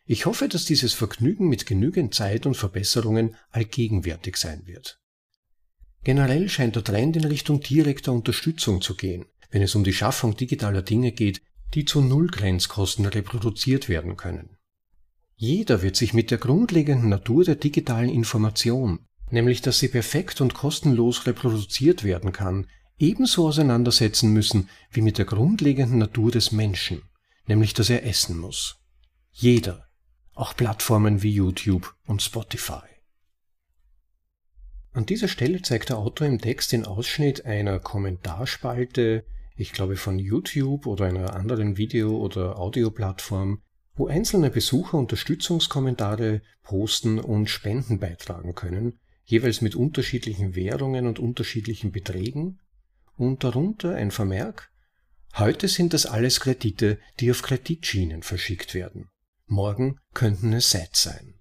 Ich 0.04 0.26
hoffe, 0.26 0.48
dass 0.48 0.66
dieses 0.66 0.92
Vergnügen 0.94 1.48
mit 1.48 1.66
genügend 1.66 2.14
Zeit 2.14 2.44
und 2.44 2.56
Verbesserungen 2.56 3.36
allgegenwärtig 3.50 4.36
sein 4.36 4.66
wird. 4.66 5.00
Generell 6.04 6.48
scheint 6.48 6.76
der 6.76 6.84
Trend 6.84 7.16
in 7.16 7.24
Richtung 7.24 7.60
direkter 7.60 8.12
Unterstützung 8.12 8.80
zu 8.80 8.94
gehen, 8.94 9.26
wenn 9.50 9.62
es 9.62 9.74
um 9.74 9.84
die 9.84 9.92
Schaffung 9.92 10.36
digitaler 10.36 10.82
Dinge 10.82 11.12
geht, 11.12 11.42
die 11.74 11.84
zu 11.84 12.00
Nullgrenzkosten 12.00 13.06
reproduziert 13.06 13.88
werden 13.88 14.16
können. 14.16 14.56
Jeder 15.36 15.82
wird 15.82 15.96
sich 15.96 16.14
mit 16.14 16.30
der 16.30 16.38
grundlegenden 16.38 17.08
Natur 17.08 17.44
der 17.44 17.54
digitalen 17.54 18.10
Information, 18.10 19.06
nämlich 19.30 19.62
dass 19.62 19.78
sie 19.78 19.88
perfekt 19.88 20.40
und 20.40 20.54
kostenlos 20.54 21.26
reproduziert 21.26 22.02
werden 22.04 22.32
kann, 22.32 22.66
ebenso 22.98 23.46
auseinandersetzen 23.46 24.32
müssen 24.32 24.68
wie 24.90 25.02
mit 25.02 25.18
der 25.18 25.26
grundlegenden 25.26 25.98
Natur 25.98 26.32
des 26.32 26.50
Menschen, 26.52 27.02
nämlich 27.46 27.74
dass 27.74 27.90
er 27.90 28.04
essen 28.04 28.38
muss. 28.38 28.76
Jeder, 29.30 29.86
auch 30.34 30.56
Plattformen 30.56 31.22
wie 31.22 31.32
YouTube 31.32 31.94
und 32.06 32.22
Spotify. 32.22 32.97
An 34.98 35.06
dieser 35.06 35.28
Stelle 35.28 35.62
zeigt 35.62 35.90
der 35.90 35.98
Autor 35.98 36.26
im 36.26 36.40
Text 36.40 36.72
den 36.72 36.84
Ausschnitt 36.84 37.46
einer 37.46 37.78
Kommentarspalte, 37.78 39.24
ich 39.54 39.70
glaube 39.70 39.94
von 39.94 40.18
YouTube 40.18 40.86
oder 40.86 41.04
einer 41.04 41.34
anderen 41.34 41.76
Video- 41.76 42.16
oder 42.16 42.58
Audioplattform, 42.58 43.62
wo 43.94 44.08
einzelne 44.08 44.50
Besucher 44.50 44.98
Unterstützungskommentare 44.98 46.42
posten 46.64 47.20
und 47.20 47.48
Spenden 47.48 48.00
beitragen 48.00 48.56
können, 48.56 48.98
jeweils 49.22 49.60
mit 49.60 49.76
unterschiedlichen 49.76 50.56
Währungen 50.56 51.06
und 51.06 51.20
unterschiedlichen 51.20 51.92
Beträgen 51.92 52.58
und 53.16 53.44
darunter 53.44 53.94
ein 53.94 54.10
Vermerk, 54.10 54.72
heute 55.36 55.68
sind 55.68 55.94
das 55.94 56.06
alles 56.06 56.40
Kredite, 56.40 56.98
die 57.20 57.30
auf 57.30 57.42
Kreditschienen 57.42 58.24
verschickt 58.24 58.74
werden. 58.74 59.06
Morgen 59.46 60.00
könnten 60.12 60.52
es 60.54 60.72
Sets 60.72 61.04
sein. 61.04 61.37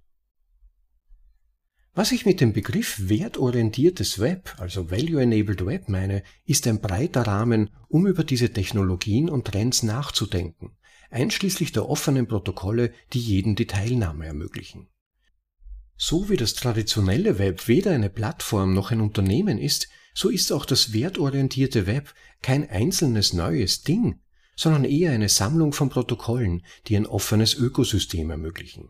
Was 1.97 2.11
ich 2.11 2.27
mit 2.27 2.41
dem 2.41 2.53
Begriff 2.53 3.09
wertorientiertes 3.09 4.19
Web, 4.19 4.53
also 4.59 4.91
Value-Enabled 4.91 5.65
Web 5.65 5.89
meine, 5.89 6.21
ist 6.45 6.67
ein 6.67 6.79
breiter 6.79 7.23
Rahmen, 7.23 7.71
um 7.87 8.05
über 8.05 8.23
diese 8.23 8.53
Technologien 8.53 9.31
und 9.31 9.45
Trends 9.45 9.81
nachzudenken, 9.81 10.77
einschließlich 11.09 11.71
der 11.71 11.89
offenen 11.89 12.27
Protokolle, 12.27 12.93
die 13.13 13.19
jeden 13.19 13.55
die 13.55 13.65
Teilnahme 13.65 14.27
ermöglichen. 14.27 14.89
So 15.95 16.29
wie 16.29 16.37
das 16.37 16.53
traditionelle 16.53 17.39
Web 17.39 17.67
weder 17.67 17.93
eine 17.93 18.11
Plattform 18.11 18.75
noch 18.75 18.91
ein 18.91 19.01
Unternehmen 19.01 19.57
ist, 19.57 19.87
so 20.13 20.29
ist 20.29 20.51
auch 20.51 20.65
das 20.65 20.93
wertorientierte 20.93 21.87
Web 21.87 22.13
kein 22.43 22.69
einzelnes 22.69 23.33
neues 23.33 23.81
Ding, 23.81 24.19
sondern 24.55 24.85
eher 24.85 25.13
eine 25.13 25.29
Sammlung 25.29 25.73
von 25.73 25.89
Protokollen, 25.89 26.63
die 26.85 26.95
ein 26.95 27.07
offenes 27.07 27.55
Ökosystem 27.55 28.29
ermöglichen. 28.29 28.89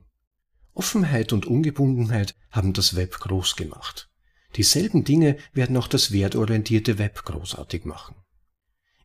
Offenheit 0.78 1.34
und 1.34 1.47
Ungebundenheit 1.47 2.36
haben 2.51 2.73
das 2.73 2.95
Web 2.95 3.19
groß 3.19 3.55
gemacht. 3.55 4.09
Dieselben 4.55 5.03
Dinge 5.03 5.38
werden 5.51 5.75
auch 5.75 5.88
das 5.88 6.11
wertorientierte 6.11 6.99
Web 6.99 7.23
großartig 7.25 7.86
machen. 7.86 8.15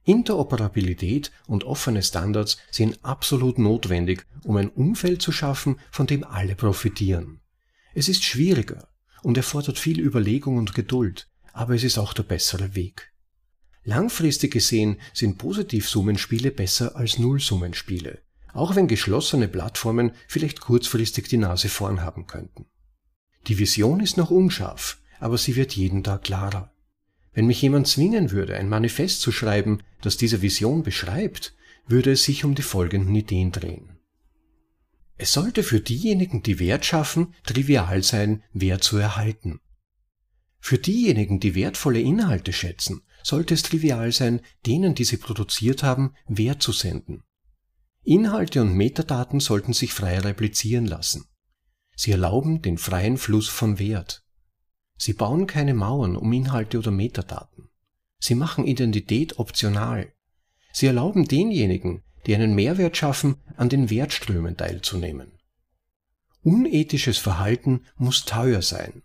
Interoperabilität 0.04 1.32
und 1.46 1.64
offene 1.64 2.02
Standards 2.02 2.58
sind 2.70 3.02
absolut 3.04 3.58
notwendig, 3.58 4.26
um 4.44 4.56
ein 4.56 4.68
Umfeld 4.68 5.22
zu 5.22 5.32
schaffen, 5.32 5.76
von 5.90 6.06
dem 6.06 6.24
alle 6.24 6.56
profitieren. 6.56 7.40
Es 7.94 8.08
ist 8.08 8.22
schwieriger 8.22 8.88
und 9.22 9.38
erfordert 9.38 9.78
viel 9.78 9.98
Überlegung 9.98 10.58
und 10.58 10.74
Geduld, 10.74 11.30
aber 11.54 11.74
es 11.74 11.84
ist 11.84 11.98
auch 11.98 12.12
der 12.12 12.24
bessere 12.24 12.74
Weg. 12.74 13.12
Langfristig 13.84 14.52
gesehen 14.52 15.00
sind 15.14 15.38
Positivsummenspiele 15.38 16.50
besser 16.50 16.96
als 16.96 17.18
Nullsummenspiele, 17.18 18.22
auch 18.52 18.76
wenn 18.76 18.88
geschlossene 18.88 19.48
Plattformen 19.48 20.12
vielleicht 20.28 20.60
kurzfristig 20.60 21.28
die 21.28 21.38
Nase 21.38 21.68
vorn 21.68 22.02
haben 22.02 22.26
könnten. 22.26 22.66
Die 23.46 23.58
Vision 23.58 24.00
ist 24.00 24.16
noch 24.16 24.30
unscharf, 24.30 24.98
aber 25.20 25.38
sie 25.38 25.56
wird 25.56 25.74
jeden 25.74 26.04
Tag 26.04 26.24
klarer. 26.24 26.72
Wenn 27.32 27.46
mich 27.46 27.62
jemand 27.62 27.88
zwingen 27.88 28.30
würde, 28.30 28.56
ein 28.56 28.68
Manifest 28.68 29.20
zu 29.20 29.32
schreiben, 29.32 29.82
das 30.02 30.16
diese 30.16 30.42
Vision 30.42 30.82
beschreibt, 30.82 31.54
würde 31.86 32.12
es 32.12 32.24
sich 32.24 32.44
um 32.44 32.54
die 32.54 32.62
folgenden 32.62 33.14
Ideen 33.14 33.52
drehen. 33.52 33.98
Es 35.16 35.32
sollte 35.32 35.62
für 35.62 35.80
diejenigen, 35.80 36.42
die 36.42 36.58
Wert 36.58 36.84
schaffen, 36.84 37.34
trivial 37.44 38.02
sein, 38.02 38.42
Wert 38.52 38.84
zu 38.84 38.96
erhalten. 38.96 39.60
Für 40.58 40.78
diejenigen, 40.78 41.40
die 41.40 41.54
wertvolle 41.54 42.00
Inhalte 42.00 42.52
schätzen, 42.52 43.02
sollte 43.22 43.54
es 43.54 43.62
trivial 43.62 44.12
sein, 44.12 44.40
denen, 44.66 44.94
die 44.94 45.04
sie 45.04 45.16
produziert 45.16 45.82
haben, 45.82 46.14
Wert 46.26 46.62
zu 46.62 46.72
senden. 46.72 47.22
Inhalte 48.04 48.60
und 48.60 48.74
Metadaten 48.74 49.38
sollten 49.38 49.72
sich 49.72 49.92
frei 49.92 50.18
replizieren 50.18 50.86
lassen. 50.86 51.26
Sie 51.94 52.10
erlauben 52.10 52.60
den 52.60 52.78
freien 52.78 53.16
Fluss 53.16 53.48
von 53.48 53.78
Wert. 53.78 54.24
Sie 54.96 55.12
bauen 55.12 55.46
keine 55.46 55.74
Mauern 55.74 56.16
um 56.16 56.32
Inhalte 56.32 56.78
oder 56.78 56.90
Metadaten. 56.90 57.68
Sie 58.18 58.34
machen 58.34 58.66
Identität 58.66 59.38
optional. 59.38 60.12
Sie 60.72 60.86
erlauben 60.86 61.26
denjenigen, 61.26 62.02
die 62.26 62.34
einen 62.34 62.54
Mehrwert 62.54 62.96
schaffen, 62.96 63.36
an 63.56 63.68
den 63.68 63.90
Wertströmen 63.90 64.56
teilzunehmen. 64.56 65.38
Unethisches 66.42 67.18
Verhalten 67.18 67.84
muss 67.96 68.24
teuer 68.24 68.62
sein. 68.62 69.02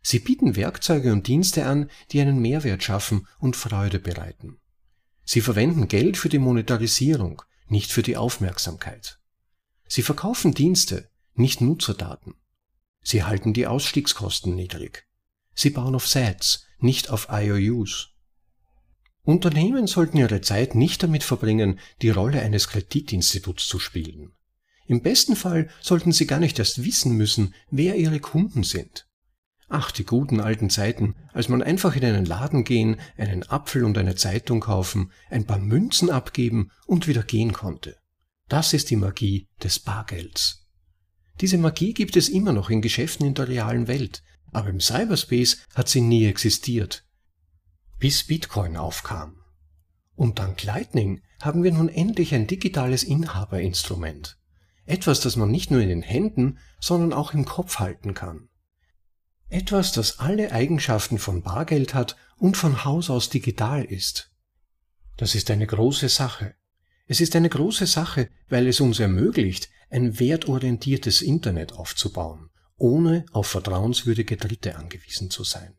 Sie 0.00 0.20
bieten 0.20 0.54
Werkzeuge 0.54 1.12
und 1.12 1.26
Dienste 1.26 1.66
an, 1.66 1.90
die 2.12 2.20
einen 2.20 2.40
Mehrwert 2.40 2.84
schaffen 2.84 3.26
und 3.40 3.56
Freude 3.56 3.98
bereiten. 3.98 4.58
Sie 5.24 5.40
verwenden 5.40 5.88
Geld 5.88 6.16
für 6.16 6.28
die 6.28 6.38
Monetarisierung, 6.38 7.42
nicht 7.70 7.90
für 7.90 8.02
die 8.02 8.16
Aufmerksamkeit. 8.16 9.18
Sie 9.86 10.02
verkaufen 10.02 10.54
Dienste, 10.54 11.10
nicht 11.34 11.60
Nutzerdaten. 11.60 12.34
Sie 13.02 13.24
halten 13.24 13.54
die 13.54 13.66
Ausstiegskosten 13.66 14.54
niedrig. 14.54 15.06
Sie 15.54 15.70
bauen 15.70 15.94
auf 15.94 16.06
Sets, 16.06 16.66
nicht 16.78 17.10
auf 17.10 17.28
IOUs. 17.30 18.10
Unternehmen 19.22 19.86
sollten 19.86 20.18
ihre 20.18 20.40
Zeit 20.40 20.74
nicht 20.74 21.02
damit 21.02 21.22
verbringen, 21.22 21.80
die 22.02 22.10
Rolle 22.10 22.40
eines 22.40 22.68
Kreditinstituts 22.68 23.66
zu 23.66 23.78
spielen. 23.78 24.32
Im 24.86 25.02
besten 25.02 25.36
Fall 25.36 25.68
sollten 25.80 26.12
sie 26.12 26.26
gar 26.26 26.38
nicht 26.38 26.58
erst 26.58 26.84
wissen 26.84 27.16
müssen, 27.16 27.54
wer 27.70 27.96
ihre 27.96 28.20
Kunden 28.20 28.62
sind. 28.62 29.07
Ach, 29.68 29.90
die 29.90 30.04
guten 30.04 30.40
alten 30.40 30.70
Zeiten, 30.70 31.14
als 31.32 31.48
man 31.48 31.62
einfach 31.62 31.94
in 31.94 32.04
einen 32.04 32.24
Laden 32.24 32.64
gehen, 32.64 32.96
einen 33.16 33.42
Apfel 33.48 33.84
und 33.84 33.98
eine 33.98 34.14
Zeitung 34.14 34.60
kaufen, 34.60 35.12
ein 35.28 35.46
paar 35.46 35.58
Münzen 35.58 36.10
abgeben 36.10 36.70
und 36.86 37.06
wieder 37.06 37.22
gehen 37.22 37.52
konnte. 37.52 37.96
Das 38.48 38.72
ist 38.72 38.90
die 38.90 38.96
Magie 38.96 39.46
des 39.62 39.78
Bargelds. 39.78 40.66
Diese 41.40 41.58
Magie 41.58 41.92
gibt 41.92 42.16
es 42.16 42.30
immer 42.30 42.52
noch 42.52 42.70
in 42.70 42.80
Geschäften 42.80 43.26
in 43.26 43.34
der 43.34 43.48
realen 43.48 43.88
Welt, 43.88 44.22
aber 44.52 44.70
im 44.70 44.80
Cyberspace 44.80 45.58
hat 45.74 45.88
sie 45.88 46.00
nie 46.00 46.26
existiert 46.26 47.04
bis 47.98 48.24
Bitcoin 48.24 48.76
aufkam. 48.76 49.36
Und 50.14 50.38
dank 50.38 50.62
Lightning 50.62 51.22
haben 51.40 51.62
wir 51.62 51.72
nun 51.72 51.88
endlich 51.88 52.34
ein 52.34 52.46
digitales 52.46 53.02
Inhaberinstrument. 53.02 54.38
Etwas, 54.84 55.20
das 55.20 55.36
man 55.36 55.50
nicht 55.50 55.70
nur 55.70 55.80
in 55.80 55.88
den 55.88 56.02
Händen, 56.02 56.58
sondern 56.80 57.12
auch 57.12 57.34
im 57.34 57.44
Kopf 57.44 57.78
halten 57.78 58.14
kann. 58.14 58.47
Etwas, 59.50 59.92
das 59.92 60.18
alle 60.18 60.52
Eigenschaften 60.52 61.18
von 61.18 61.42
Bargeld 61.42 61.94
hat 61.94 62.16
und 62.36 62.56
von 62.56 62.84
Haus 62.84 63.08
aus 63.08 63.30
digital 63.30 63.84
ist. 63.84 64.30
Das 65.16 65.34
ist 65.34 65.50
eine 65.50 65.66
große 65.66 66.08
Sache. 66.08 66.54
Es 67.06 67.20
ist 67.20 67.34
eine 67.34 67.48
große 67.48 67.86
Sache, 67.86 68.28
weil 68.48 68.66
es 68.66 68.80
uns 68.80 69.00
ermöglicht, 69.00 69.70
ein 69.90 70.20
wertorientiertes 70.20 71.22
Internet 71.22 71.72
aufzubauen, 71.72 72.50
ohne 72.76 73.24
auf 73.32 73.46
vertrauenswürdige 73.46 74.36
Dritte 74.36 74.76
angewiesen 74.76 75.30
zu 75.30 75.44
sein. 75.44 75.78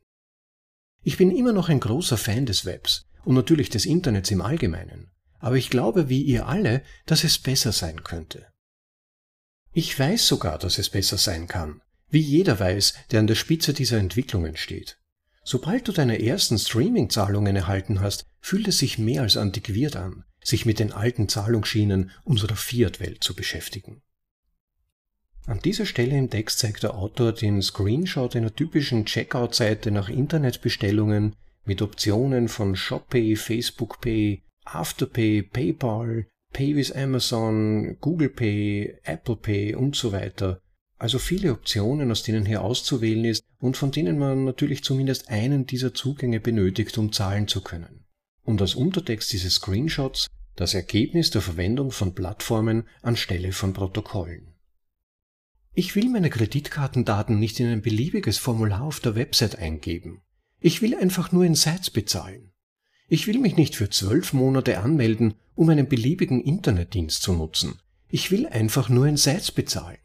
Ich 1.03 1.17
bin 1.17 1.29
immer 1.29 1.53
noch 1.53 1.69
ein 1.69 1.79
großer 1.79 2.17
Fan 2.17 2.47
des 2.47 2.65
Webs 2.65 3.07
und 3.23 3.35
natürlich 3.35 3.69
des 3.69 3.85
Internets 3.85 4.31
im 4.31 4.41
Allgemeinen, 4.41 5.11
aber 5.37 5.55
ich 5.55 5.69
glaube 5.69 6.09
wie 6.09 6.23
ihr 6.23 6.47
alle, 6.47 6.83
dass 7.05 7.23
es 7.23 7.37
besser 7.37 7.71
sein 7.71 8.03
könnte. 8.03 8.47
Ich 9.71 9.97
weiß 9.97 10.27
sogar, 10.27 10.57
dass 10.57 10.79
es 10.79 10.89
besser 10.89 11.17
sein 11.17 11.47
kann, 11.47 11.81
wie 12.09 12.19
jeder 12.19 12.59
weiß, 12.59 12.93
der 13.11 13.19
an 13.19 13.27
der 13.27 13.35
Spitze 13.35 13.73
dieser 13.73 13.97
Entwicklungen 13.97 14.57
steht. 14.57 14.97
Sobald 15.43 15.87
du 15.87 15.91
deine 15.91 16.23
ersten 16.23 16.57
Streaming-Zahlungen 16.57 17.55
erhalten 17.55 18.01
hast, 18.01 18.25
fühlt 18.39 18.67
es 18.67 18.79
sich 18.79 18.97
mehr 18.97 19.23
als 19.23 19.37
antiquiert 19.37 19.95
an, 19.95 20.23
sich 20.43 20.65
mit 20.65 20.79
den 20.79 20.91
alten 20.91 21.27
Zahlungsschienen 21.27 22.11
unserer 22.23 22.55
Fiat-Welt 22.55 23.23
zu 23.23 23.35
beschäftigen. 23.35 24.01
An 25.45 25.59
dieser 25.59 25.87
Stelle 25.87 26.15
im 26.15 26.29
Text 26.29 26.59
zeigt 26.59 26.83
der 26.83 26.93
Autor 26.93 27.31
den 27.31 27.61
Screenshot 27.61 28.35
einer 28.35 28.53
typischen 28.53 29.05
Checkout-Seite 29.05 29.89
nach 29.89 30.09
Internetbestellungen 30.09 31.35
mit 31.65 31.81
Optionen 31.81 32.47
von 32.47 32.75
ShopPay, 32.75 33.35
FacebookPay, 33.35 34.43
Afterpay, 34.65 35.41
PayPal, 35.41 36.27
Pay 36.53 36.75
with 36.75 36.91
Amazon, 36.91 37.97
Google 37.99 38.29
Pay, 38.29 38.99
Apple 39.03 39.37
Pay 39.37 39.75
und 39.75 39.95
so 39.95 40.11
weiter. 40.11 40.61
Also 40.99 41.17
viele 41.17 41.53
Optionen, 41.53 42.11
aus 42.11 42.23
denen 42.23 42.45
hier 42.45 42.61
auszuwählen 42.61 43.23
ist 43.23 43.43
und 43.59 43.77
von 43.77 43.91
denen 43.91 44.19
man 44.19 44.43
natürlich 44.43 44.83
zumindest 44.83 45.29
einen 45.29 45.65
dieser 45.65 45.93
Zugänge 45.93 46.41
benötigt, 46.41 46.97
um 46.97 47.13
zahlen 47.13 47.47
zu 47.47 47.61
können. 47.61 48.03
Und 48.43 48.61
als 48.61 48.75
Untertext 48.75 49.31
dieses 49.31 49.55
Screenshots 49.55 50.27
das 50.57 50.73
Ergebnis 50.73 51.31
der 51.31 51.41
Verwendung 51.41 51.91
von 51.91 52.13
Plattformen 52.13 52.83
anstelle 53.01 53.53
von 53.53 53.71
Protokollen. 53.71 54.55
Ich 55.73 55.95
will 55.95 56.09
meine 56.09 56.29
Kreditkartendaten 56.29 57.39
nicht 57.39 57.61
in 57.61 57.67
ein 57.67 57.81
beliebiges 57.81 58.37
Formular 58.37 58.81
auf 58.81 58.99
der 58.99 59.15
Website 59.15 59.57
eingeben. 59.57 60.21
Ich 60.59 60.81
will 60.81 60.95
einfach 60.95 61.31
nur 61.31 61.45
in 61.45 61.55
Sites 61.55 61.89
bezahlen. 61.89 62.51
Ich 63.07 63.25
will 63.25 63.39
mich 63.39 63.55
nicht 63.55 63.77
für 63.77 63.89
zwölf 63.89 64.33
Monate 64.33 64.79
anmelden, 64.79 65.35
um 65.55 65.69
einen 65.69 65.87
beliebigen 65.87 66.41
Internetdienst 66.41 67.21
zu 67.21 67.31
nutzen. 67.31 67.79
Ich 68.09 68.29
will 68.29 68.45
einfach 68.45 68.89
nur 68.89 69.07
in 69.07 69.15
Sites 69.15 69.53
bezahlen. 69.53 69.99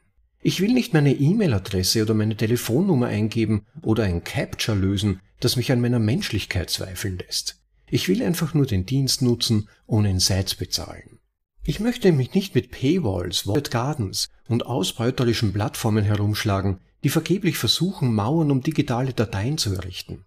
Ich 0.47 0.61
will 0.61 0.75
nicht 0.75 0.93
meine 0.93 1.15
E-Mail-Adresse 1.15 2.03
oder 2.03 2.13
meine 2.13 2.37
Telefonnummer 2.37 3.07
eingeben 3.07 3.65
oder 3.81 4.03
ein 4.03 4.25
Capture 4.25 4.77
lösen, 4.77 5.23
das 5.41 5.57
mich 5.57 5.73
an 5.73 5.81
meiner 5.81 5.99
Menschlichkeit 5.99 6.69
zweifeln 6.69 7.17
lässt. 7.17 7.63
Ich 7.89 8.11
will 8.11 8.23
einfach 8.23 8.53
nur 8.53 8.67
den 8.67 8.85
Dienst 8.85 9.23
nutzen, 9.23 9.71
ohne 9.87 10.11
in 10.11 10.21
Sites 10.21 10.55
bezahlen. 10.55 11.19
Ich 11.65 11.81
möchte 11.81 12.13
mich 12.13 12.35
nicht 12.35 12.55
mit 12.55 12.71
Paywalls, 12.71 13.47
Walled 13.47 13.71
Gardens 13.71 14.29
und 14.47 14.67
ausbeuterischen 14.67 15.55
Plattformen 15.55 16.05
herumschlagen, 16.05 16.81
die 17.05 17.09
vergeblich 17.09 17.57
versuchen, 17.57 18.13
Mauern 18.13 18.51
um 18.51 18.61
digitale 18.61 19.15
Dateien 19.15 19.57
zu 19.57 19.73
errichten. 19.73 20.27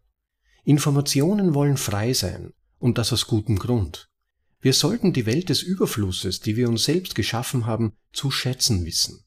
Informationen 0.64 1.54
wollen 1.54 1.78
frei 1.78 2.14
sein, 2.14 2.54
und 2.80 2.98
das 2.98 3.14
aus 3.14 3.28
gutem 3.28 3.60
Grund. 3.60 4.10
Wir 4.62 4.74
sollten 4.74 5.14
die 5.14 5.28
Welt 5.28 5.50
des 5.50 5.62
Überflusses, 5.62 6.40
die 6.40 6.56
wir 6.56 6.70
uns 6.70 6.86
selbst 6.86 7.14
geschaffen 7.14 7.68
haben, 7.68 7.94
zu 8.14 8.32
schätzen 8.32 8.84
wissen. 8.84 9.24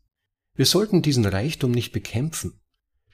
Wir 0.61 0.67
sollten 0.67 1.01
diesen 1.01 1.25
Reichtum 1.25 1.71
nicht 1.71 1.91
bekämpfen. 1.91 2.61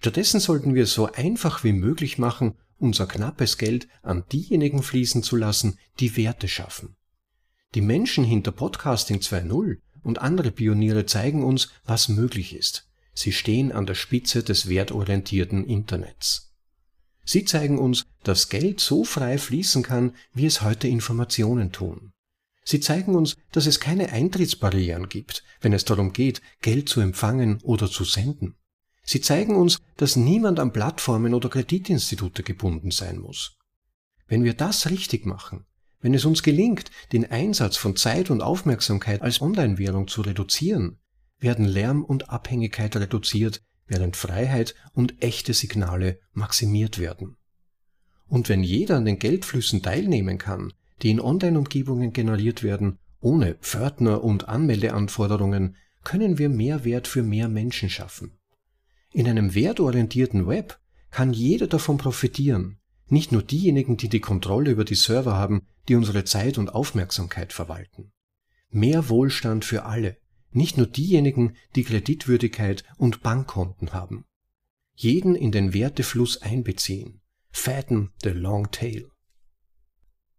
Stattdessen 0.01 0.41
sollten 0.41 0.75
wir 0.75 0.83
es 0.83 0.95
so 0.95 1.13
einfach 1.13 1.63
wie 1.63 1.73
möglich 1.73 2.19
machen, 2.19 2.57
unser 2.77 3.07
knappes 3.07 3.57
Geld 3.57 3.87
an 4.03 4.25
diejenigen 4.33 4.83
fließen 4.83 5.23
zu 5.23 5.37
lassen, 5.37 5.79
die 6.01 6.17
Werte 6.17 6.49
schaffen. 6.49 6.97
Die 7.77 7.83
Menschen 7.83 8.25
hinter 8.25 8.51
Podcasting 8.51 9.19
2.0 9.19 9.77
und 10.03 10.21
andere 10.21 10.51
Pioniere 10.51 11.07
zeigen 11.07 11.45
uns, 11.45 11.69
was 11.85 12.09
möglich 12.09 12.53
ist. 12.53 12.91
Sie 13.15 13.31
stehen 13.31 13.71
an 13.71 13.87
der 13.87 13.95
Spitze 13.95 14.43
des 14.43 14.69
wertorientierten 14.69 15.65
Internets. 15.65 16.53
Sie 17.25 17.45
zeigen 17.45 17.79
uns, 17.79 18.07
dass 18.25 18.49
Geld 18.49 18.81
so 18.81 19.05
frei 19.05 19.39
fließen 19.39 19.85
kann, 19.85 20.17
wie 20.33 20.47
es 20.47 20.63
heute 20.63 20.89
Informationen 20.89 21.71
tun. 21.71 22.13
Sie 22.69 22.81
zeigen 22.81 23.15
uns, 23.15 23.37
dass 23.53 23.67
es 23.67 23.79
keine 23.79 24.11
Eintrittsbarrieren 24.11 25.09
gibt, 25.09 25.45
wenn 25.61 25.73
es 25.73 25.85
darum 25.85 26.13
geht, 26.13 26.43
Geld 26.63 26.89
zu 26.89 27.01
empfangen 27.01 27.61
oder 27.63 27.89
zu 27.89 28.03
senden. 28.03 28.57
Sie 29.05 29.21
zeigen 29.21 29.55
uns, 29.55 29.79
dass 29.97 30.17
niemand 30.17 30.59
an 30.59 30.73
Plattformen 30.73 31.33
oder 31.33 31.49
Kreditinstitute 31.49 32.43
gebunden 32.43 32.91
sein 32.91 33.19
muss. 33.19 33.57
Wenn 34.27 34.43
wir 34.43 34.55
das 34.55 34.91
richtig 34.91 35.27
machen, 35.27 35.65
wenn 36.01 36.13
es 36.13 36.25
uns 36.25 36.43
gelingt, 36.43 36.91
den 37.13 37.31
Einsatz 37.31 37.77
von 37.77 37.95
Zeit 37.95 38.31
und 38.31 38.43
Aufmerksamkeit 38.43 39.23
als 39.23 39.41
Online-Währung 39.41 40.09
zu 40.09 40.23
reduzieren, 40.23 40.99
werden 41.39 41.67
Lärm 41.67 42.05
und 42.05 42.31
Abhängigkeit 42.31 42.97
reduziert, 42.97 43.63
während 43.87 44.17
Freiheit 44.17 44.75
und 44.93 45.23
echte 45.23 45.55
Signale 45.55 46.19
maximiert 46.33 46.99
werden. 46.99 47.37
Und 48.27 48.49
wenn 48.49 48.65
jeder 48.65 48.97
an 48.97 49.05
den 49.05 49.21
Geldflüssen 49.21 49.83
teilnehmen 49.83 50.39
kann, 50.39 50.73
die 51.03 51.11
in 51.11 51.21
Online-Umgebungen 51.21 52.13
generiert 52.13 52.63
werden, 52.63 52.99
ohne 53.21 53.55
Pförtner 53.55 54.23
und 54.23 54.49
Anmeldeanforderungen, 54.49 55.77
können 56.05 56.39
wir 56.39 56.49
mehr 56.49 56.85
Wert 56.85 57.09
für 57.09 57.23
mehr 57.23 57.49
Menschen 57.49 57.91
schaffen. 57.91 58.39
In 59.13 59.29
einem 59.29 59.55
wertorientierten 59.55 60.47
Web 60.47 60.79
kann 61.11 61.33
jeder 61.33 61.67
davon 61.67 61.97
profitieren, 61.97 62.79
nicht 63.09 63.33
nur 63.33 63.43
diejenigen, 63.43 63.97
die 63.97 64.09
die 64.09 64.21
Kontrolle 64.21 64.71
über 64.71 64.85
die 64.85 64.95
Server 64.95 65.37
haben, 65.37 65.67
die 65.89 65.95
unsere 65.95 66.25
Zeit 66.25 66.59
und 66.59 66.75
Aufmerksamkeit 66.75 67.53
verwalten. 67.53 68.13
Mehr 68.71 69.09
Wohlstand 69.09 69.65
für 69.65 69.85
alle, 69.85 70.17
nicht 70.51 70.77
nur 70.77 70.87
diejenigen, 70.87 71.57
die 71.75 71.85
Kreditwürdigkeit 71.85 72.85
und 72.97 73.23
Bankkonten 73.23 73.93
haben. 73.93 74.25
Jeden 74.95 75.35
in 75.35 75.53
den 75.53 75.75
Wertefluss 75.75 76.43
einbeziehen. 76.43 77.21
Fatten 77.51 78.13
the 78.23 78.31
long 78.31 78.71
tail. 78.71 79.11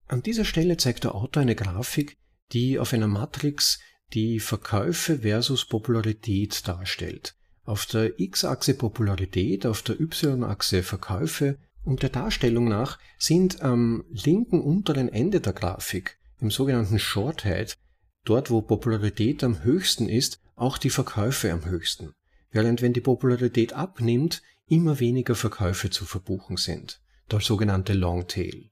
An 0.07 0.23
dieser 0.23 0.45
Stelle 0.45 0.77
zeigt 0.77 1.03
der 1.03 1.15
Autor 1.15 1.41
eine 1.41 1.55
Grafik, 1.55 2.17
die 2.53 2.79
auf 2.79 2.93
einer 2.93 3.07
Matrix 3.07 3.79
die 4.13 4.39
Verkäufe 4.39 5.19
versus 5.19 5.65
Popularität 5.65 6.65
darstellt. 6.67 7.35
Auf 7.65 7.85
der 7.85 8.17
X-Achse 8.19 8.73
Popularität, 8.73 9.65
auf 9.65 9.81
der 9.81 9.99
Y-Achse 9.99 10.83
Verkäufe 10.83 11.57
und 11.83 12.03
der 12.03 12.09
Darstellung 12.09 12.69
nach 12.69 12.99
sind 13.17 13.61
am 13.61 14.05
linken 14.09 14.61
unteren 14.61 15.09
Ende 15.09 15.41
der 15.41 15.51
Grafik, 15.51 16.17
im 16.39 16.51
sogenannten 16.51 16.99
Shorthead, 16.99 17.77
dort 18.23 18.49
wo 18.49 18.61
Popularität 18.61 19.43
am 19.43 19.63
höchsten 19.63 20.07
ist, 20.07 20.39
auch 20.55 20.77
die 20.77 20.89
Verkäufe 20.89 21.51
am 21.51 21.65
höchsten, 21.65 22.13
während 22.51 22.81
wenn 22.81 22.93
die 22.93 23.01
Popularität 23.01 23.73
abnimmt, 23.73 24.41
immer 24.67 25.01
weniger 25.01 25.35
Verkäufe 25.35 25.89
zu 25.89 26.05
verbuchen 26.05 26.55
sind, 26.55 27.01
der 27.29 27.41
sogenannte 27.41 27.93
Longtail. 27.93 28.69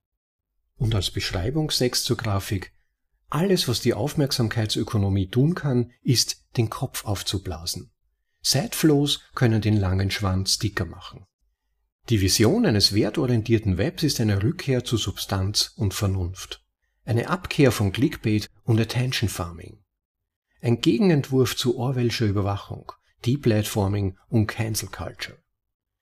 Und 0.77 0.93
als 0.93 1.11
Beschreibungstext 1.11 2.05
zur 2.05 2.17
Grafik, 2.17 2.73
alles, 3.29 3.67
was 3.67 3.81
die 3.81 3.93
Aufmerksamkeitsökonomie 3.93 5.29
tun 5.29 5.55
kann, 5.55 5.91
ist, 6.03 6.43
den 6.57 6.69
Kopf 6.69 7.05
aufzublasen. 7.05 7.91
Sideflows 8.41 9.21
können 9.33 9.61
den 9.61 9.77
langen 9.77 10.11
Schwanz 10.11 10.59
dicker 10.59 10.85
machen. 10.85 11.25
Die 12.09 12.21
Vision 12.21 12.67
eines 12.67 12.93
wertorientierten 12.93 13.79
Webs 13.79 14.03
ist 14.03 14.21
eine 14.21 14.43
Rückkehr 14.43 14.83
zu 14.83 14.97
Substanz 14.97 15.73
und 15.75 15.95
Vernunft. 15.95 16.63
Eine 17.03 17.29
Abkehr 17.29 17.71
von 17.71 17.91
Clickbait 17.91 18.49
und 18.63 18.79
Attention 18.79 19.27
Farming. 19.27 19.79
Ein 20.61 20.81
Gegenentwurf 20.81 21.55
zu 21.55 21.77
Orwellscher 21.77 22.25
Überwachung, 22.25 22.91
Deplatforming 23.25 24.17
und 24.29 24.45
Cancel 24.45 24.89
Culture. 24.89 25.39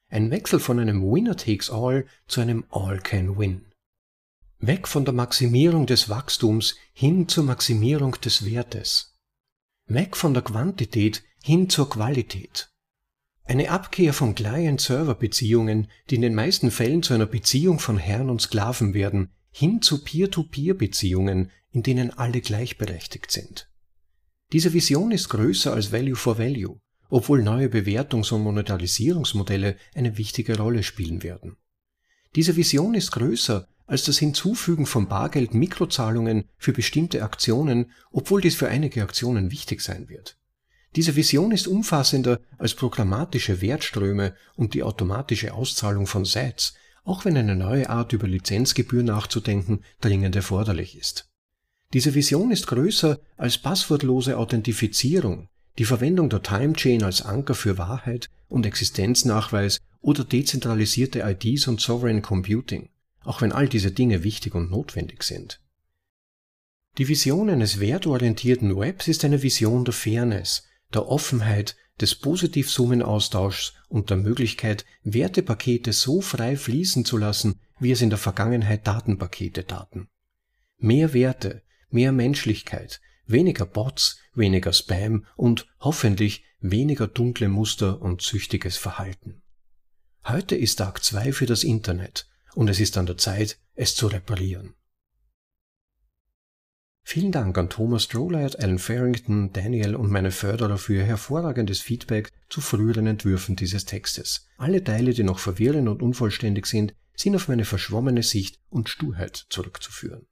Ein 0.09 0.29
Wechsel 0.29 0.59
von 0.59 0.79
einem 0.79 1.01
Winner 1.01 1.37
takes 1.37 1.69
all 1.69 2.05
zu 2.27 2.41
einem 2.41 2.65
All 2.69 2.99
can 2.99 3.37
win. 3.37 3.65
Weg 4.65 4.87
von 4.87 5.03
der 5.03 5.13
Maximierung 5.13 5.87
des 5.87 6.07
Wachstums 6.07 6.77
hin 6.93 7.27
zur 7.27 7.43
Maximierung 7.43 8.13
des 8.21 8.45
Wertes. 8.45 9.19
Weg 9.87 10.15
von 10.15 10.33
der 10.33 10.41
Quantität 10.41 11.21
hin 11.43 11.69
zur 11.69 11.89
Qualität. 11.89 12.71
Eine 13.43 13.71
Abkehr 13.71 14.13
von 14.13 14.35
Client-Server-Beziehungen, 14.35 15.89
die 16.09 16.15
in 16.15 16.21
den 16.21 16.33
meisten 16.33 16.71
Fällen 16.71 17.03
zu 17.03 17.13
einer 17.13 17.25
Beziehung 17.25 17.79
von 17.79 17.97
Herrn 17.97 18.29
und 18.29 18.41
Sklaven 18.41 18.93
werden, 18.93 19.33
hin 19.51 19.81
zu 19.81 20.01
Peer-to-Peer-Beziehungen, 20.01 21.51
in 21.71 21.83
denen 21.83 22.17
alle 22.17 22.39
gleichberechtigt 22.39 23.31
sind. 23.31 23.69
Diese 24.53 24.71
Vision 24.71 25.11
ist 25.11 25.27
größer 25.27 25.73
als 25.73 25.91
Value 25.91 26.15
for 26.15 26.37
Value, 26.37 26.79
obwohl 27.09 27.43
neue 27.43 27.67
Bewertungs- 27.67 28.31
und 28.31 28.43
Monetarisierungsmodelle 28.43 29.75
eine 29.93 30.17
wichtige 30.17 30.57
Rolle 30.57 30.83
spielen 30.83 31.21
werden. 31.21 31.57
Diese 32.37 32.55
Vision 32.55 32.95
ist 32.95 33.11
größer 33.11 33.67
als 33.85 34.03
das 34.03 34.17
Hinzufügen 34.17 34.85
von 34.85 35.07
Bargeld-Mikrozahlungen 35.07 36.45
für 36.57 36.73
bestimmte 36.73 37.23
Aktionen, 37.23 37.91
obwohl 38.11 38.41
dies 38.41 38.55
für 38.55 38.67
einige 38.67 39.03
Aktionen 39.03 39.51
wichtig 39.51 39.81
sein 39.81 40.09
wird. 40.09 40.37
Diese 40.95 41.15
Vision 41.15 41.51
ist 41.51 41.67
umfassender 41.67 42.39
als 42.57 42.75
programmatische 42.75 43.61
Wertströme 43.61 44.35
und 44.55 44.73
die 44.73 44.83
automatische 44.83 45.53
Auszahlung 45.53 46.05
von 46.05 46.23
Sets, 46.23 46.75
auch 47.03 47.25
wenn 47.25 47.35
eine 47.35 47.55
neue 47.55 47.89
Art 47.89 48.13
über 48.13 48.27
Lizenzgebühr 48.27 49.03
nachzudenken 49.03 49.83
dringend 50.01 50.35
erforderlich 50.35 50.97
ist. 50.97 51.27
Diese 51.93 52.13
Vision 52.15 52.51
ist 52.51 52.67
größer 52.67 53.19
als 53.37 53.57
passwortlose 53.57 54.37
Authentifizierung, 54.37 55.49
die 55.77 55.85
Verwendung 55.85 56.29
der 56.29 56.43
Timechain 56.43 57.03
als 57.03 57.23
Anker 57.23 57.55
für 57.55 57.77
Wahrheit 57.77 58.29
und 58.47 58.65
Existenznachweis 58.65 59.79
oder 60.01 60.23
dezentralisierte 60.23 61.19
IDs 61.21 61.67
und 61.67 61.81
Sovereign 61.81 62.21
Computing 62.21 62.89
auch 63.23 63.41
wenn 63.41 63.51
all 63.51 63.67
diese 63.67 63.91
Dinge 63.91 64.23
wichtig 64.23 64.55
und 64.55 64.71
notwendig 64.71 65.23
sind. 65.23 65.61
Die 66.97 67.07
Vision 67.07 67.49
eines 67.49 67.79
wertorientierten 67.79 68.77
Webs 68.77 69.07
ist 69.07 69.25
eine 69.25 69.41
Vision 69.41 69.83
der 69.83 69.93
Fairness, 69.93 70.67
der 70.93 71.07
Offenheit, 71.07 71.75
des 72.01 72.15
Positiv-Summen-Austauschs 72.15 73.73
und 73.87 74.09
der 74.09 74.17
Möglichkeit, 74.17 74.85
Wertepakete 75.03 75.93
so 75.93 76.21
frei 76.21 76.57
fließen 76.57 77.05
zu 77.05 77.17
lassen, 77.17 77.59
wie 77.79 77.91
es 77.91 78.01
in 78.01 78.09
der 78.09 78.17
Vergangenheit 78.17 78.87
Datenpakete 78.87 79.65
taten. 79.65 80.07
Mehr 80.77 81.13
Werte, 81.13 81.61
mehr 81.89 82.11
Menschlichkeit, 82.11 82.99
weniger 83.25 83.65
Bots, 83.65 84.19
weniger 84.33 84.73
Spam 84.73 85.25
und 85.35 85.67
hoffentlich 85.79 86.43
weniger 86.59 87.07
dunkle 87.07 87.47
Muster 87.47 88.01
und 88.01 88.21
süchtiges 88.21 88.77
Verhalten. 88.77 89.41
Heute 90.25 90.55
ist 90.55 90.77
Tag 90.77 91.03
2 91.03 91.33
für 91.33 91.45
das 91.45 91.63
Internet 91.63 92.27
und 92.55 92.69
es 92.69 92.79
ist 92.79 92.97
an 92.97 93.05
der 93.05 93.17
Zeit, 93.17 93.59
es 93.75 93.95
zu 93.95 94.07
reparieren. 94.07 94.75
Vielen 97.05 97.33
Dank 97.33 97.57
an 97.57 97.69
Thomas 97.69 98.03
Strollert, 98.03 98.59
Alan 98.59 98.79
Farrington, 98.79 99.51
Daniel 99.51 99.95
und 99.95 100.09
meine 100.09 100.31
Förderer 100.31 100.77
für 100.77 100.95
ihr 100.95 101.03
hervorragendes 101.03 101.81
Feedback 101.81 102.31
zu 102.49 102.61
früheren 102.61 103.07
Entwürfen 103.07 103.57
dieses 103.57 103.83
Textes. 103.85 104.47
Alle 104.57 104.83
Teile, 104.83 105.13
die 105.13 105.23
noch 105.23 105.39
verwirrend 105.39 105.89
und 105.89 106.01
unvollständig 106.01 106.65
sind, 106.65 106.95
sind 107.15 107.35
auf 107.35 107.49
meine 107.49 107.65
verschwommene 107.65 108.23
Sicht 108.23 108.59
und 108.69 108.87
Sturheit 108.87 109.35
zurückzuführen. 109.49 110.27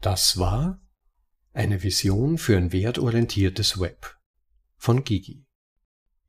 Das 0.00 0.38
war 0.38 0.80
eine 1.52 1.82
Vision 1.82 2.38
für 2.38 2.56
ein 2.56 2.72
wertorientiertes 2.72 3.80
Web 3.80 4.16
von 4.76 5.04
Gigi. 5.04 5.44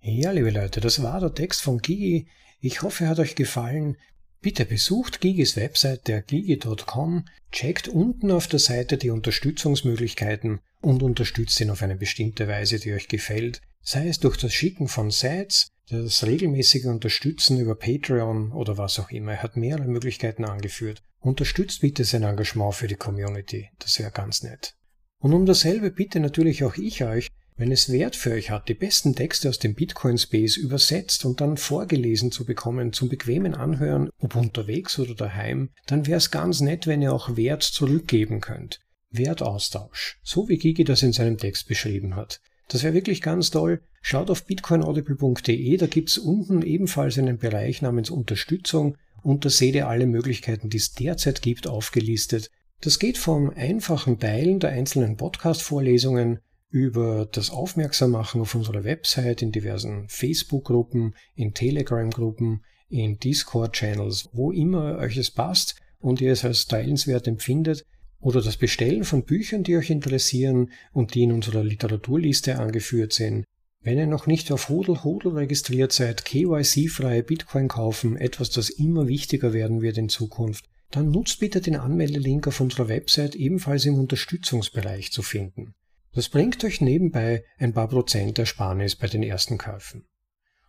Ja, 0.03 0.31
liebe 0.31 0.49
Leute, 0.49 0.81
das 0.81 1.03
war 1.03 1.19
der 1.19 1.35
Text 1.35 1.61
von 1.61 1.77
Gigi. 1.77 2.27
Ich 2.59 2.81
hoffe, 2.81 3.03
er 3.03 3.11
hat 3.11 3.19
euch 3.19 3.35
gefallen. 3.35 3.97
Bitte 4.41 4.65
besucht 4.65 5.21
Gigis 5.21 5.55
Website 5.55 6.07
der 6.07 6.23
gigi.com, 6.23 7.25
checkt 7.51 7.87
unten 7.87 8.31
auf 8.31 8.47
der 8.47 8.57
Seite 8.57 8.97
die 8.97 9.11
Unterstützungsmöglichkeiten 9.11 10.59
und 10.81 11.03
unterstützt 11.03 11.61
ihn 11.61 11.69
auf 11.69 11.83
eine 11.83 11.95
bestimmte 11.95 12.47
Weise, 12.47 12.79
die 12.79 12.93
euch 12.93 13.09
gefällt, 13.09 13.61
sei 13.83 14.07
es 14.07 14.19
durch 14.19 14.37
das 14.37 14.51
Schicken 14.51 14.87
von 14.87 15.11
Sites, 15.11 15.67
das 15.87 16.25
regelmäßige 16.25 16.85
Unterstützen 16.85 17.59
über 17.59 17.75
Patreon 17.75 18.53
oder 18.53 18.79
was 18.79 18.97
auch 18.97 19.11
immer. 19.11 19.33
Er 19.33 19.43
hat 19.43 19.55
mehrere 19.55 19.87
Möglichkeiten 19.87 20.45
angeführt. 20.45 21.03
Unterstützt 21.19 21.81
bitte 21.81 22.05
sein 22.05 22.23
Engagement 22.23 22.73
für 22.73 22.87
die 22.87 22.95
Community, 22.95 23.69
das 23.77 23.99
wäre 23.99 24.09
ganz 24.09 24.41
nett. 24.41 24.73
Und 25.19 25.33
um 25.33 25.45
dasselbe 25.45 25.91
bitte 25.91 26.19
natürlich 26.19 26.63
auch 26.63 26.77
ich 26.77 27.03
euch, 27.03 27.27
wenn 27.61 27.71
es 27.71 27.91
Wert 27.91 28.15
für 28.15 28.31
euch 28.31 28.49
hat, 28.49 28.69
die 28.69 28.73
besten 28.73 29.13
Texte 29.13 29.47
aus 29.47 29.59
dem 29.59 29.75
Bitcoin 29.75 30.17
Space 30.17 30.57
übersetzt 30.57 31.25
und 31.25 31.41
dann 31.41 31.57
vorgelesen 31.57 32.31
zu 32.31 32.43
bekommen, 32.43 32.91
zum 32.91 33.07
bequemen 33.07 33.53
Anhören, 33.53 34.09
ob 34.17 34.35
unterwegs 34.35 34.97
oder 34.97 35.13
daheim, 35.13 35.69
dann 35.85 36.07
wäre 36.07 36.17
es 36.17 36.31
ganz 36.31 36.61
nett, 36.61 36.87
wenn 36.87 37.03
ihr 37.03 37.13
auch 37.13 37.37
Wert 37.37 37.61
zurückgeben 37.61 38.41
könnt. 38.41 38.79
Wertaustausch, 39.11 40.19
so 40.23 40.49
wie 40.49 40.57
Gigi 40.57 40.83
das 40.83 41.03
in 41.03 41.13
seinem 41.13 41.37
Text 41.37 41.67
beschrieben 41.67 42.15
hat. 42.15 42.41
Das 42.67 42.81
wäre 42.81 42.95
wirklich 42.95 43.21
ganz 43.21 43.51
toll. 43.51 43.83
Schaut 44.01 44.31
auf 44.31 44.45
bitcoinaudible.de, 44.47 45.77
da 45.77 45.85
gibt's 45.85 46.17
unten 46.17 46.63
ebenfalls 46.63 47.19
einen 47.19 47.37
Bereich 47.37 47.83
namens 47.83 48.09
Unterstützung 48.09 48.97
und 49.21 49.45
da 49.45 49.51
seht 49.51 49.75
ihr 49.75 49.87
alle 49.87 50.07
Möglichkeiten, 50.07 50.69
die 50.69 50.77
es 50.77 50.93
derzeit 50.93 51.43
gibt, 51.43 51.67
aufgelistet. 51.67 52.49
Das 52.79 52.97
geht 52.97 53.19
vom 53.19 53.51
einfachen 53.51 54.17
Teilen 54.17 54.59
der 54.59 54.71
einzelnen 54.71 55.15
Podcast-Vorlesungen 55.15 56.39
über 56.71 57.27
das 57.31 57.51
Aufmerksammachen 57.51 58.41
auf 58.41 58.55
unserer 58.55 58.83
Website 58.83 59.41
in 59.41 59.51
diversen 59.51 60.07
Facebook-Gruppen, 60.07 61.15
in 61.35 61.53
Telegram-Gruppen, 61.53 62.63
in 62.89 63.19
Discord-Channels, 63.19 64.29
wo 64.33 64.51
immer 64.51 64.97
euch 64.97 65.17
es 65.17 65.31
passt 65.31 65.75
und 65.99 66.21
ihr 66.21 66.31
es 66.31 66.45
als 66.45 66.65
teilenswert 66.65 67.27
empfindet, 67.27 67.85
oder 68.19 68.41
das 68.41 68.57
Bestellen 68.57 69.03
von 69.03 69.23
Büchern, 69.23 69.63
die 69.63 69.75
euch 69.75 69.89
interessieren 69.89 70.71
und 70.93 71.15
die 71.15 71.23
in 71.23 71.31
unserer 71.31 71.63
Literaturliste 71.63 72.59
angeführt 72.59 73.13
sind. 73.13 73.43
Wenn 73.83 73.97
ihr 73.97 74.05
noch 74.05 74.27
nicht 74.27 74.51
auf 74.51 74.69
Hodel 74.69 75.03
Hodel 75.03 75.33
registriert 75.33 75.91
seid, 75.91 76.23
KYC-freie 76.23 77.23
Bitcoin 77.23 77.67
kaufen, 77.67 78.15
etwas, 78.15 78.51
das 78.51 78.69
immer 78.69 79.07
wichtiger 79.07 79.53
werden 79.53 79.81
wird 79.81 79.97
in 79.97 80.07
Zukunft, 80.07 80.65
dann 80.91 81.09
nutzt 81.09 81.39
bitte 81.39 81.61
den 81.61 81.75
Anmeldelink 81.75 82.47
auf 82.47 82.61
unserer 82.61 82.89
Website 82.89 83.35
ebenfalls 83.35 83.85
im 83.85 83.95
Unterstützungsbereich 83.95 85.11
zu 85.11 85.23
finden. 85.23 85.73
Das 86.13 86.27
bringt 86.27 86.63
euch 86.63 86.81
nebenbei 86.81 87.45
ein 87.57 87.73
paar 87.73 87.87
Prozent 87.87 88.37
Ersparnis 88.37 88.95
bei 88.95 89.07
den 89.07 89.23
ersten 89.23 89.57
Käufen. 89.57 90.05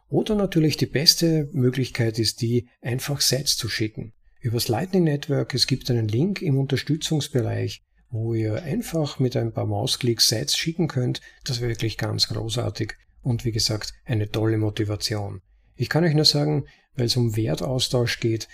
Oder 0.09 0.35
natürlich 0.35 0.77
die 0.77 0.87
beste 0.87 1.49
Möglichkeit 1.53 2.19
ist 2.19 2.43
die, 2.43 2.69
einfach 2.81 3.21
Sets 3.21 3.57
zu 3.57 3.69
schicken. 3.69 4.13
Übers 4.41 4.69
Lightning 4.69 5.05
Network, 5.05 5.55
es 5.55 5.67
gibt 5.67 5.91
einen 5.91 6.07
Link 6.07 6.43
im 6.43 6.59
Unterstützungsbereich, 6.59 7.83
wo 8.11 8.35
ihr 8.35 8.63
einfach 8.63 9.19
mit 9.19 9.37
ein 9.37 9.53
paar 9.53 9.67
Mausklicks 9.67 10.29
Sets 10.29 10.57
schicken 10.57 10.87
könnt. 10.87 11.21
Das 11.45 11.61
wäre 11.61 11.71
wirklich 11.71 11.97
ganz 11.97 12.29
großartig 12.29 12.93
und 13.23 13.45
wie 13.45 13.53
gesagt 13.53 13.95
eine 14.05 14.31
tolle 14.31 14.59
Motivation. 14.59 15.41
Ich 15.75 15.89
kann 15.89 16.05
euch 16.05 16.15
nur 16.15 16.25
sagen, 16.25 16.67
weil 16.95 17.07
es 17.07 17.17
um 17.17 17.37
Wertaustausch 17.37 18.21
geht, 18.21 18.49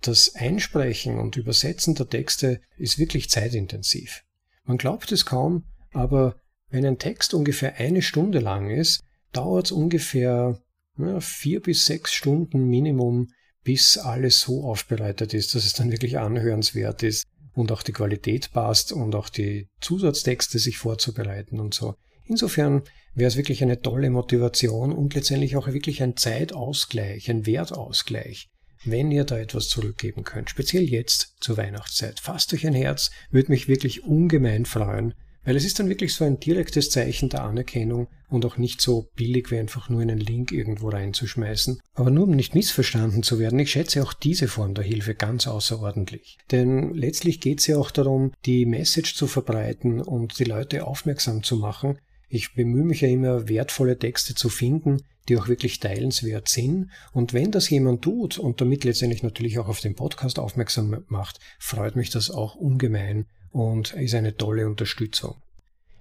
das 0.00 0.34
Einsprechen 0.34 1.18
und 1.18 1.36
Übersetzen 1.36 1.94
der 1.94 2.08
Texte 2.08 2.60
ist 2.76 2.98
wirklich 2.98 3.30
zeitintensiv. 3.30 4.24
Man 4.64 4.78
glaubt 4.78 5.12
es 5.12 5.26
kaum, 5.26 5.64
aber 5.92 6.36
wenn 6.70 6.86
ein 6.86 6.98
Text 6.98 7.34
ungefähr 7.34 7.76
eine 7.76 8.02
Stunde 8.02 8.38
lang 8.38 8.70
ist, 8.70 9.02
dauert 9.32 9.66
es 9.66 9.72
ungefähr 9.72 10.58
ja, 10.98 11.20
vier 11.20 11.60
bis 11.60 11.86
sechs 11.86 12.12
Stunden 12.12 12.68
Minimum, 12.68 13.28
bis 13.64 13.98
alles 13.98 14.40
so 14.40 14.64
aufbereitet 14.64 15.34
ist, 15.34 15.54
dass 15.54 15.64
es 15.64 15.74
dann 15.74 15.92
wirklich 15.92 16.18
anhörenswert 16.18 17.02
ist 17.02 17.24
und 17.54 17.70
auch 17.72 17.82
die 17.82 17.92
Qualität 17.92 18.50
passt 18.52 18.92
und 18.92 19.14
auch 19.14 19.28
die 19.28 19.68
Zusatztexte 19.80 20.58
sich 20.58 20.78
vorzubereiten 20.78 21.60
und 21.60 21.74
so. 21.74 21.94
Insofern 22.24 22.82
wäre 23.14 23.28
es 23.28 23.36
wirklich 23.36 23.62
eine 23.62 23.80
tolle 23.80 24.10
Motivation 24.10 24.92
und 24.92 25.14
letztendlich 25.14 25.56
auch 25.56 25.66
wirklich 25.68 26.02
ein 26.02 26.16
Zeitausgleich, 26.16 27.30
ein 27.30 27.46
Wertausgleich, 27.46 28.48
wenn 28.84 29.10
ihr 29.10 29.24
da 29.24 29.38
etwas 29.38 29.68
zurückgeben 29.68 30.24
könnt. 30.24 30.50
Speziell 30.50 30.84
jetzt 30.84 31.36
zur 31.40 31.56
Weihnachtszeit. 31.56 32.20
Fasst 32.20 32.54
euch 32.54 32.66
ein 32.66 32.74
Herz, 32.74 33.10
würde 33.30 33.50
mich 33.50 33.68
wirklich 33.68 34.04
ungemein 34.04 34.64
freuen, 34.64 35.14
weil 35.44 35.56
es 35.56 35.64
ist 35.64 35.78
dann 35.78 35.88
wirklich 35.88 36.14
so 36.14 36.24
ein 36.24 36.38
direktes 36.38 36.90
Zeichen 36.90 37.28
der 37.28 37.44
Anerkennung 37.44 38.08
und 38.28 38.46
auch 38.46 38.56
nicht 38.56 38.80
so 38.80 39.08
billig 39.16 39.50
wie 39.50 39.58
einfach 39.58 39.88
nur 39.88 40.00
einen 40.00 40.18
Link 40.18 40.52
irgendwo 40.52 40.88
reinzuschmeißen. 40.88 41.80
Aber 41.94 42.10
nur 42.10 42.24
um 42.24 42.30
nicht 42.30 42.54
missverstanden 42.54 43.22
zu 43.22 43.38
werden, 43.38 43.58
ich 43.58 43.72
schätze 43.72 44.02
auch 44.02 44.12
diese 44.12 44.48
Form 44.48 44.74
der 44.74 44.84
Hilfe 44.84 45.14
ganz 45.14 45.46
außerordentlich. 45.46 46.38
Denn 46.50 46.94
letztlich 46.94 47.40
geht 47.40 47.60
es 47.60 47.66
ja 47.66 47.76
auch 47.76 47.90
darum, 47.90 48.32
die 48.46 48.66
Message 48.66 49.14
zu 49.14 49.26
verbreiten 49.26 50.00
und 50.00 50.38
die 50.38 50.44
Leute 50.44 50.86
aufmerksam 50.86 51.42
zu 51.42 51.56
machen. 51.56 51.98
Ich 52.28 52.54
bemühe 52.54 52.84
mich 52.84 53.02
ja 53.02 53.08
immer, 53.08 53.48
wertvolle 53.48 53.98
Texte 53.98 54.34
zu 54.34 54.48
finden, 54.48 55.02
die 55.28 55.36
auch 55.36 55.48
wirklich 55.48 55.80
teilenswert 55.80 56.48
sind. 56.48 56.90
Und 57.12 57.34
wenn 57.34 57.50
das 57.50 57.68
jemand 57.68 58.02
tut 58.02 58.38
und 58.38 58.60
damit 58.60 58.84
letztendlich 58.84 59.22
natürlich 59.22 59.58
auch 59.58 59.68
auf 59.68 59.80
den 59.80 59.94
Podcast 59.94 60.38
aufmerksam 60.38 61.04
macht, 61.08 61.38
freut 61.58 61.96
mich 61.96 62.10
das 62.10 62.30
auch 62.30 62.54
ungemein 62.54 63.26
und 63.52 63.92
ist 63.94 64.14
eine 64.14 64.36
tolle 64.36 64.66
Unterstützung. 64.66 65.36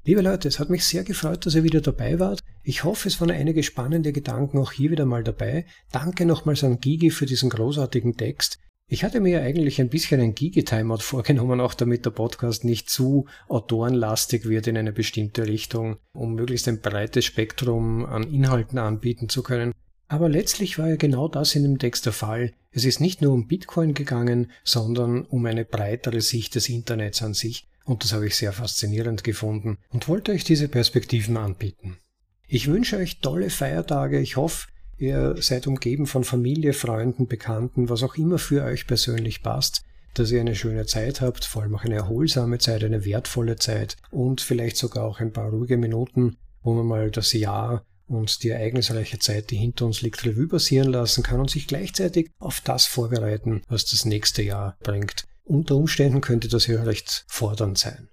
Liebe 0.03 0.21
Leute, 0.21 0.47
es 0.47 0.59
hat 0.59 0.71
mich 0.71 0.83
sehr 0.83 1.03
gefreut, 1.03 1.45
dass 1.45 1.53
ihr 1.53 1.63
wieder 1.63 1.81
dabei 1.81 2.19
wart. 2.19 2.39
Ich 2.63 2.83
hoffe, 2.83 3.07
es 3.07 3.21
waren 3.21 3.29
einige 3.29 3.61
spannende 3.61 4.11
Gedanken 4.11 4.57
auch 4.57 4.71
hier 4.71 4.89
wieder 4.89 5.05
mal 5.05 5.23
dabei. 5.23 5.65
Danke 5.91 6.25
nochmals 6.25 6.63
an 6.63 6.79
Gigi 6.79 7.11
für 7.11 7.27
diesen 7.27 7.51
großartigen 7.51 8.17
Text. 8.17 8.57
Ich 8.87 9.03
hatte 9.03 9.19
mir 9.19 9.39
ja 9.39 9.41
eigentlich 9.41 9.79
ein 9.79 9.89
bisschen 9.89 10.19
ein 10.19 10.33
Gigi-Timeout 10.33 10.97
vorgenommen, 11.01 11.61
auch 11.61 11.75
damit 11.75 12.05
der 12.05 12.09
Podcast 12.09 12.65
nicht 12.65 12.89
zu 12.89 13.27
autorenlastig 13.47 14.49
wird 14.49 14.65
in 14.67 14.75
eine 14.75 14.91
bestimmte 14.91 15.45
Richtung, 15.45 15.97
um 16.13 16.33
möglichst 16.33 16.67
ein 16.67 16.81
breites 16.81 17.25
Spektrum 17.25 18.05
an 18.05 18.23
Inhalten 18.23 18.79
anbieten 18.79 19.29
zu 19.29 19.43
können. 19.43 19.71
Aber 20.11 20.27
letztlich 20.27 20.77
war 20.77 20.89
ja 20.89 20.97
genau 20.97 21.29
das 21.29 21.55
in 21.55 21.63
dem 21.63 21.79
Text 21.79 22.05
der 22.05 22.11
Fall. 22.11 22.51
Es 22.71 22.83
ist 22.83 22.99
nicht 22.99 23.21
nur 23.21 23.31
um 23.31 23.47
Bitcoin 23.47 23.93
gegangen, 23.93 24.51
sondern 24.65 25.21
um 25.23 25.45
eine 25.45 25.63
breitere 25.63 26.19
Sicht 26.19 26.53
des 26.55 26.67
Internets 26.67 27.23
an 27.23 27.33
sich. 27.33 27.69
Und 27.85 28.03
das 28.03 28.11
habe 28.11 28.27
ich 28.27 28.35
sehr 28.35 28.51
faszinierend 28.51 29.23
gefunden 29.23 29.77
und 29.87 30.09
wollte 30.09 30.33
euch 30.33 30.43
diese 30.43 30.67
Perspektiven 30.67 31.37
anbieten. 31.37 31.97
Ich 32.45 32.67
wünsche 32.67 32.97
euch 32.97 33.21
tolle 33.21 33.49
Feiertage. 33.49 34.19
Ich 34.19 34.35
hoffe, 34.35 34.67
ihr 34.97 35.37
seid 35.39 35.65
umgeben 35.65 36.05
von 36.07 36.25
Familie, 36.25 36.73
Freunden, 36.73 37.27
Bekannten, 37.27 37.87
was 37.87 38.03
auch 38.03 38.15
immer 38.15 38.37
für 38.37 38.65
euch 38.65 38.87
persönlich 38.87 39.41
passt, 39.41 39.85
dass 40.15 40.29
ihr 40.29 40.41
eine 40.41 40.55
schöne 40.55 40.85
Zeit 40.87 41.21
habt, 41.21 41.45
vor 41.45 41.61
allem 41.61 41.75
auch 41.75 41.85
eine 41.85 41.95
erholsame 41.95 42.57
Zeit, 42.57 42.83
eine 42.83 43.05
wertvolle 43.05 43.55
Zeit 43.55 43.95
und 44.09 44.41
vielleicht 44.41 44.75
sogar 44.75 45.05
auch 45.05 45.21
ein 45.21 45.31
paar 45.31 45.51
ruhige 45.51 45.77
Minuten, 45.77 46.35
wo 46.63 46.73
man 46.73 46.85
mal 46.85 47.11
das 47.11 47.31
Jahr 47.31 47.85
und 48.11 48.43
die 48.43 48.49
ereignisreiche 48.49 49.19
Zeit, 49.19 49.51
die 49.51 49.55
hinter 49.55 49.85
uns 49.85 50.01
liegt, 50.01 50.25
Revue 50.25 50.47
passieren 50.47 50.89
lassen 50.89 51.23
kann 51.23 51.39
und 51.39 51.49
sich 51.49 51.67
gleichzeitig 51.67 52.29
auf 52.39 52.61
das 52.61 52.85
vorbereiten, 52.85 53.63
was 53.67 53.85
das 53.85 54.05
nächste 54.05 54.43
Jahr 54.43 54.77
bringt. 54.83 55.25
Unter 55.43 55.75
Umständen 55.75 56.21
könnte 56.21 56.49
das 56.49 56.67
ja 56.67 56.83
recht 56.83 57.25
fordernd 57.27 57.77
sein. 57.77 58.09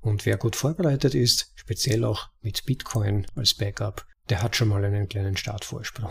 Und 0.00 0.26
wer 0.26 0.36
gut 0.36 0.56
vorbereitet 0.56 1.14
ist, 1.14 1.52
speziell 1.56 2.04
auch 2.04 2.28
mit 2.42 2.64
Bitcoin 2.66 3.26
als 3.34 3.54
Backup, 3.54 4.06
der 4.28 4.42
hat 4.42 4.56
schon 4.56 4.68
mal 4.68 4.84
einen 4.84 5.08
kleinen 5.08 5.36
Startvorsprung. 5.36 6.10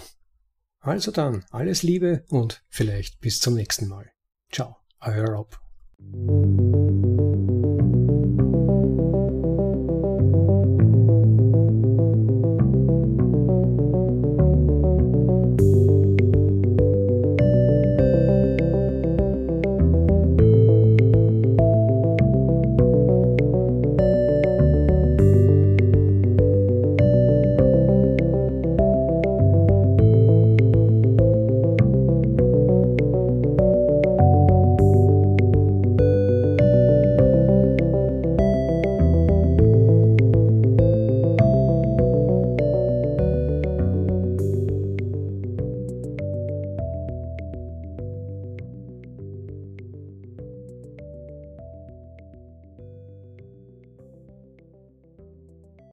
Also 0.80 1.12
dann, 1.12 1.46
alles 1.52 1.84
Liebe 1.84 2.26
und 2.30 2.64
vielleicht 2.70 3.20
bis 3.20 3.40
zum 3.40 3.56
nächsten 3.56 3.88
Mal. 3.88 4.12
Ciao, 4.52 4.78
euer 5.02 5.28
Rob. 5.28 5.60